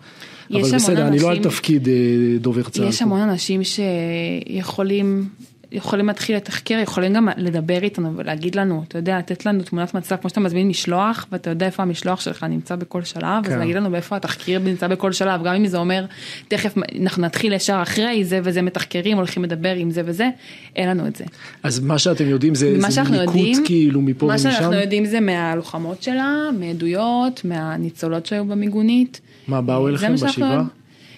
אבל 0.54 0.62
בסדר, 0.62 1.08
אני 1.08 1.20
לא 1.20 1.30
על 1.30 1.36
אנשים- 1.38 1.52
תפקיד 1.52 1.88
אה, 1.88 1.94
דובר 2.42 2.64
צה"ל. 2.64 2.88
יש. 2.88 3.02
המון 3.02 3.20
אנשים 3.22 3.62
שיכולים 3.64 5.30
יכולים 5.72 6.08
להתחיל 6.08 6.36
לתחקר, 6.36 6.80
יכולים 6.84 7.14
גם 7.14 7.30
לדבר 7.38 7.84
איתנו 7.84 8.18
ולהגיד 8.18 8.56
לנו, 8.56 8.84
אתה 8.88 8.98
יודע, 8.98 9.18
לתת 9.18 9.46
לנו 9.46 9.64
תמונת 9.64 9.94
מצב, 9.94 10.16
כמו 10.16 10.30
שאתה 10.30 10.40
מזמין 10.40 10.68
משלוח, 10.68 11.28
ואתה 11.32 11.50
יודע 11.50 11.66
איפה 11.66 11.84
המשלוח 11.84 12.22
שלך 12.22 12.44
נמצא 12.44 12.76
בכל 12.76 13.04
שלב, 13.04 13.46
אז 13.46 13.52
כן. 13.52 13.60
להגיד 13.60 13.76
לנו 13.76 13.92
באיפה 13.92 14.16
התחקיר 14.16 14.60
נמצא 14.60 14.88
בכל 14.88 15.12
שלב, 15.12 15.44
גם 15.44 15.56
אם 15.56 15.68
זה 15.68 15.78
אומר, 15.78 16.06
תכף 16.48 16.74
אנחנו 17.02 17.24
נתחיל 17.24 17.54
ישר 17.54 17.80
אחרי 17.82 18.26
זה 18.26 18.40
וזה 18.44 18.62
מתחקרים, 18.62 19.18
הולכים 19.18 19.44
לדבר 19.44 19.76
עם 19.76 19.92
זה 19.92 20.02
וזה, 20.06 20.30
אין 20.76 20.90
לנו 20.90 21.08
את 21.08 21.16
זה. 21.16 21.26
אז 21.64 21.80
מה 21.80 22.00
שאתם 22.00 22.28
יודעים 22.28 22.56
זה, 22.56 22.78
מה 22.82 22.92
זה 22.92 23.02
יודעים, 23.14 23.64
כאילו 23.66 24.02
מפה 24.02 24.26
מה 24.26 24.34
ומשם? 24.34 24.52
שאנחנו 24.52 24.74
יודעים 24.74 25.06
זה 25.06 25.20
מהלוחמות 25.20 26.04
שלה, 26.04 26.36
מעדויות, 26.60 27.46
מהניצולות 27.46 28.26
שהיו 28.26 28.46
במיגונית. 28.46 29.22
מה, 29.48 29.62
באו 29.62 29.84
זה 29.84 29.90
אליכם 29.90 30.12
מה 30.12 30.30
בשבעה? 30.30 30.64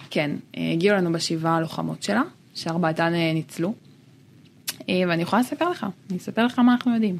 כן, 0.09 0.31
אה, 0.57 0.71
הגיעו 0.71 0.95
לנו 0.95 1.11
בשבעה 1.11 1.57
הלוחמות 1.57 2.03
שלה, 2.03 2.21
שארבעתן 2.55 3.13
אה, 3.13 3.33
ניצלו. 3.33 3.73
אה, 4.89 5.03
ואני 5.07 5.21
יכולה 5.21 5.41
לספר 5.41 5.69
לך, 5.69 5.85
אני 6.09 6.17
אספר 6.17 6.45
לך 6.45 6.59
מה 6.59 6.71
אנחנו 6.71 6.93
יודעים. 6.93 7.17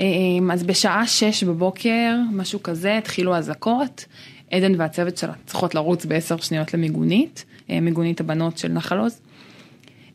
אה, 0.00 0.06
אז 0.52 0.62
בשעה 0.62 1.06
שש 1.06 1.44
בבוקר, 1.44 2.16
משהו 2.32 2.62
כזה, 2.62 2.98
התחילו 2.98 3.36
אזעקות. 3.36 4.04
עדן 4.50 4.80
והצוות 4.80 5.16
שלה 5.16 5.32
צריכות 5.46 5.74
לרוץ 5.74 6.04
בעשר 6.04 6.36
שניות 6.36 6.74
למיגונית, 6.74 7.44
אה, 7.70 7.80
מיגונית 7.80 8.20
הבנות 8.20 8.58
של 8.58 8.68
נחל 8.68 8.98
עוז. 8.98 9.20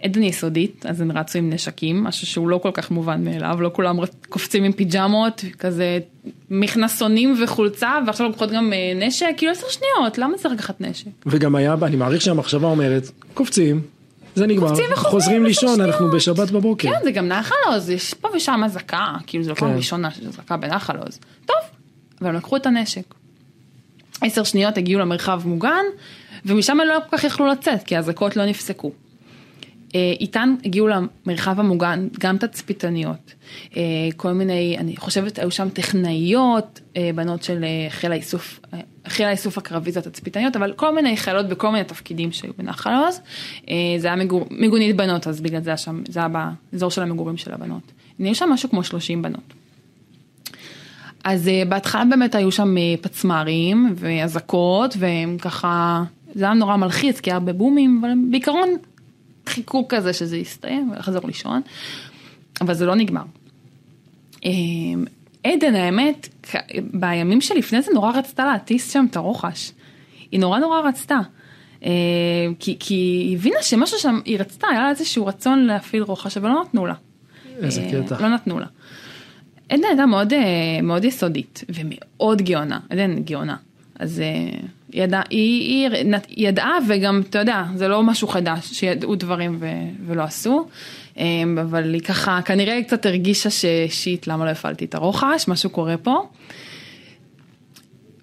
עדן 0.03 0.23
יסודית, 0.23 0.85
אז 0.85 1.01
הן 1.01 1.11
רצו 1.11 1.39
עם 1.39 1.49
נשקים, 1.49 2.03
משהו 2.03 2.27
שהוא 2.27 2.49
לא 2.49 2.57
כל 2.57 2.71
כך 2.73 2.91
מובן 2.91 3.23
מאליו, 3.23 3.61
לא 3.61 3.71
כולם 3.73 3.97
קופצים 4.29 4.63
עם 4.63 4.71
פיג'מות, 4.71 5.43
כזה 5.59 5.99
מכנסונים 6.49 7.35
וחולצה, 7.43 7.97
ועכשיו 8.07 8.27
לוקחות 8.27 8.51
גם 8.51 8.73
אה, 8.73 9.07
נשק, 9.07 9.25
כאילו 9.37 9.51
עשר 9.51 9.67
שניות, 9.69 10.17
למה 10.17 10.37
צריך 10.37 10.53
לקחת 10.53 10.81
נשק? 10.81 11.07
וגם 11.25 11.55
היה, 11.55 11.75
אני 11.81 11.95
מעריך 11.95 12.21
שהמחשבה 12.21 12.67
אומרת, 12.67 13.11
קופצים, 13.33 13.81
זה 14.35 14.47
נגמר, 14.47 14.95
חוזרים 14.95 15.43
לישון. 15.43 15.81
אנחנו 15.81 16.11
בשבת 16.11 16.51
בבוקר. 16.51 16.89
כן, 16.89 16.99
זה 17.03 17.11
גם 17.11 17.27
נחל 17.27 17.55
עוז, 17.65 17.89
יש 17.89 18.13
פה 18.13 18.29
ושם 18.35 18.61
אזעקה, 18.65 19.05
כאילו 19.27 19.43
זו 19.43 19.49
לא 19.49 19.55
פעם 19.55 19.69
כן. 19.69 19.77
ראשונה 19.77 20.11
שיש 20.11 20.25
אזעקה 20.25 20.57
בנחל 20.57 20.97
עוז. 20.97 21.19
טוב, 21.45 21.57
אבל 22.21 22.29
הם 22.29 22.35
לקחו 22.35 22.55
את 22.55 22.65
הנשק. 22.65 23.13
עשר 24.21 24.43
שניות 24.43 24.77
הגיעו 24.77 24.99
למרחב 24.99 25.41
מוגן, 25.45 25.83
ומשם 26.45 26.79
הם 26.79 26.87
לא 26.87 26.99
כל 27.09 27.17
כך 27.17 27.23
יכלו 27.23 27.45
לצאת, 27.47 27.83
כי 27.83 27.95
האזעקות 27.95 28.37
לא 28.37 28.45
נפסקו. 28.45 28.91
אה, 29.95 30.13
איתן 30.19 30.55
הגיעו 30.65 30.87
למרחב 30.87 31.59
המוגן 31.59 32.07
גם 32.19 32.37
תצפיתניות, 32.37 33.33
אה, 33.77 33.81
כל 34.17 34.31
מיני, 34.31 34.75
אני 34.77 34.97
חושבת 34.97 35.39
היו 35.39 35.51
שם 35.51 35.69
טכנאיות, 35.69 36.81
אה, 36.97 37.09
בנות 37.15 37.43
של 37.43 37.65
חיל 37.89 38.11
האיסוף, 38.11 38.59
חיל 39.07 39.25
האיסוף 39.25 39.57
הקרבי 39.57 39.91
זה 39.91 39.99
התצפיתניות, 39.99 40.55
אבל 40.55 40.73
כל 40.73 40.95
מיני 40.95 41.17
חיילות 41.17 41.49
בכל 41.49 41.71
מיני 41.71 41.83
תפקידים 41.83 42.31
שהיו 42.31 42.51
בנחל 42.57 42.93
עוז, 43.05 43.21
זה 43.97 44.07
היה 44.07 44.15
מגור, 44.15 44.47
מיגונית 44.51 44.95
בנות, 44.95 45.27
אז 45.27 45.41
בגלל 45.41 45.61
זה 45.61 45.69
היה 45.69 45.77
שם, 45.77 46.03
זה 46.07 46.19
היה 46.19 46.29
באזור 46.71 46.91
של 46.91 47.01
המגורים 47.01 47.37
של 47.37 47.53
הבנות. 47.53 47.91
נהיה 48.19 48.35
שם 48.35 48.49
משהו 48.49 48.69
כמו 48.69 48.83
30 48.83 49.21
בנות. 49.21 49.53
אז 51.23 51.49
בהתחלה 51.69 52.05
באמת 52.05 52.35
היו 52.35 52.51
שם 52.51 52.75
פצמ"רים 53.01 53.93
ואזעקות 53.95 54.95
והם 54.99 55.37
ככה, 55.41 56.03
זה 56.35 56.45
היה 56.45 56.53
נורא 56.53 56.75
מלחיץ 56.75 57.19
כי 57.19 57.29
היה 57.29 57.35
הרבה 57.35 57.53
בומים, 57.53 58.01
אבל 58.01 58.11
בעיקרון 58.31 58.69
חיכו 59.55 59.87
כזה 59.89 60.13
שזה 60.13 60.37
יסתיים 60.37 60.91
ולחזור 60.91 61.27
לישון, 61.27 61.61
אבל 62.61 62.73
זה 62.73 62.85
לא 62.85 62.95
נגמר. 62.95 63.23
אה, 64.45 64.51
עדן 65.43 65.75
האמת, 65.75 66.47
בימים 66.93 67.41
שלפני 67.41 67.81
זה 67.81 67.91
נורא 67.93 68.11
רצתה 68.11 68.45
להטיס 68.45 68.93
שם 68.93 69.05
את 69.11 69.15
הרוחש. 69.15 69.71
היא 70.31 70.39
נורא 70.39 70.59
נורא 70.59 70.81
רצתה. 70.81 71.19
אה, 71.85 71.91
כי, 72.59 72.77
כי 72.79 72.93
היא 72.93 73.37
הבינה 73.37 73.61
שמשהו 73.61 73.99
שם, 73.99 74.19
היא 74.25 74.39
רצתה, 74.39 74.67
היה 74.67 74.81
לה 74.81 74.89
איזשהו 74.89 75.25
רצון 75.25 75.59
להפעיל 75.59 76.03
רוחש, 76.03 76.37
אבל 76.37 76.49
לא 76.49 76.61
נתנו 76.61 76.85
לה. 76.85 76.93
איזה 77.63 77.81
אה, 77.81 78.03
קטע. 78.03 78.21
לא 78.21 78.29
נתנו 78.29 78.59
לה. 78.59 78.65
עדן 79.69 79.83
הייתה 79.83 80.05
מאוד, 80.05 80.33
אה, 80.33 80.39
מאוד 80.83 81.05
יסודית 81.05 81.63
ומאוד 81.69 82.41
גאונה, 82.41 82.79
עדן 82.89 83.23
גאונה. 83.23 83.55
אז 83.99 84.21
אה, 84.95 85.21
היא 85.29 85.89
היא, 85.89 86.05
ידעה 86.37 86.77
וגם, 86.87 87.21
אתה 87.29 87.39
יודע, 87.39 87.63
זה 87.75 87.87
לא 87.87 88.03
משהו 88.03 88.27
חדש, 88.27 88.73
שידעו 88.73 89.15
דברים 89.15 89.57
ו, 89.59 89.67
ולא 90.05 90.23
עשו, 90.23 90.67
אה, 91.17 91.23
אבל 91.61 91.93
היא 91.93 92.01
ככה, 92.01 92.39
כנראה 92.45 92.83
קצת 92.83 93.05
הרגישה 93.05 93.49
ששיט, 93.49 94.27
למה 94.27 94.45
לא 94.45 94.49
הפעלתי 94.49 94.85
את 94.85 94.95
הרוחש, 94.95 95.47
משהו 95.47 95.69
קורה 95.69 95.97
פה. 95.97 96.29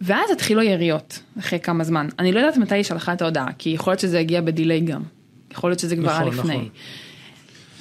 ואז 0.00 0.30
התחילו 0.30 0.62
יריות, 0.62 1.18
אחרי 1.38 1.60
כמה 1.60 1.84
זמן. 1.84 2.08
אני 2.18 2.32
לא 2.32 2.40
יודעת 2.40 2.56
מתי 2.56 2.74
היא 2.74 2.82
שלחה 2.82 3.12
את 3.12 3.22
ההודעה, 3.22 3.46
כי 3.58 3.70
יכול 3.70 3.90
להיות 3.90 4.00
שזה 4.00 4.18
הגיע 4.18 4.40
בדיליי 4.40 4.80
גם. 4.80 5.02
יכול 5.52 5.70
להיות 5.70 5.80
שזה 5.80 5.96
כבר 5.96 6.10
היה 6.10 6.20
נכון, 6.20 6.32
לפני. 6.32 6.56
נכון. 6.56 6.68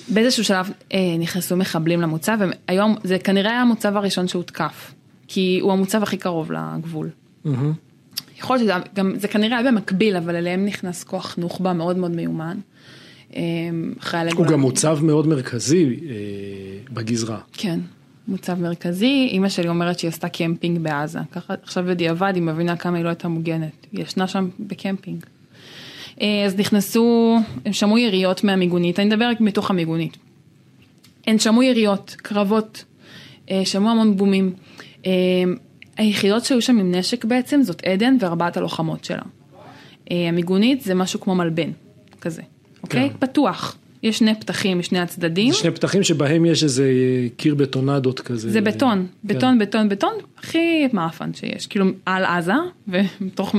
באיזשהו 0.07 0.43
שלב 0.43 0.71
אה, 0.93 0.99
נכנסו 1.19 1.57
מחבלים 1.57 2.01
למוצב, 2.01 2.37
והיום 2.39 2.95
זה 3.03 3.19
כנראה 3.19 3.51
היה 3.51 3.61
המוצב 3.61 3.97
הראשון 3.97 4.27
שהותקף, 4.27 4.93
כי 5.27 5.59
הוא 5.61 5.71
המוצב 5.71 6.03
הכי 6.03 6.17
קרוב 6.17 6.51
לגבול. 6.51 7.09
מהמם. 7.45 7.73
יכול 8.41 8.55
להיות 8.55 8.69
שזה 8.69 8.89
גם, 8.95 9.13
זה 9.19 9.27
כנראה 9.27 9.57
היה 9.57 9.71
במקביל, 9.71 10.17
אבל 10.17 10.35
אליהם 10.35 10.65
נכנס 10.65 11.03
כוח 11.03 11.35
נוח'בה 11.37 11.73
מאוד 11.73 11.97
מאוד 11.97 12.11
מיומן. 12.11 12.57
אה, 13.35 13.41
חיילי 13.99 14.31
הוא. 14.31 14.45
גם 14.45 14.59
מוצב 14.59 14.99
מאוד 15.01 15.27
מרכזי 15.27 15.85
אה, 15.85 16.15
בגזרה. 16.93 17.39
כן, 17.53 17.79
מוצב 18.27 18.61
מרכזי, 18.61 19.27
אימא 19.31 19.49
שלי 19.49 19.67
אומרת 19.69 19.99
שהיא 19.99 20.09
עשתה 20.09 20.29
קמפינג 20.29 20.79
בעזה, 20.79 21.19
ככה 21.31 21.53
עכשיו 21.63 21.83
בדיעבד 21.87 22.31
היא 22.35 22.43
מבינה 22.43 22.77
כמה 22.77 22.97
היא 22.97 23.03
לא 23.03 23.09
הייתה 23.09 23.27
מוגנת, 23.27 23.87
היא 23.91 24.03
ישנה 24.03 24.27
שם 24.27 24.49
בקמפינג. 24.59 25.25
אה, 26.21 26.43
אז 26.45 26.55
נכנסו, 26.55 27.37
הם 27.65 27.73
שמעו 27.73 27.97
יריות 27.97 28.43
מהמיגונית, 28.43 28.99
אני 28.99 29.07
מדברת 29.07 29.41
מתוך 29.41 29.69
המיגונית. 29.69 30.17
הם 31.27 31.39
שמעו 31.39 31.63
יריות, 31.63 32.15
קרבות, 32.17 32.85
אה, 33.51 33.61
שמעו 33.65 33.91
המון 33.91 34.17
בומים. 34.17 34.53
אה, 35.99 36.03
היחידות 36.03 36.45
שהיו 36.45 36.61
שם 36.61 36.79
עם 36.79 36.95
נשק 36.95 37.25
בעצם 37.25 37.61
זאת 37.63 37.83
עדן 37.85 38.17
וארבעת 38.19 38.57
הלוחמות 38.57 39.05
שלה. 39.05 39.21
אה, 40.11 40.29
המיגונית 40.29 40.81
זה 40.81 40.95
משהו 40.95 41.19
כמו 41.19 41.35
מלבן, 41.35 41.71
כזה, 42.21 42.41
אוקיי? 42.83 43.09
כן. 43.09 43.15
פתוח. 43.19 43.77
יש 44.03 44.17
שני 44.17 44.35
פתחים 44.35 44.79
משני 44.79 44.99
הצדדים. 44.99 45.53
שני 45.53 45.71
פתחים 45.71 46.03
שבהם 46.03 46.45
יש 46.45 46.63
איזה 46.63 46.91
קיר 47.37 47.55
בטונדות 47.55 48.19
כזה. 48.19 48.51
זה 48.51 48.61
בטון, 48.61 49.07
כן. 49.27 49.35
בטון, 49.35 49.59
בטון, 49.59 49.89
בטון, 49.89 50.13
הכי 50.37 50.87
מאפן 50.93 51.33
שיש, 51.33 51.67
כאילו 51.67 51.85
על 52.05 52.25
עזה, 52.25 52.53
ומתוך 52.87 53.55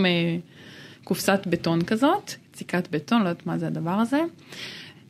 קופסת 1.05 1.41
בטון 1.47 1.83
כזאת, 1.83 2.33
יציקת 2.55 2.89
בטון, 2.91 3.23
לא 3.23 3.29
יודעת 3.29 3.47
מה 3.47 3.59
זה 3.59 3.67
הדבר 3.67 3.91
הזה. 3.91 4.21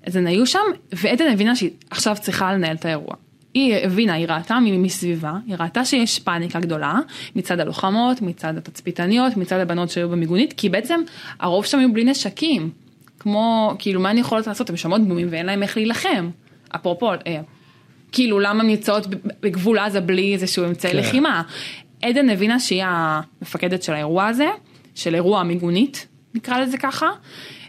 אז 0.07 0.17
הן 0.17 0.27
היו 0.27 0.47
שם, 0.47 0.59
ועדן 0.93 1.27
הבינה 1.33 1.57
שהיא 1.57 1.71
עכשיו 1.91 2.17
צריכה 2.21 2.53
לנהל 2.53 2.77
את 2.77 2.85
האירוע. 2.85 3.15
היא 3.55 3.75
הבינה, 3.75 4.13
היא 4.13 4.27
ראתה 4.29 4.59
מסביבה, 4.61 5.33
היא 5.47 5.57
ראתה 5.61 5.85
שיש 5.85 6.19
פאניקה 6.19 6.61
גדולה 6.61 6.99
מצד 7.37 7.61
הלוחמות, 7.61 8.23
מצד 8.23 8.57
התצפיתניות, 8.57 9.37
מצד 9.37 9.59
הבנות 9.59 9.91
שהיו 9.91 10.09
במיגונית, 10.09 10.53
כי 10.53 10.69
בעצם 10.69 11.01
הרוב 11.41 11.65
שם 11.65 11.79
היו 11.79 11.93
בלי 11.93 12.05
נשקים. 12.05 12.71
כמו, 13.19 13.75
כאילו, 13.79 14.01
מה 14.01 14.11
אני 14.11 14.21
יכולת 14.21 14.47
לעשות? 14.47 14.71
הן 14.71 14.77
שומעות 14.77 15.09
בומים 15.09 15.29
ואין 15.31 15.47
להם 15.47 15.63
איך 15.63 15.77
להילחם. 15.77 16.31
אפרופו, 16.77 17.13
אה, 17.13 17.41
כאילו, 18.13 18.41
למה 18.41 18.63
הן 18.63 18.71
נמצאות 18.71 19.07
בגבול 19.43 19.79
עזה 19.79 20.01
בלי 20.01 20.33
איזשהו 20.33 20.65
אמצעי 20.65 20.93
כן. 20.93 20.97
לחימה? 20.97 21.43
עדן 22.03 22.31
הבינה 22.31 22.61
שהיא 22.61 22.85
המפקדת 22.87 23.83
של 23.83 23.93
האירוע 23.93 24.27
הזה, 24.27 24.49
של 24.95 25.15
אירוע 25.15 25.41
המיגונית, 25.41 26.07
נקרא 26.35 26.61
לזה 26.61 26.79
ככה, 26.79 27.09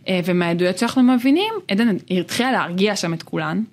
אה, 0.07 0.19
ומהעדויות 0.25 0.77
שאנחנו 0.77 1.03
מבינים, 1.03 1.53
עדן 1.67 1.97
התחילה 2.19 2.51
להרגיע 2.51 2.95
שם 2.95 3.13
את 3.13 3.23
כולן, 3.23 3.63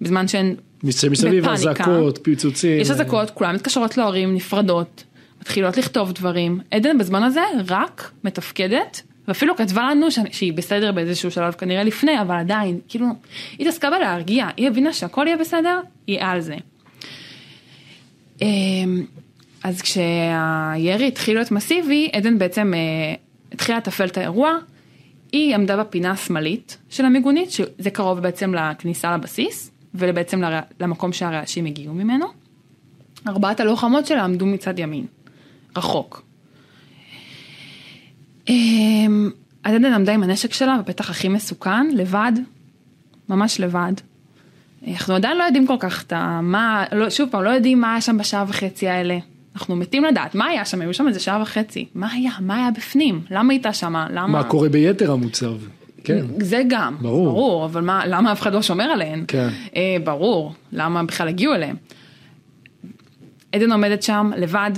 בזמן 0.00 0.28
שהן 0.28 0.54
מסביב. 0.84 1.48
אזעקות, 1.48 2.18
פיצוצים. 2.22 2.80
יש 2.80 2.90
אזעקות, 2.90 3.30
כולן 3.30 3.54
מתקשרות 3.54 3.96
להורים, 3.96 4.34
נפרדות, 4.34 5.04
מתחילות 5.40 5.76
לכתוב 5.76 6.12
דברים. 6.12 6.60
עדן 6.70 6.98
בזמן 6.98 7.22
הזה 7.22 7.40
רק 7.68 8.10
מתפקדת, 8.24 9.02
ואפילו 9.28 9.56
כתבה 9.56 9.90
לנו 9.90 10.10
ש- 10.10 10.18
שהיא 10.32 10.52
בסדר 10.52 10.92
באיזשהו 10.92 11.30
שלב 11.30 11.52
כנראה 11.52 11.82
לפני, 11.82 12.20
אבל 12.20 12.34
עדיין, 12.34 12.78
כאילו, 12.88 13.06
היא 13.58 13.66
התעסקה 13.66 13.90
בלהרגיע, 13.90 14.48
היא 14.56 14.68
הבינה 14.68 14.92
שהכל 14.92 15.24
יהיה 15.26 15.36
בסדר, 15.36 15.80
היא 16.06 16.18
על 16.20 16.40
זה. 16.40 16.56
אמ, 18.42 19.04
אז 19.64 19.82
כשהירי 19.82 21.08
התחיל 21.08 21.34
להיות 21.36 21.50
מסיבי, 21.50 22.10
עדן 22.12 22.38
בעצם 22.38 22.74
אה, 22.74 23.14
התחילה 23.52 23.78
לתפעל 23.78 24.08
את 24.08 24.18
האירוע, 24.18 24.56
היא 25.32 25.54
עמדה 25.54 25.76
בפינה 25.76 26.10
השמאלית 26.10 26.78
של 26.90 27.04
המיגונית, 27.04 27.50
שזה 27.50 27.90
קרוב 27.92 28.20
בעצם 28.20 28.54
לכניסה 28.54 29.16
לבסיס, 29.16 29.71
ובעצם 29.94 30.42
למקום 30.80 31.12
שהרעשים 31.12 31.64
הגיעו 31.64 31.94
ממנו. 31.94 32.26
ארבעת 33.28 33.60
הלוחמות 33.60 34.06
שלה 34.06 34.24
עמדו 34.24 34.46
מצד 34.46 34.78
ימין, 34.78 35.06
רחוק. 35.76 36.22
אמ, 38.48 39.30
אז 39.64 39.74
עדן 39.74 39.92
עמדה 39.92 40.12
עם 40.12 40.22
הנשק 40.22 40.52
שלה 40.52 40.78
בפתח 40.78 41.10
הכי 41.10 41.28
מסוכן, 41.28 41.88
לבד, 41.92 42.32
ממש 43.28 43.60
לבד. 43.60 43.92
אנחנו 44.88 45.14
עדיין 45.14 45.38
לא 45.38 45.44
יודעים 45.44 45.66
כל 45.66 45.76
כך 45.80 46.02
את 46.02 46.12
ה... 46.12 46.40
מה, 46.42 46.84
לא, 46.92 47.10
שוב 47.10 47.28
פעם, 47.30 47.42
לא 47.42 47.50
יודעים 47.50 47.80
מה 47.80 47.92
היה 47.92 48.00
שם 48.00 48.18
בשעה 48.18 48.44
וחצי 48.48 48.88
האלה. 48.88 49.18
אנחנו 49.54 49.76
מתים 49.76 50.04
לדעת 50.04 50.34
מה 50.34 50.46
היה 50.46 50.64
שם, 50.64 50.80
היו 50.80 50.94
שם 50.94 51.08
איזה 51.08 51.20
שעה 51.20 51.42
וחצי. 51.42 51.86
מה 51.94 52.12
היה? 52.12 52.30
מה 52.40 52.56
היה 52.56 52.70
בפנים? 52.70 53.20
למה 53.30 53.52
הייתה 53.52 53.72
שמה? 53.72 54.06
למה? 54.10 54.26
מה 54.26 54.44
קורה 54.44 54.68
ביתר 54.68 55.12
המוצב. 55.12 55.54
כן. 56.04 56.26
זה 56.40 56.62
גם, 56.68 56.96
ברור. 57.00 57.24
ברור, 57.26 57.64
אבל 57.64 57.80
מה, 57.80 58.06
למה 58.06 58.32
אף 58.32 58.40
אחד 58.40 58.52
לא 58.52 58.62
שומר 58.62 58.84
עליהן? 58.84 59.24
כן. 59.28 59.48
אה, 59.76 59.96
ברור, 60.04 60.54
למה 60.72 61.02
בכלל 61.04 61.28
הגיעו 61.28 61.54
אליהם. 61.54 61.76
עדן 63.52 63.72
עומדת 63.72 64.02
שם 64.02 64.30
לבד, 64.36 64.70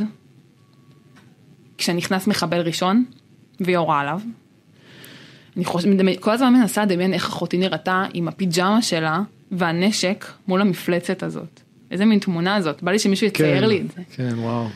כשנכנס 1.79 2.27
מחבל 2.27 2.61
ראשון, 2.61 3.05
ויורה 3.61 4.01
עליו. 4.01 4.20
אני 5.57 5.64
חושבת, 5.64 6.20
כל 6.20 6.31
הזמן 6.31 6.53
מנסה 6.53 6.83
לדמיין 6.85 7.12
איך 7.12 7.27
אחותי 7.27 7.59
נראתה 7.59 8.05
עם 8.14 8.29
הפיג'מה 8.29 8.83
שלה 8.83 9.20
והנשק 9.53 10.25
מול 10.49 10.61
המפלצת 10.61 11.22
הזאת. 11.22 11.61
איזה 11.91 12.05
מין 12.05 12.18
תמונה 12.18 12.61
זאת, 12.61 12.83
בא 12.83 12.93
לי 12.93 12.99
שמישהו 12.99 13.27
יצייר 13.27 13.61
כן, 13.61 13.68
לי 13.68 13.81
את 13.81 13.91
זה. 13.91 14.03
כן, 14.16 14.39
וואו. 14.39 14.66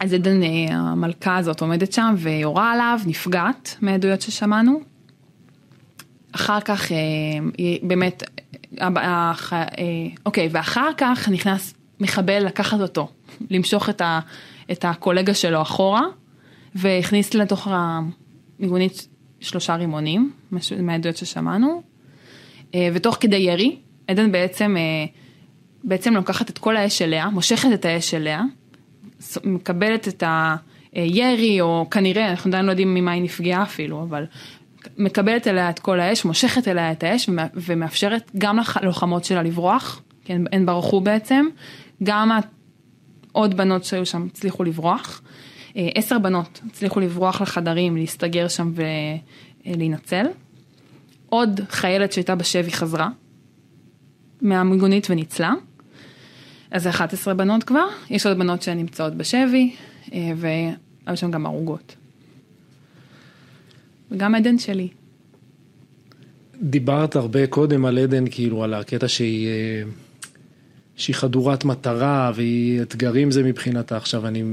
אז 0.00 0.12
עדן, 0.12 0.42
אה, 0.42 0.48
המלכה 0.70 1.36
הזאת 1.36 1.60
עומדת 1.60 1.92
שם 1.92 2.14
ויורה 2.18 2.72
עליו, 2.72 3.00
נפגעת 3.06 3.76
מהעדויות 3.80 4.20
ששמענו. 4.20 4.80
אחר 6.32 6.60
כך, 6.60 6.92
אה, 6.92 6.96
באמת, 7.82 8.22
אה, 8.80 9.32
אוקיי, 10.26 10.48
ואחר 10.52 10.90
כך 10.96 11.28
נכנס 11.28 11.74
מחבל 12.00 12.46
לקחת 12.46 12.80
אותו, 12.80 13.08
למשוך 13.50 13.88
את, 13.88 14.00
ה, 14.00 14.20
את 14.72 14.84
הקולגה 14.84 15.34
שלו 15.34 15.62
אחורה, 15.62 16.02
והכניס 16.74 17.34
לתוך 17.34 17.68
המיגונית 17.70 19.08
שלושה 19.40 19.74
רימונים, 19.74 20.32
מהעדויות 20.82 21.16
ששמענו, 21.16 21.82
ותוך 22.76 23.16
כדי 23.20 23.36
ירי, 23.36 23.76
עדן 24.08 24.32
בעצם, 24.32 24.76
בעצם 25.84 26.14
לוקחת 26.14 26.50
את 26.50 26.58
כל 26.58 26.76
האש 26.76 27.02
אליה, 27.02 27.28
מושכת 27.28 27.68
את 27.74 27.84
האש 27.84 28.14
אליה, 28.14 28.42
מקבלת 29.44 30.08
את 30.08 30.22
הירי, 30.92 31.60
או 31.60 31.86
כנראה, 31.90 32.30
אנחנו 32.30 32.48
עדיין 32.48 32.64
לא 32.64 32.70
יודעים 32.70 32.94
ממה 32.94 33.12
היא 33.12 33.22
נפגעה 33.22 33.62
אפילו, 33.62 34.02
אבל 34.02 34.24
מקבלת 34.98 35.46
אליה 35.48 35.70
את 35.70 35.78
כל 35.78 36.00
האש, 36.00 36.24
מושכת 36.24 36.68
אליה 36.68 36.92
את 36.92 37.02
האש, 37.02 37.28
ומא- 37.28 37.42
ומאפשרת 37.54 38.30
גם 38.38 38.58
ללוחמות 38.82 39.24
שלה 39.24 39.42
לברוח, 39.42 40.02
כן, 40.24 40.42
הן 40.52 40.66
ברחו 40.66 41.00
בעצם, 41.00 41.46
גם 42.02 42.30
עוד 43.32 43.56
בנות 43.56 43.84
שהיו 43.84 44.06
שם 44.06 44.26
הצליחו 44.26 44.64
לברוח. 44.64 45.22
אה, 45.76 45.88
עשר 45.94 46.18
בנות 46.18 46.60
הצליחו 46.66 47.00
לברוח 47.00 47.40
לחדרים, 47.40 47.96
להסתגר 47.96 48.48
שם 48.48 48.72
ולהינצל. 49.66 50.26
עוד 51.28 51.60
חיילת 51.68 52.12
שהייתה 52.12 52.34
בשבי 52.34 52.72
חזרה 52.72 53.08
מהמיגונית 54.42 55.06
וניצלה. 55.10 55.52
אז 56.74 56.82
זה 56.82 56.90
11 56.90 57.34
בנות 57.34 57.64
כבר, 57.64 57.86
יש 58.10 58.26
עוד 58.26 58.38
בנות 58.38 58.62
שנמצאות 58.62 59.14
בשבי, 59.14 59.74
אה, 60.12 60.32
והיו 60.36 61.16
שם 61.16 61.30
גם 61.30 61.46
הרוגות. 61.46 61.96
וגם 64.10 64.34
עדן 64.34 64.58
שלי. 64.58 64.88
דיברת 66.62 67.16
הרבה 67.16 67.46
קודם 67.46 67.84
על 67.84 67.98
עדן, 67.98 68.24
כאילו, 68.30 68.64
על 68.64 68.74
הקטע 68.74 69.08
שהיא, 69.08 69.48
אה, 69.48 69.82
שהיא 70.96 71.16
חדורת 71.16 71.64
מטרה, 71.64 72.32
והיא 72.34 72.82
אתגרים 72.82 73.30
זה 73.30 73.42
מבחינתה. 73.42 73.96
עכשיו, 73.96 74.26
אני... 74.26 74.44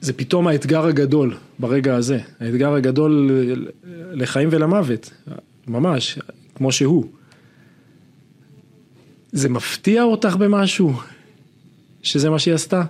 זה 0.00 0.12
פתאום 0.12 0.46
האתגר 0.46 0.86
הגדול 0.86 1.36
ברגע 1.58 1.94
הזה. 1.96 2.18
האתגר 2.40 2.74
הגדול 2.74 3.30
לחיים 4.12 4.48
ולמוות, 4.52 5.10
ממש, 5.66 6.18
כמו 6.54 6.72
שהוא. 6.72 7.06
זה 9.34 9.48
מפתיע 9.48 10.02
אותך 10.02 10.36
במשהו? 10.36 10.92
שזה 12.02 12.30
מה 12.30 12.38
שהיא 12.38 12.54
עשתה? 12.54 12.82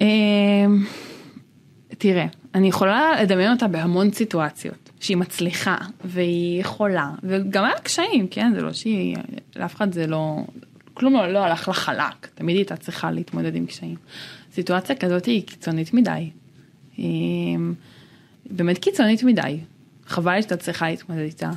אה, 0.00 0.06
תראה, 1.98 2.26
אני 2.54 2.68
יכולה 2.68 3.22
לדמיין 3.22 3.52
אותה 3.52 3.68
בהמון 3.68 4.12
סיטואציות, 4.12 4.90
שהיא 5.00 5.16
מצליחה, 5.16 5.76
והיא 6.04 6.60
יכולה, 6.60 7.10
וגם 7.22 7.64
היה 7.64 7.78
קשיים, 7.78 8.28
כן? 8.28 8.52
זה 8.54 8.62
לא 8.62 8.72
שהיא, 8.72 9.16
לאף 9.56 9.74
אחד 9.74 9.92
זה 9.92 10.06
לא, 10.06 10.44
כלום 10.94 11.14
לא, 11.14 11.32
לא 11.32 11.38
הלך 11.38 11.68
לה 11.68 11.74
חלק, 11.74 12.28
תמיד 12.34 12.56
היא 12.56 12.60
הייתה 12.60 12.76
צריכה 12.76 13.10
להתמודד 13.10 13.56
עם 13.56 13.66
קשיים. 13.66 13.96
סיטואציה 14.52 14.96
כזאת 14.96 15.26
היא 15.26 15.42
קיצונית 15.46 15.94
מדי. 15.94 16.30
היא 16.96 17.58
באמת 18.50 18.78
קיצונית 18.78 19.22
מדי. 19.22 19.58
חבל 20.06 20.42
שאתה 20.42 20.56
צריכה 20.56 20.90
להתמודד 20.90 21.20
איתה. 21.20 21.50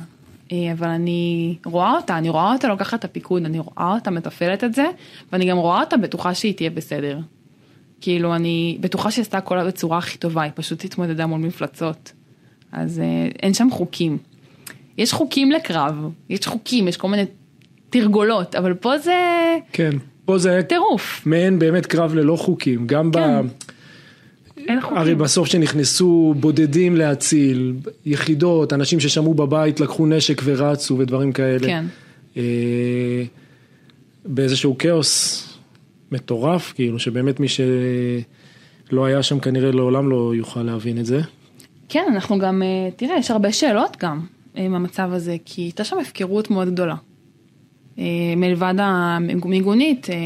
אה, 0.52 0.72
אבל 0.72 0.88
אני 0.88 1.54
רואה 1.64 1.96
אותה, 1.96 2.18
אני 2.18 2.28
רואה 2.28 2.52
אותה 2.52 2.68
לוקחת 2.68 2.98
את 2.98 3.04
הפיקוד, 3.04 3.44
אני 3.44 3.58
רואה 3.58 3.94
אותה 3.94 4.10
מתפעלת 4.10 4.64
את 4.64 4.74
זה, 4.74 4.84
ואני 5.32 5.50
גם 5.50 5.56
רואה 5.56 5.80
אותה 5.80 5.96
בטוחה 5.96 6.34
שהיא 6.34 6.54
תהיה 6.54 6.70
בסדר. 6.70 7.18
כאילו 8.00 8.34
אני 8.34 8.78
בטוחה 8.80 9.10
שהיא 9.10 9.22
עשתה 9.22 9.38
הכל 9.38 9.66
בצורה 9.66 9.98
הכי 9.98 10.18
טובה, 10.18 10.42
היא 10.42 10.52
פשוט 10.54 10.84
התמודדה 10.84 11.26
מול 11.26 11.40
מפלצות. 11.40 12.12
אז 12.72 13.00
אה, 13.00 13.28
אין 13.42 13.54
שם 13.54 13.68
חוקים. 13.70 14.18
יש 14.98 15.12
חוקים 15.12 15.52
לקרב, 15.52 15.94
יש 16.28 16.46
חוקים, 16.46 16.88
יש 16.88 16.96
כל 16.96 17.08
מיני 17.08 17.24
תרגולות, 17.90 18.54
אבל 18.54 18.74
פה 18.74 18.98
זה 18.98 19.56
כן, 19.72 19.90
פה 20.24 20.38
זה 20.38 20.60
טירוף. 20.68 21.22
מעין 21.26 21.58
באמת 21.58 21.86
קרב 21.86 22.14
ללא 22.14 22.36
חוקים, 22.36 22.86
גם 22.86 23.10
כן. 23.10 23.46
ב... 23.46 23.50
אין 24.68 24.80
חוקים. 24.80 24.96
הרי 24.96 25.14
בסוף 25.14 25.48
שנכנסו 25.48 26.34
בודדים 26.40 26.96
להציל, 26.96 27.74
יחידות, 28.06 28.72
אנשים 28.72 29.00
ששמעו 29.00 29.34
בבית, 29.34 29.80
לקחו 29.80 30.06
נשק 30.06 30.42
ורצו 30.44 30.98
ודברים 30.98 31.32
כאלה. 31.32 31.66
כן. 31.66 31.84
אה, 32.36 33.22
באיזשהו 34.24 34.78
כאוס 34.78 35.44
מטורף, 36.12 36.72
כאילו, 36.72 36.98
שבאמת 36.98 37.40
מי 37.40 37.46
שלא 37.48 39.04
היה 39.04 39.22
שם 39.22 39.40
כנראה 39.40 39.72
לעולם 39.72 40.10
לא 40.10 40.32
יוכל 40.34 40.62
להבין 40.62 40.98
את 40.98 41.06
זה. 41.06 41.20
כן, 41.88 42.04
אנחנו 42.12 42.38
גם, 42.38 42.62
אה, 42.62 42.90
תראה, 42.96 43.18
יש 43.18 43.30
הרבה 43.30 43.52
שאלות 43.52 43.96
גם 44.00 44.20
עם 44.54 44.74
המצב 44.74 45.10
הזה, 45.12 45.36
כי 45.44 45.62
הייתה 45.62 45.84
שם 45.84 45.98
הפקרות 45.98 46.50
מאוד 46.50 46.68
גדולה. 46.68 46.94
אה, 47.98 48.04
מלבד 48.36 48.74
המיגונית, 48.78 50.10
אה, 50.10 50.16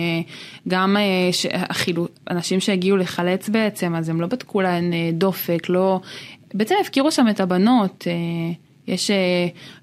גם 0.68 0.96
ש- 1.32 1.46
החילו, 1.52 2.08
אנשים 2.30 2.60
שהגיעו 2.60 2.96
לחלץ 2.96 3.48
בעצם, 3.48 3.94
אז 3.94 4.08
הם 4.08 4.20
לא 4.20 4.26
בדקו 4.26 4.60
להן 4.60 4.92
דופק, 5.12 5.68
לא, 5.68 6.00
בעצם 6.54 6.74
הפקירו 6.80 7.12
שם 7.12 7.28
את 7.30 7.40
הבנות. 7.40 8.06
יש, 8.88 9.10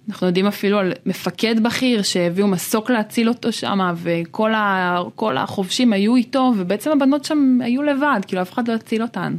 אנחנו 0.10 0.28
יודעים 0.28 0.48
אפילו 0.48 0.80
על 0.80 0.94
מפקד 1.06 1.64
בכיר 1.64 2.02
שהביאו 2.02 2.48
מסוק 2.48 2.90
להציל 2.90 3.30
אותו 3.30 3.52
שם, 3.52 3.94
וכל 3.96 5.38
החובשים 5.38 5.94
היו 5.94 6.16
איתו, 6.16 6.54
ובעצם 6.58 6.92
הבנות 6.92 7.26
שם 7.26 7.60
היו 7.64 7.84
לבד, 7.84 8.20
כאילו 8.28 8.42
אף 8.42 8.54
אחד 8.54 8.68
לא 8.68 8.74
הציל 8.74 9.02
אותן. 9.02 9.36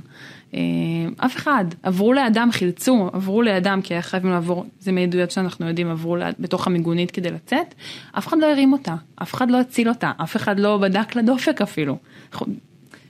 אה, 0.54 0.60
אף 1.16 1.36
אחד, 1.36 1.64
עברו 1.82 2.12
לידם, 2.12 2.48
חילצו, 2.52 3.10
עברו 3.12 3.42
לידם, 3.42 3.80
כי 3.84 3.94
היה 3.94 4.02
חייבים 4.02 4.30
לעבור, 4.30 4.66
זה 4.80 4.92
מעדויות 4.92 5.30
שאנחנו 5.30 5.68
יודעים, 5.68 5.90
עברו 5.90 6.16
ליד, 6.16 6.34
בתוך 6.38 6.66
המיגונית 6.66 7.10
כדי 7.10 7.30
לצאת, 7.30 7.74
אף 8.18 8.28
אחד 8.28 8.36
לא 8.40 8.46
הרים 8.46 8.72
אותה, 8.72 8.94
אף 9.22 9.34
אחד 9.34 9.50
לא 9.50 9.60
הציל 9.60 9.88
אותה, 9.88 10.12
אף 10.22 10.36
אחד 10.36 10.60
לא 10.60 10.76
בדק 10.76 11.16
לה 11.16 11.22
דופק 11.22 11.62
אפילו. 11.62 11.96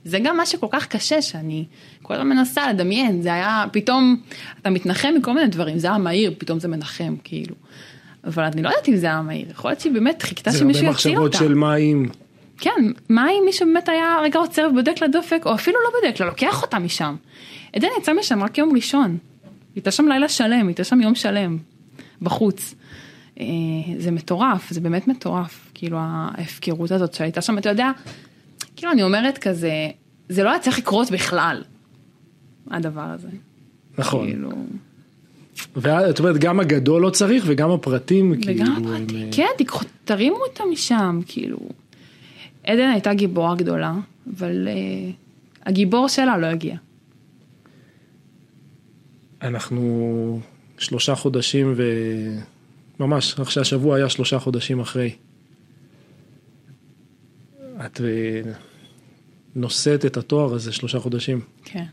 זה 0.05 0.19
גם 0.19 0.37
מה 0.37 0.45
שכל 0.45 0.67
כך 0.71 0.87
קשה, 0.87 1.21
שאני 1.21 1.65
כל 2.01 2.13
הזמן 2.13 2.29
מנסה 2.29 2.73
לדמיין, 2.73 3.21
זה 3.21 3.33
היה 3.33 3.65
פתאום, 3.71 4.17
אתה 4.61 4.69
מתנחם 4.69 5.09
מכל 5.17 5.33
מיני 5.33 5.47
דברים, 5.47 5.77
זה 5.79 5.87
היה 5.87 5.97
מהיר, 5.97 6.33
פתאום 6.37 6.59
זה 6.59 6.67
מנחם, 6.67 7.15
כאילו. 7.23 7.55
אבל 8.23 8.43
אני 8.43 8.61
לא 8.61 8.69
יודעת 8.69 8.89
אם 8.89 8.95
זה 8.95 9.05
היה 9.05 9.21
מהיר, 9.21 9.49
יכול 9.51 9.71
להיות 9.71 9.79
שהיא 9.79 9.93
באמת 9.93 10.21
חיכתה 10.21 10.51
שמישהו 10.51 10.85
יציל 10.85 10.87
אותה. 10.87 11.01
זה 11.01 11.09
הרבה 11.09 11.27
מחשבות 11.27 11.33
של 11.33 11.53
מים. 11.53 12.09
כן, 12.61 12.91
מה 13.09 13.29
אם 13.29 13.43
מישהו 13.45 13.67
באמת 13.67 13.89
היה 13.89 14.17
רגע 14.23 14.39
עוצר 14.39 14.67
ובודק 14.71 15.01
לה 15.01 15.07
דופק, 15.07 15.41
או 15.45 15.53
אפילו 15.53 15.77
לא 15.83 15.99
בודק 15.99 16.19
לה, 16.19 16.25
לוקח 16.25 16.61
אותה 16.61 16.79
משם. 16.79 17.15
עדן 17.73 17.87
יצא 17.99 18.13
משם 18.13 18.43
רק 18.43 18.57
יום 18.57 18.75
ראשון. 18.75 19.09
היא 19.11 19.17
הייתה 19.75 19.91
שם 19.91 20.07
לילה 20.07 20.29
שלם, 20.29 20.51
היא 20.51 20.67
הייתה 20.67 20.83
שם 20.83 21.01
יום 21.01 21.15
שלם, 21.15 21.57
בחוץ. 22.21 22.75
אה, 23.39 23.45
זה 23.97 24.11
מטורף, 24.11 24.71
זה 24.71 24.81
באמת 24.81 25.07
מטורף, 25.07 25.71
כאילו 25.73 25.97
ההפקרות 26.01 26.91
הזאת 26.91 27.13
שהייתה 27.13 27.41
שם, 27.41 27.57
אתה 27.57 27.69
יודע, 27.69 27.91
כאילו 28.75 28.91
אני 28.91 29.03
אומרת 29.03 29.37
כזה, 29.37 29.71
זה 30.29 30.43
לא 30.43 30.49
היה 30.49 30.59
צריך 30.59 30.79
לקרות 30.79 31.11
בכלל, 31.11 31.63
הדבר 32.71 33.01
הזה. 33.01 33.29
נכון. 33.97 34.27
כאילו... 34.27 34.51
ואת 35.75 36.19
אומרת, 36.19 36.37
גם 36.37 36.59
הגדול 36.59 37.01
לא 37.01 37.09
צריך 37.09 37.43
וגם 37.47 37.71
הפרטים, 37.71 38.31
וגם 38.31 38.41
כאילו... 38.41 38.63
וגם 38.63 38.85
הפרטים, 38.85 39.17
הם... 39.17 39.31
כן, 39.31 39.47
תקחו, 39.57 39.85
תרימו 40.05 40.37
אותם 40.37 40.63
משם, 40.71 41.19
כאילו. 41.27 41.59
עדן 42.71 42.89
הייתה 42.89 43.13
גיבורה 43.13 43.55
גדולה, 43.55 43.93
אבל 44.37 44.67
uh, 44.67 45.67
הגיבור 45.69 46.07
שלה 46.07 46.37
לא 46.37 46.47
הגיע. 46.47 46.75
אנחנו 49.41 50.39
שלושה 50.77 51.15
חודשים 51.15 51.75
וממש, 52.99 53.39
איך 53.39 53.51
שהשבוע 53.51 53.95
היה 53.95 54.09
שלושה 54.09 54.39
חודשים 54.39 54.79
אחרי. 54.79 55.15
את 57.85 58.01
אה, 58.01 58.51
נושאת 59.55 60.05
את 60.05 60.17
התואר 60.17 60.53
הזה 60.53 60.71
שלושה 60.71 60.99
חודשים. 60.99 61.41
כן. 61.65 61.85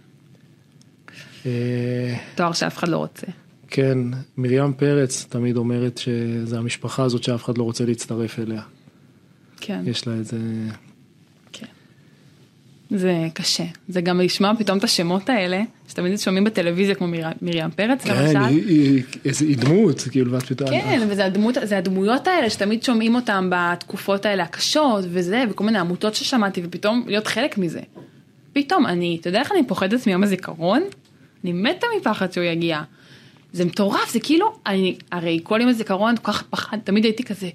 אה, 1.47 2.16
תואר 2.35 2.53
שאף 2.53 2.79
אחד 2.79 2.89
לא 2.89 2.97
רוצה. 2.97 3.26
כן, 3.68 3.99
מרים 4.37 4.72
פרץ 4.72 5.26
תמיד 5.29 5.57
אומרת 5.57 5.99
שזה 5.99 6.59
המשפחה 6.59 7.03
הזאת 7.03 7.22
שאף 7.22 7.45
אחד 7.45 7.59
לא 7.59 7.62
רוצה 7.62 7.85
להצטרף 7.85 8.39
אליה. 8.39 8.62
כן. 9.61 9.83
יש 9.87 10.07
לה 10.07 10.15
איזה... 10.15 10.37
כן. 11.53 11.67
זה 12.91 13.27
קשה. 13.35 13.65
זה 13.89 14.01
גם 14.01 14.21
לשמוע 14.21 14.53
פתאום 14.59 14.79
את 14.79 14.85
השמות 14.85 15.29
האלה, 15.29 15.63
שתמיד 15.89 16.19
שומעים 16.19 16.45
בטלוויזיה 16.45 16.95
כמו 16.95 17.07
מיר... 17.07 17.27
מרים 17.43 17.71
פרץ 17.71 18.05
כן, 18.05 18.15
למשל. 18.17 18.39
היא, 18.39 19.03
היא, 19.25 19.33
היא 19.41 19.57
דמות, 19.59 20.01
כאילו, 20.11 20.33
ואת 20.33 20.43
פתאום... 20.43 20.71
כן, 20.71 21.07
וזה 21.11 21.25
הדמות, 21.25 21.57
הדמויות 21.77 22.27
האלה 22.27 22.51
שתמיד 22.51 22.83
שומעים 22.83 23.15
אותם 23.15 23.51
בתקופות 23.53 24.27
האלה 24.27 24.43
הקשות 24.43 25.05
וזה, 25.09 25.45
וכל 25.51 25.65
מיני 25.65 25.79
עמותות 25.79 26.15
ששמעתי, 26.15 26.63
ופתאום 26.65 27.05
להיות 27.07 27.27
חלק 27.27 27.59
מזה. 27.59 27.81
פתאום 28.53 28.87
אני, 28.87 29.19
אתה 29.21 29.29
יודע 29.29 29.41
איך 29.41 29.53
אני 29.53 29.67
פוחדת 29.67 30.07
מיום 30.07 30.23
הזיכרון? 30.23 30.83
אני 31.45 31.53
מתה 31.53 31.87
מפחד 32.01 32.33
שהוא 32.33 32.45
יגיע. 32.45 32.83
זה 33.53 33.65
מטורף, 33.65 34.13
זה 34.13 34.21
כאילו, 34.21 34.53
אני, 34.67 34.97
הרי 35.13 35.41
כל 35.43 35.59
יום 35.61 35.69
הזיכרון 35.69 36.17
כל 36.17 36.33
כך 36.33 36.43
פחד, 36.43 36.79
תמיד 36.85 37.05
הייתי 37.05 37.25
כזה, 37.25 37.49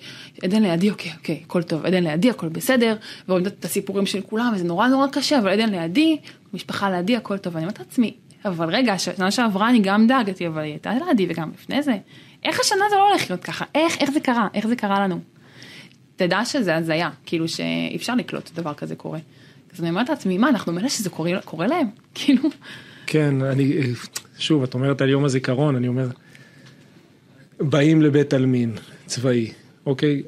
עדן 0.43 0.63
לידי, 0.63 0.89
אוקיי, 0.89 1.11
אוקיי, 1.17 1.41
הכל 1.45 1.63
טוב, 1.63 1.85
עדן 1.85 2.03
לידי, 2.03 2.29
הכל 2.29 2.49
בסדר, 2.49 2.95
ועוד 3.27 3.45
את 3.45 3.65
הסיפורים 3.65 4.05
של 4.05 4.21
כולם, 4.21 4.51
וזה 4.55 4.63
נורא 4.63 4.87
נורא 4.87 5.07
קשה, 5.07 5.39
אבל 5.39 5.49
עדן 5.49 5.69
לידי, 5.69 6.17
משפחה 6.53 6.91
לידי, 6.91 7.15
הכל 7.15 7.37
טוב, 7.37 7.55
ואני 7.55 7.65
אומרת 7.65 7.79
לעצמי, 7.79 8.13
אבל 8.45 8.69
רגע, 8.69 8.93
השנה 8.93 9.31
שעברה 9.31 9.69
אני 9.69 9.79
גם 9.79 10.07
דאגתי, 10.07 10.47
אבל 10.47 10.61
היא 10.61 10.71
הייתה 10.71 10.91
לידי 11.07 11.25
וגם 11.29 11.51
לפני 11.53 11.83
זה, 11.83 11.97
איך 12.43 12.59
השנה 12.59 12.83
זה 12.89 12.95
לא 12.95 13.09
הולך 13.09 13.29
להיות 13.29 13.43
ככה, 13.43 13.65
איך, 13.75 13.97
איך 13.99 14.11
זה 14.11 14.19
קרה, 14.19 14.47
איך 14.53 14.67
זה 14.67 14.75
קרה 14.75 14.99
לנו. 14.99 15.19
תדע 16.15 16.45
שזה 16.45 16.75
הזיה, 16.75 17.09
כאילו 17.25 17.47
שאי 17.47 17.95
אפשר 17.95 18.15
לקלוט 18.15 18.51
דבר 18.53 18.73
כזה 18.73 18.95
קורה. 18.95 19.19
אז 19.73 19.81
אני 19.81 19.89
אומרת 19.89 20.09
לעצמי, 20.09 20.37
מה, 20.37 20.49
אנחנו 20.49 20.73
מאלה 20.73 20.89
שזה 20.89 21.09
קורה, 21.09 21.41
קורה 21.45 21.67
להם, 21.67 21.87
כאילו. 22.15 22.49
כן, 23.13 23.41
אני, 23.41 23.73
שוב, 24.37 24.63
את 24.63 24.73
אומרת 24.73 25.01
על 25.01 25.09
יום 25.09 25.25
הזיכרון, 25.25 25.75
אני 25.75 25.87
אומר, 25.87 26.07
באים 27.59 28.01
לבית 28.01 28.33
עלמין 28.33 28.73
צבאי, 29.05 29.51
אוקיי? 29.85 30.23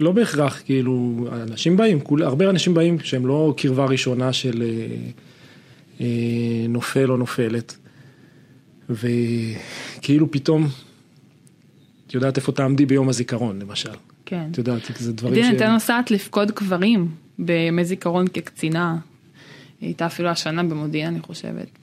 לא 0.00 0.12
בהכרח, 0.12 0.62
כאילו, 0.64 1.26
אנשים 1.32 1.76
באים, 1.76 2.00
כול, 2.00 2.22
הרבה 2.22 2.50
אנשים 2.50 2.74
באים 2.74 2.98
שהם 2.98 3.26
לא 3.26 3.54
קרבה 3.56 3.84
ראשונה 3.84 4.32
של 4.32 4.62
אה, 4.62 4.96
אה, 6.00 6.66
נופל 6.68 7.10
או 7.10 7.16
נופלת, 7.16 7.76
וכאילו 8.90 10.30
פתאום, 10.30 10.68
את 12.06 12.14
יודעת 12.14 12.36
איפה 12.36 12.52
תעמדי 12.52 12.86
ביום 12.86 13.08
הזיכרון, 13.08 13.58
למשל. 13.62 13.94
כן. 14.26 14.48
את 14.50 14.58
יודעת, 14.58 14.82
זה 14.98 15.12
דברים 15.12 15.34
ש... 15.34 15.38
דין 15.38 15.50
הייתה 15.50 15.68
נוסעת 15.72 16.10
לפקוד 16.10 16.50
קברים 16.50 17.08
בימי 17.38 17.84
זיכרון 17.84 18.26
כקצינה. 18.34 18.96
היא 19.80 19.88
הייתה 19.88 20.06
אפילו 20.06 20.28
השנה 20.28 20.62
במודיעין, 20.62 21.06
אני 21.06 21.20
חושבת. 21.20 21.81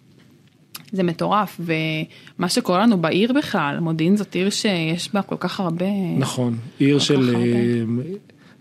זה 0.92 1.04
מטורף, 1.04 1.60
ומה 1.60 2.50
שקורה 2.50 2.80
לנו 2.80 2.98
בעיר 2.98 3.34
בכלל, 3.34 3.80
מודיעין 3.80 4.18
זאת 4.18 4.36
עיר 4.36 4.50
שיש 4.50 5.14
בה 5.14 5.22
כל 5.22 5.36
כך 5.40 5.60
הרבה... 5.60 5.86
נכון, 6.18 6.58
עיר 6.80 7.00
של, 7.00 7.36
אה, 7.36 7.84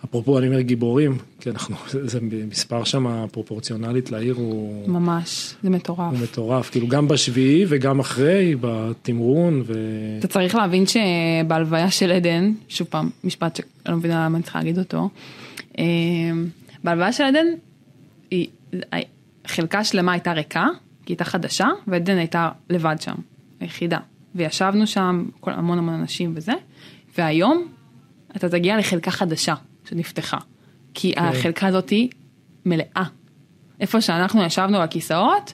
אפרופו 0.05 0.39
אני 0.39 0.47
אומר 0.47 0.61
גיבורים, 0.61 1.19
כי 1.41 1.51
אנחנו, 1.51 1.77
זה 1.89 2.19
מספר 2.51 2.85
שם 2.85 3.27
פרופורציונלית 3.33 4.11
לעיר 4.11 4.35
הוא... 4.35 4.89
ממש, 4.89 5.55
זה 5.63 5.71
מטורף. 5.71 6.13
הוא 6.13 6.19
מטורף, 6.23 6.71
כאילו 6.71 6.89
גם 6.89 7.09
בשביעי 7.09 7.65
וגם 7.69 8.01
אחרי, 8.01 8.57
בתמרון 8.61 9.63
ו... 9.67 9.75
אתה 10.19 10.29
צריך 10.29 10.55
להבין 10.55 10.85
שבהלוויה 10.87 11.91
של 11.91 12.11
עדן, 12.11 12.53
שוב 12.69 12.87
פעם, 12.91 13.11
משפט 13.25 13.57
שאני 13.57 13.69
לא 13.89 13.97
מבינה 13.97 14.25
למה 14.25 14.37
אני 14.37 14.43
צריכה 14.43 14.59
להגיד 14.59 14.79
אותו, 14.79 15.09
אה, 15.79 15.85
בהלוויה 16.85 17.13
של 17.13 17.25
עדן, 17.25 17.47
חלקה 19.47 19.85
שלמה 19.85 20.13
הייתה 20.13 20.33
ריקה. 20.33 20.67
כיתה 21.09 21.25
חדשה, 21.25 21.69
ועדן 21.87 22.19
הייתה 22.19 22.51
לבד 22.71 22.97
שם, 23.01 23.15
היחידה. 23.61 23.99
וישבנו 24.35 24.87
שם, 24.87 25.25
כל, 25.41 25.51
המון 25.51 25.79
המון 25.79 25.95
אנשים 25.95 26.33
וזה, 26.37 26.53
והיום 27.19 27.69
אתה 28.37 28.49
תגיע 28.49 28.79
לחלקה 28.79 29.11
חדשה 29.11 29.55
שנפתחה. 29.89 30.37
כי 30.95 31.13
כן. 31.15 31.25
החלקה 31.25 31.67
הזאתי 31.67 32.11
מלאה. 32.67 33.05
איפה 33.81 34.01
שאנחנו 34.01 34.43
ישבנו 34.43 34.77
על 34.77 34.83
הכיסאות, 34.83 35.53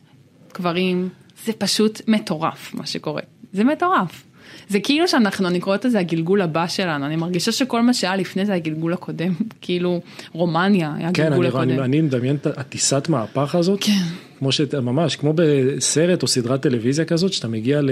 קברים, 0.48 1.08
זה 1.44 1.52
פשוט 1.52 2.00
מטורף 2.08 2.74
מה 2.74 2.86
שקורה. 2.86 3.22
זה 3.52 3.64
מטורף. 3.64 4.24
זה 4.68 4.80
כאילו 4.80 5.08
שאנחנו, 5.08 5.48
אני 5.48 5.60
קוראת 5.60 5.84
לזה 5.84 5.98
הגלגול 5.98 6.42
הבא 6.42 6.66
שלנו, 6.66 7.06
אני 7.06 7.16
מרגישה 7.16 7.52
שכל 7.52 7.82
מה 7.82 7.94
שהיה 7.94 8.16
לפני 8.16 8.46
זה 8.46 8.54
הגלגול 8.54 8.92
הקודם, 8.92 9.32
כאילו 9.62 10.00
רומניה 10.32 10.92
היה 10.96 11.10
כן, 11.12 11.22
הגלגול 11.22 11.46
אני, 11.46 11.48
הקודם. 11.48 11.68
כן, 11.68 11.72
אני, 11.72 11.82
אני 11.82 12.00
מדמיין 12.00 12.36
את 12.36 12.46
הטיסת 12.46 13.08
מהפך 13.08 13.54
הזאת, 13.54 13.78
כן. 13.82 13.92
כמו 14.38 14.52
שממש, 14.52 15.16
כמו 15.16 15.32
בסרט 15.36 16.22
או 16.22 16.28
סדרת 16.28 16.62
טלוויזיה 16.62 17.04
כזאת, 17.04 17.32
שאתה 17.32 17.48
מגיע 17.48 17.80
ל, 17.82 17.90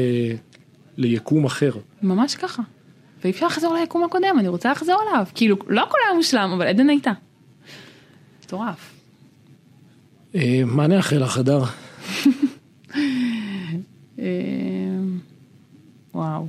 ליקום 0.97 1.45
אחר. 1.45 1.73
ממש 2.03 2.35
ככה. 2.35 2.63
ואי 3.25 3.31
אפשר 3.31 3.47
לחזור 3.47 3.75
ליקום 3.75 4.05
הקודם, 4.05 4.37
אני 4.39 4.49
רוצה 4.49 4.71
לחזור 4.73 4.97
אליו. 5.09 5.27
כאילו, 5.35 5.57
לא 5.69 5.83
הכל 5.83 5.97
היה 6.07 6.17
מושלם, 6.17 6.53
אבל 6.57 6.67
עדן 6.67 6.89
הייתה. 6.89 7.13
מטורף. 8.45 8.95
מה 10.67 10.87
נאחל 10.87 11.17
לך, 11.17 11.39
הדר? 11.39 11.63
וואו. 16.15 16.47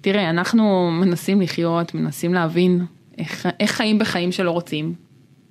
תראה, 0.00 0.30
אנחנו 0.30 0.90
מנסים 0.90 1.40
לחיות, 1.40 1.94
מנסים 1.94 2.34
להבין 2.34 2.86
איך, 3.18 3.48
איך 3.60 3.70
חיים 3.70 3.98
בחיים 3.98 4.32
שלא 4.32 4.50
רוצים. 4.50 4.94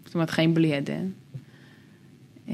זאת 0.05 0.15
אומרת, 0.15 0.29
חיים 0.29 0.53
בלי 0.53 0.75
עדן. 0.75 1.07
אה, 2.49 2.53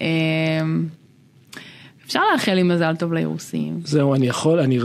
אה. 0.00 0.60
אפשר 2.06 2.20
לאחל 2.32 2.54
לי 2.54 2.62
מזל 2.62 2.96
טוב 2.96 3.12
לאירוסים. 3.12 3.80
זהו, 3.84 4.14
אני 4.14 4.26
יכול, 4.26 4.60
אני... 4.60 4.78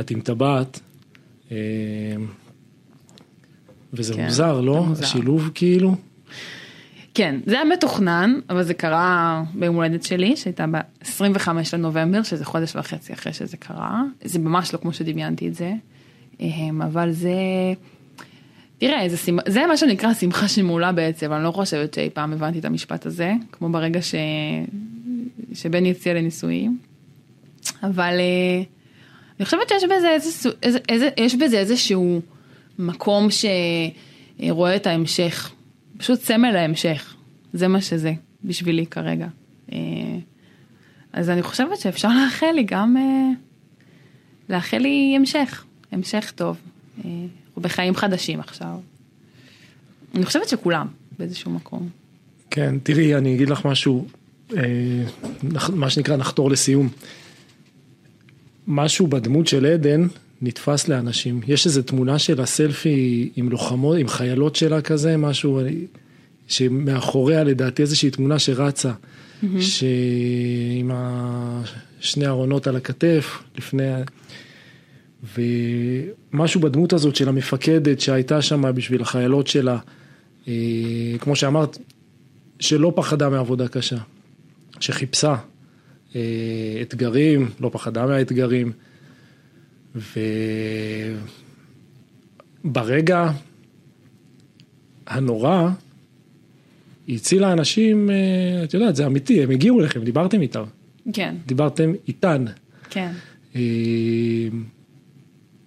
את 0.00 0.10
עם 0.10 0.20
טבעת, 0.20 0.80
אה, 1.52 1.56
וזה 3.92 4.14
כן, 4.14 4.24
מוזר, 4.24 4.60
לא? 4.60 4.84
מוזר. 4.84 5.04
השילוב 5.04 5.50
כאילו. 5.54 5.96
כן, 7.14 7.40
זה 7.46 7.54
היה 7.54 7.64
מתוכנן, 7.64 8.40
אבל 8.50 8.62
זה 8.62 8.74
קרה 8.74 9.42
ביום 9.54 9.76
הולדת 9.76 10.02
שלי, 10.02 10.36
שהייתה 10.36 10.66
ב-25 10.66 11.48
לנובמבר, 11.72 12.22
שזה 12.22 12.44
חודש 12.44 12.76
וחצי 12.76 13.12
אחרי 13.12 13.32
שזה 13.32 13.56
קרה. 13.56 14.02
זה 14.24 14.38
ממש 14.38 14.74
לא 14.74 14.78
כמו 14.78 14.92
שדמיינתי 14.92 15.48
את 15.48 15.54
זה, 15.54 15.72
אמ, 16.40 16.82
אבל 16.82 17.12
זה... 17.12 17.32
תראה, 18.78 19.08
זה, 19.08 19.16
שימ... 19.16 19.38
זה 19.46 19.66
מה 19.66 19.76
שנקרא 19.76 20.14
שמחה 20.14 20.48
שמעולה 20.48 20.92
בעצם, 20.92 21.32
אני 21.32 21.44
לא 21.44 21.50
חושבת 21.50 21.94
שאי 21.94 22.10
פעם 22.10 22.32
הבנתי 22.32 22.58
את 22.58 22.64
המשפט 22.64 23.06
הזה, 23.06 23.32
כמו 23.52 23.68
ברגע 23.68 24.02
ש... 24.02 24.14
שבני 25.54 25.90
הציע 25.90 26.14
לנישואים. 26.14 26.78
אבל 27.82 28.14
אה, 28.20 28.62
אני 29.38 29.44
חושבת 29.44 29.68
שיש 29.68 29.84
בזה, 29.84 30.10
איזה, 30.10 30.48
איזה, 30.62 30.78
איזה, 30.88 31.08
יש 31.16 31.34
בזה 31.34 31.58
איזשהו 31.58 32.20
מקום 32.78 33.28
שרואה 33.30 34.76
את 34.76 34.86
ההמשך, 34.86 35.53
פשוט 35.98 36.20
סמל 36.20 36.56
ההמשך, 36.56 37.14
זה 37.52 37.68
מה 37.68 37.80
שזה 37.80 38.12
בשבילי 38.44 38.86
כרגע. 38.86 39.26
אה, 39.72 39.78
אז 41.12 41.30
אני 41.30 41.42
חושבת 41.42 41.78
שאפשר 41.80 42.08
לאחל 42.24 42.52
לי 42.54 42.62
גם, 42.62 42.96
אה, 42.96 43.30
לאחל 44.48 44.78
לי 44.78 45.14
המשך, 45.16 45.64
המשך 45.92 46.32
טוב. 46.34 46.56
אה, 47.04 47.10
אנחנו 47.46 47.62
בחיים 47.62 47.94
חדשים 47.94 48.40
עכשיו. 48.40 48.80
אני 50.14 50.24
חושבת 50.24 50.48
שכולם 50.48 50.86
באיזשהו 51.18 51.50
מקום. 51.50 51.88
כן, 52.50 52.78
תראי, 52.82 53.14
אני 53.14 53.34
אגיד 53.34 53.48
לך 53.48 53.66
משהו, 53.66 54.06
מה 55.72 55.90
שנקרא 55.90 56.16
נחתור 56.16 56.50
לסיום. 56.50 56.88
משהו 58.66 59.06
בדמות 59.06 59.46
של 59.46 59.66
עדן 59.66 60.06
נתפס 60.42 60.88
לאנשים. 60.88 61.40
יש 61.46 61.66
איזו 61.66 61.82
תמונה 61.82 62.18
של 62.18 62.40
הסלפי 62.40 63.30
עם 63.36 63.48
לוחמות, 63.48 63.98
עם 63.98 64.08
חיילות 64.08 64.56
שלה 64.56 64.80
כזה, 64.80 65.16
משהו 65.16 65.60
שמאחוריה 66.48 67.44
לדעתי 67.44 67.82
איזושהי 67.82 68.10
תמונה 68.10 68.38
שרצה, 68.38 68.92
שעם 69.60 70.90
ה- 70.90 71.62
שני 72.00 72.26
ארונות 72.26 72.66
על 72.66 72.76
הכתף, 72.76 73.42
לפני... 73.58 73.90
ומשהו 76.32 76.60
בדמות 76.60 76.92
הזאת 76.92 77.16
של 77.16 77.28
המפקדת 77.28 78.00
שהייתה 78.00 78.42
שם 78.42 78.74
בשביל 78.74 79.02
החיילות 79.02 79.46
שלה, 79.46 79.78
אה, 80.48 80.52
כמו 81.20 81.36
שאמרת, 81.36 81.78
שלא 82.60 82.92
פחדה 82.96 83.28
מעבודה 83.28 83.68
קשה, 83.68 83.96
שחיפשה 84.80 85.34
אה, 86.16 86.20
אתגרים, 86.82 87.50
לא 87.60 87.70
פחדה 87.72 88.06
מהאתגרים, 88.06 88.72
וברגע 92.64 93.30
הנורא, 95.06 95.68
היא 97.06 97.16
הצילה 97.16 97.52
אנשים, 97.52 98.10
אה, 98.10 98.64
את 98.64 98.74
יודעת, 98.74 98.96
זה 98.96 99.06
אמיתי, 99.06 99.42
הם 99.42 99.50
הגיעו 99.50 99.80
אליכם, 99.80 100.04
דיברתם 100.04 100.40
איתם, 100.40 100.64
כן, 101.12 101.34
דיברתם 101.46 101.92
איתן. 102.08 102.44
כן. 102.90 103.12
אה, 103.56 103.60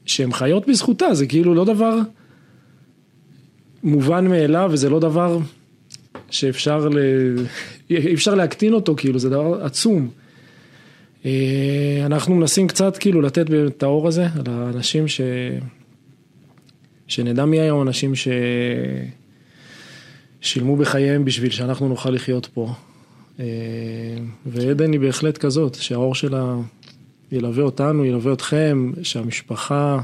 שהן 0.05 0.34
חיות 0.34 0.67
בזכותה, 0.67 1.13
זה 1.13 1.25
כאילו 1.25 1.53
לא 1.53 1.65
דבר 1.65 1.99
מובן 3.84 4.28
מאליו 4.28 4.69
וזה 4.73 4.89
לא 4.89 4.99
דבר 4.99 5.39
שאפשר, 6.30 6.89
ל... 6.89 6.97
אי 7.89 8.13
אפשר 8.13 8.36
להקטין 8.36 8.73
אותו, 8.73 8.95
כאילו 8.95 9.19
זה 9.19 9.30
דבר 9.30 9.63
עצום. 9.63 10.09
אה, 11.28 12.05
אנחנו 12.05 12.36
מנסים 12.36 12.67
קצת 12.67 12.97
כאילו 12.97 13.21
לתת 13.21 13.45
את 13.67 13.84
האור 13.84 14.07
הזה 14.07 14.25
על 14.25 14.43
האנשים 14.47 15.07
ש... 15.07 15.21
שנדע 17.07 17.45
מי 17.45 17.59
היום 17.59 17.82
אנשים 17.82 18.13
ששילמו 20.41 20.75
בחייהם 20.75 21.25
בשביל 21.25 21.51
שאנחנו 21.51 21.88
נוכל 21.88 22.09
לחיות 22.09 22.45
פה. 22.45 22.73
אה, 23.39 23.45
ועדן 24.45 24.91
היא 24.91 24.99
בהחלט 24.99 25.38
כזאת, 25.38 25.75
שהאור 25.75 26.15
שלה 26.15 26.55
ילווה 27.32 27.63
אותנו, 27.63 28.05
ילווה 28.05 28.34
אתכם, 28.34 28.91
שהמשפחה 29.03 29.99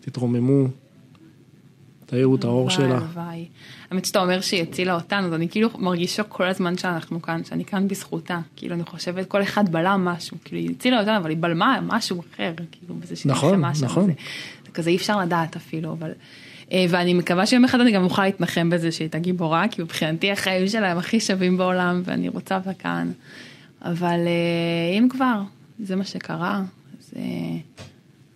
תתרוממו, 0.00 0.68
תאירו 2.06 2.36
את 2.36 2.44
האור 2.44 2.70
שלה. 2.70 2.98
הלוואי. 2.98 3.46
האמת 3.92 4.04
שאתה 4.04 4.20
אומר 4.22 4.40
שהיא 4.40 4.62
הצילה 4.62 4.94
אותנו, 4.94 5.26
אז 5.26 5.32
אני 5.32 5.48
כאילו 5.48 5.68
מרגישה 5.78 6.22
כל 6.22 6.48
הזמן 6.48 6.78
שאנחנו 6.78 7.22
כאן, 7.22 7.44
שאני 7.44 7.64
כאן 7.64 7.88
בזכותה. 7.88 8.40
כאילו 8.56 8.74
אני 8.74 8.84
חושבת 8.84 9.28
כל 9.28 9.42
אחד 9.42 9.72
בלם 9.72 10.04
משהו, 10.04 10.36
כאילו 10.44 10.60
היא 10.60 10.70
הצילה 10.70 11.00
אותנו, 11.00 11.16
אבל 11.16 11.30
היא 11.30 11.38
בלמה 11.40 11.78
משהו 11.82 12.20
אחר, 12.20 12.52
כאילו 12.72 12.94
בזה 12.94 13.16
שהיא 13.16 13.32
נכון, 13.32 13.64
נכון. 13.82 14.06
זה, 14.06 14.12
זה 14.64 14.70
כזה 14.70 14.90
אי 14.90 14.96
אפשר 14.96 15.20
לדעת 15.20 15.56
אפילו, 15.56 15.92
אבל... 15.92 16.10
אה, 16.72 16.86
ואני 16.88 17.14
מקווה 17.14 17.46
שיום 17.46 17.64
אחד 17.64 17.80
אני 17.80 17.92
גם 17.92 18.04
אוכל 18.04 18.24
להתנחם 18.24 18.70
בזה 18.70 18.92
שהיא 18.92 19.04
הייתה 19.04 19.18
גיבורה, 19.18 19.68
כי 19.68 19.82
מבחינתי 19.82 20.32
החיים 20.32 20.68
שלה 20.68 20.90
הם 20.90 20.98
הכי 20.98 21.20
שווים 21.20 21.56
בעולם, 21.56 22.02
ואני 22.04 22.28
רוצה 22.28 22.56
אותה 22.56 22.74
כאן. 22.74 23.12
אבל 23.82 24.20
אה, 24.26 24.98
אם 24.98 25.08
כבר, 25.10 25.42
זה 25.80 25.96
מה 25.96 26.04
שקרה, 26.04 26.62
אז 27.00 27.14
אה, 27.16 27.82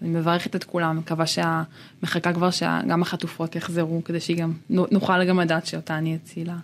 אני 0.03 0.09
מברכת 0.09 0.57
את 0.57 0.65
כולם, 0.65 0.97
מקווה 0.99 1.27
שהמחכה 1.27 2.33
כבר 2.33 2.51
שגם 2.51 3.03
החטופות 3.03 3.57
יחזרו, 3.57 4.05
כדי 4.05 4.21
שהיא 4.21 4.37
גם, 4.37 4.53
נוכל 4.71 5.25
גם 5.25 5.41
לדעת 5.41 5.67
שאותה 5.67 5.99
אני 5.99 6.17
אצילה. 6.17 6.57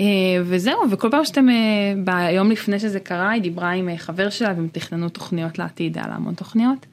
אה, 0.00 0.04
וזהו, 0.44 0.90
וכל 0.90 1.08
פעם 1.10 1.24
שאתם, 1.24 1.48
אה, 1.48 1.94
ביום 2.04 2.50
לפני 2.50 2.78
שזה 2.78 3.00
קרה, 3.00 3.30
היא 3.30 3.42
דיברה 3.42 3.70
עם 3.70 3.88
אה, 3.88 3.98
חבר 3.98 4.30
שלה 4.30 4.48
והם 4.48 4.68
תכננו 4.72 5.08
תוכניות 5.08 5.58
לעתיד, 5.58 5.98
היה 5.98 6.08
לה 6.08 6.14
המון 6.14 6.34
תוכניות. 6.34 6.86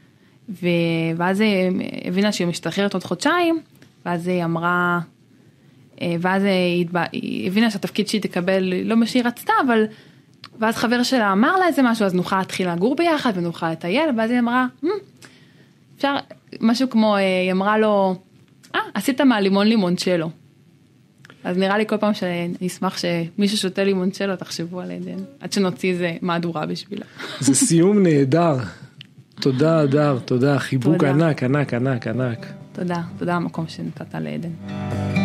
ואז 1.18 1.40
היא 1.40 1.72
הבינה 2.06 2.32
שהיא 2.32 2.48
משתחררת 2.48 2.94
עוד 2.94 3.04
חודשיים, 3.04 3.60
ואז 4.06 4.28
היא 4.28 4.44
אמרה, 4.44 5.00
ואז 6.02 6.44
היא 6.44 7.48
הבינה 7.48 7.72
שהתפקיד 7.72 8.08
שהיא 8.08 8.22
תקבל 8.22 8.74
לא 8.84 8.96
מה 8.96 9.06
שהיא 9.06 9.24
רצתה, 9.26 9.54
אבל, 9.66 9.84
ואז 10.60 10.76
חבר 10.76 11.04
שלה 11.04 11.32
אמר 11.32 11.58
לה 11.58 11.68
איזה 11.68 11.82
משהו, 11.82 12.06
אז 12.06 12.14
נוכל 12.14 12.38
להתחיל 12.40 12.72
לגור 12.72 12.96
ביחד 12.96 13.34
ונוכל 13.36 13.72
לטייל, 13.72 14.10
ואז 14.18 14.32
היא 14.32 14.40
אמרה, 14.40 14.68
"מ, 14.84 14.88
אפשר, 15.98 16.16
משהו 16.62 16.90
כמו, 16.90 17.16
אה, 17.16 17.22
היא 17.42 17.52
אמרה 17.52 17.78
לו, 17.78 18.16
אה, 18.76 18.80
עשית 18.94 19.22
מהלימון 19.22 19.68
לימונצ'לו. 19.68 20.30
אז 21.44 21.58
נראה 21.58 21.78
לי 21.78 21.86
כל 21.88 21.98
פעם 21.98 22.14
שאני 22.14 22.68
אשמח 22.68 22.98
שמישהו 22.98 23.58
שותה 23.58 23.84
לימונצ'לו, 23.84 24.36
תחשבו 24.36 24.82
על 24.82 24.92
עדן, 24.92 25.24
עד 25.40 25.54
שנוציא 25.54 25.92
איזה 25.92 26.18
מהדורה 26.22 26.66
בשבילה. 26.66 27.06
זה 27.40 27.56
סיום 27.56 28.04
נהדר. 28.04 28.58
תודה, 29.40 29.80
הדר, 29.80 30.20
תודה. 30.26 30.60
חיבוק 30.60 30.94
תודה. 30.94 31.10
ענק, 31.10 31.44
ענק, 31.44 31.74
ענק, 31.74 32.08
ענק. 32.08 32.46
תודה, 32.74 33.02
תודה 33.18 33.36
המקום 33.36 33.66
שנתת 33.68 34.14
לעדן. 34.14 35.19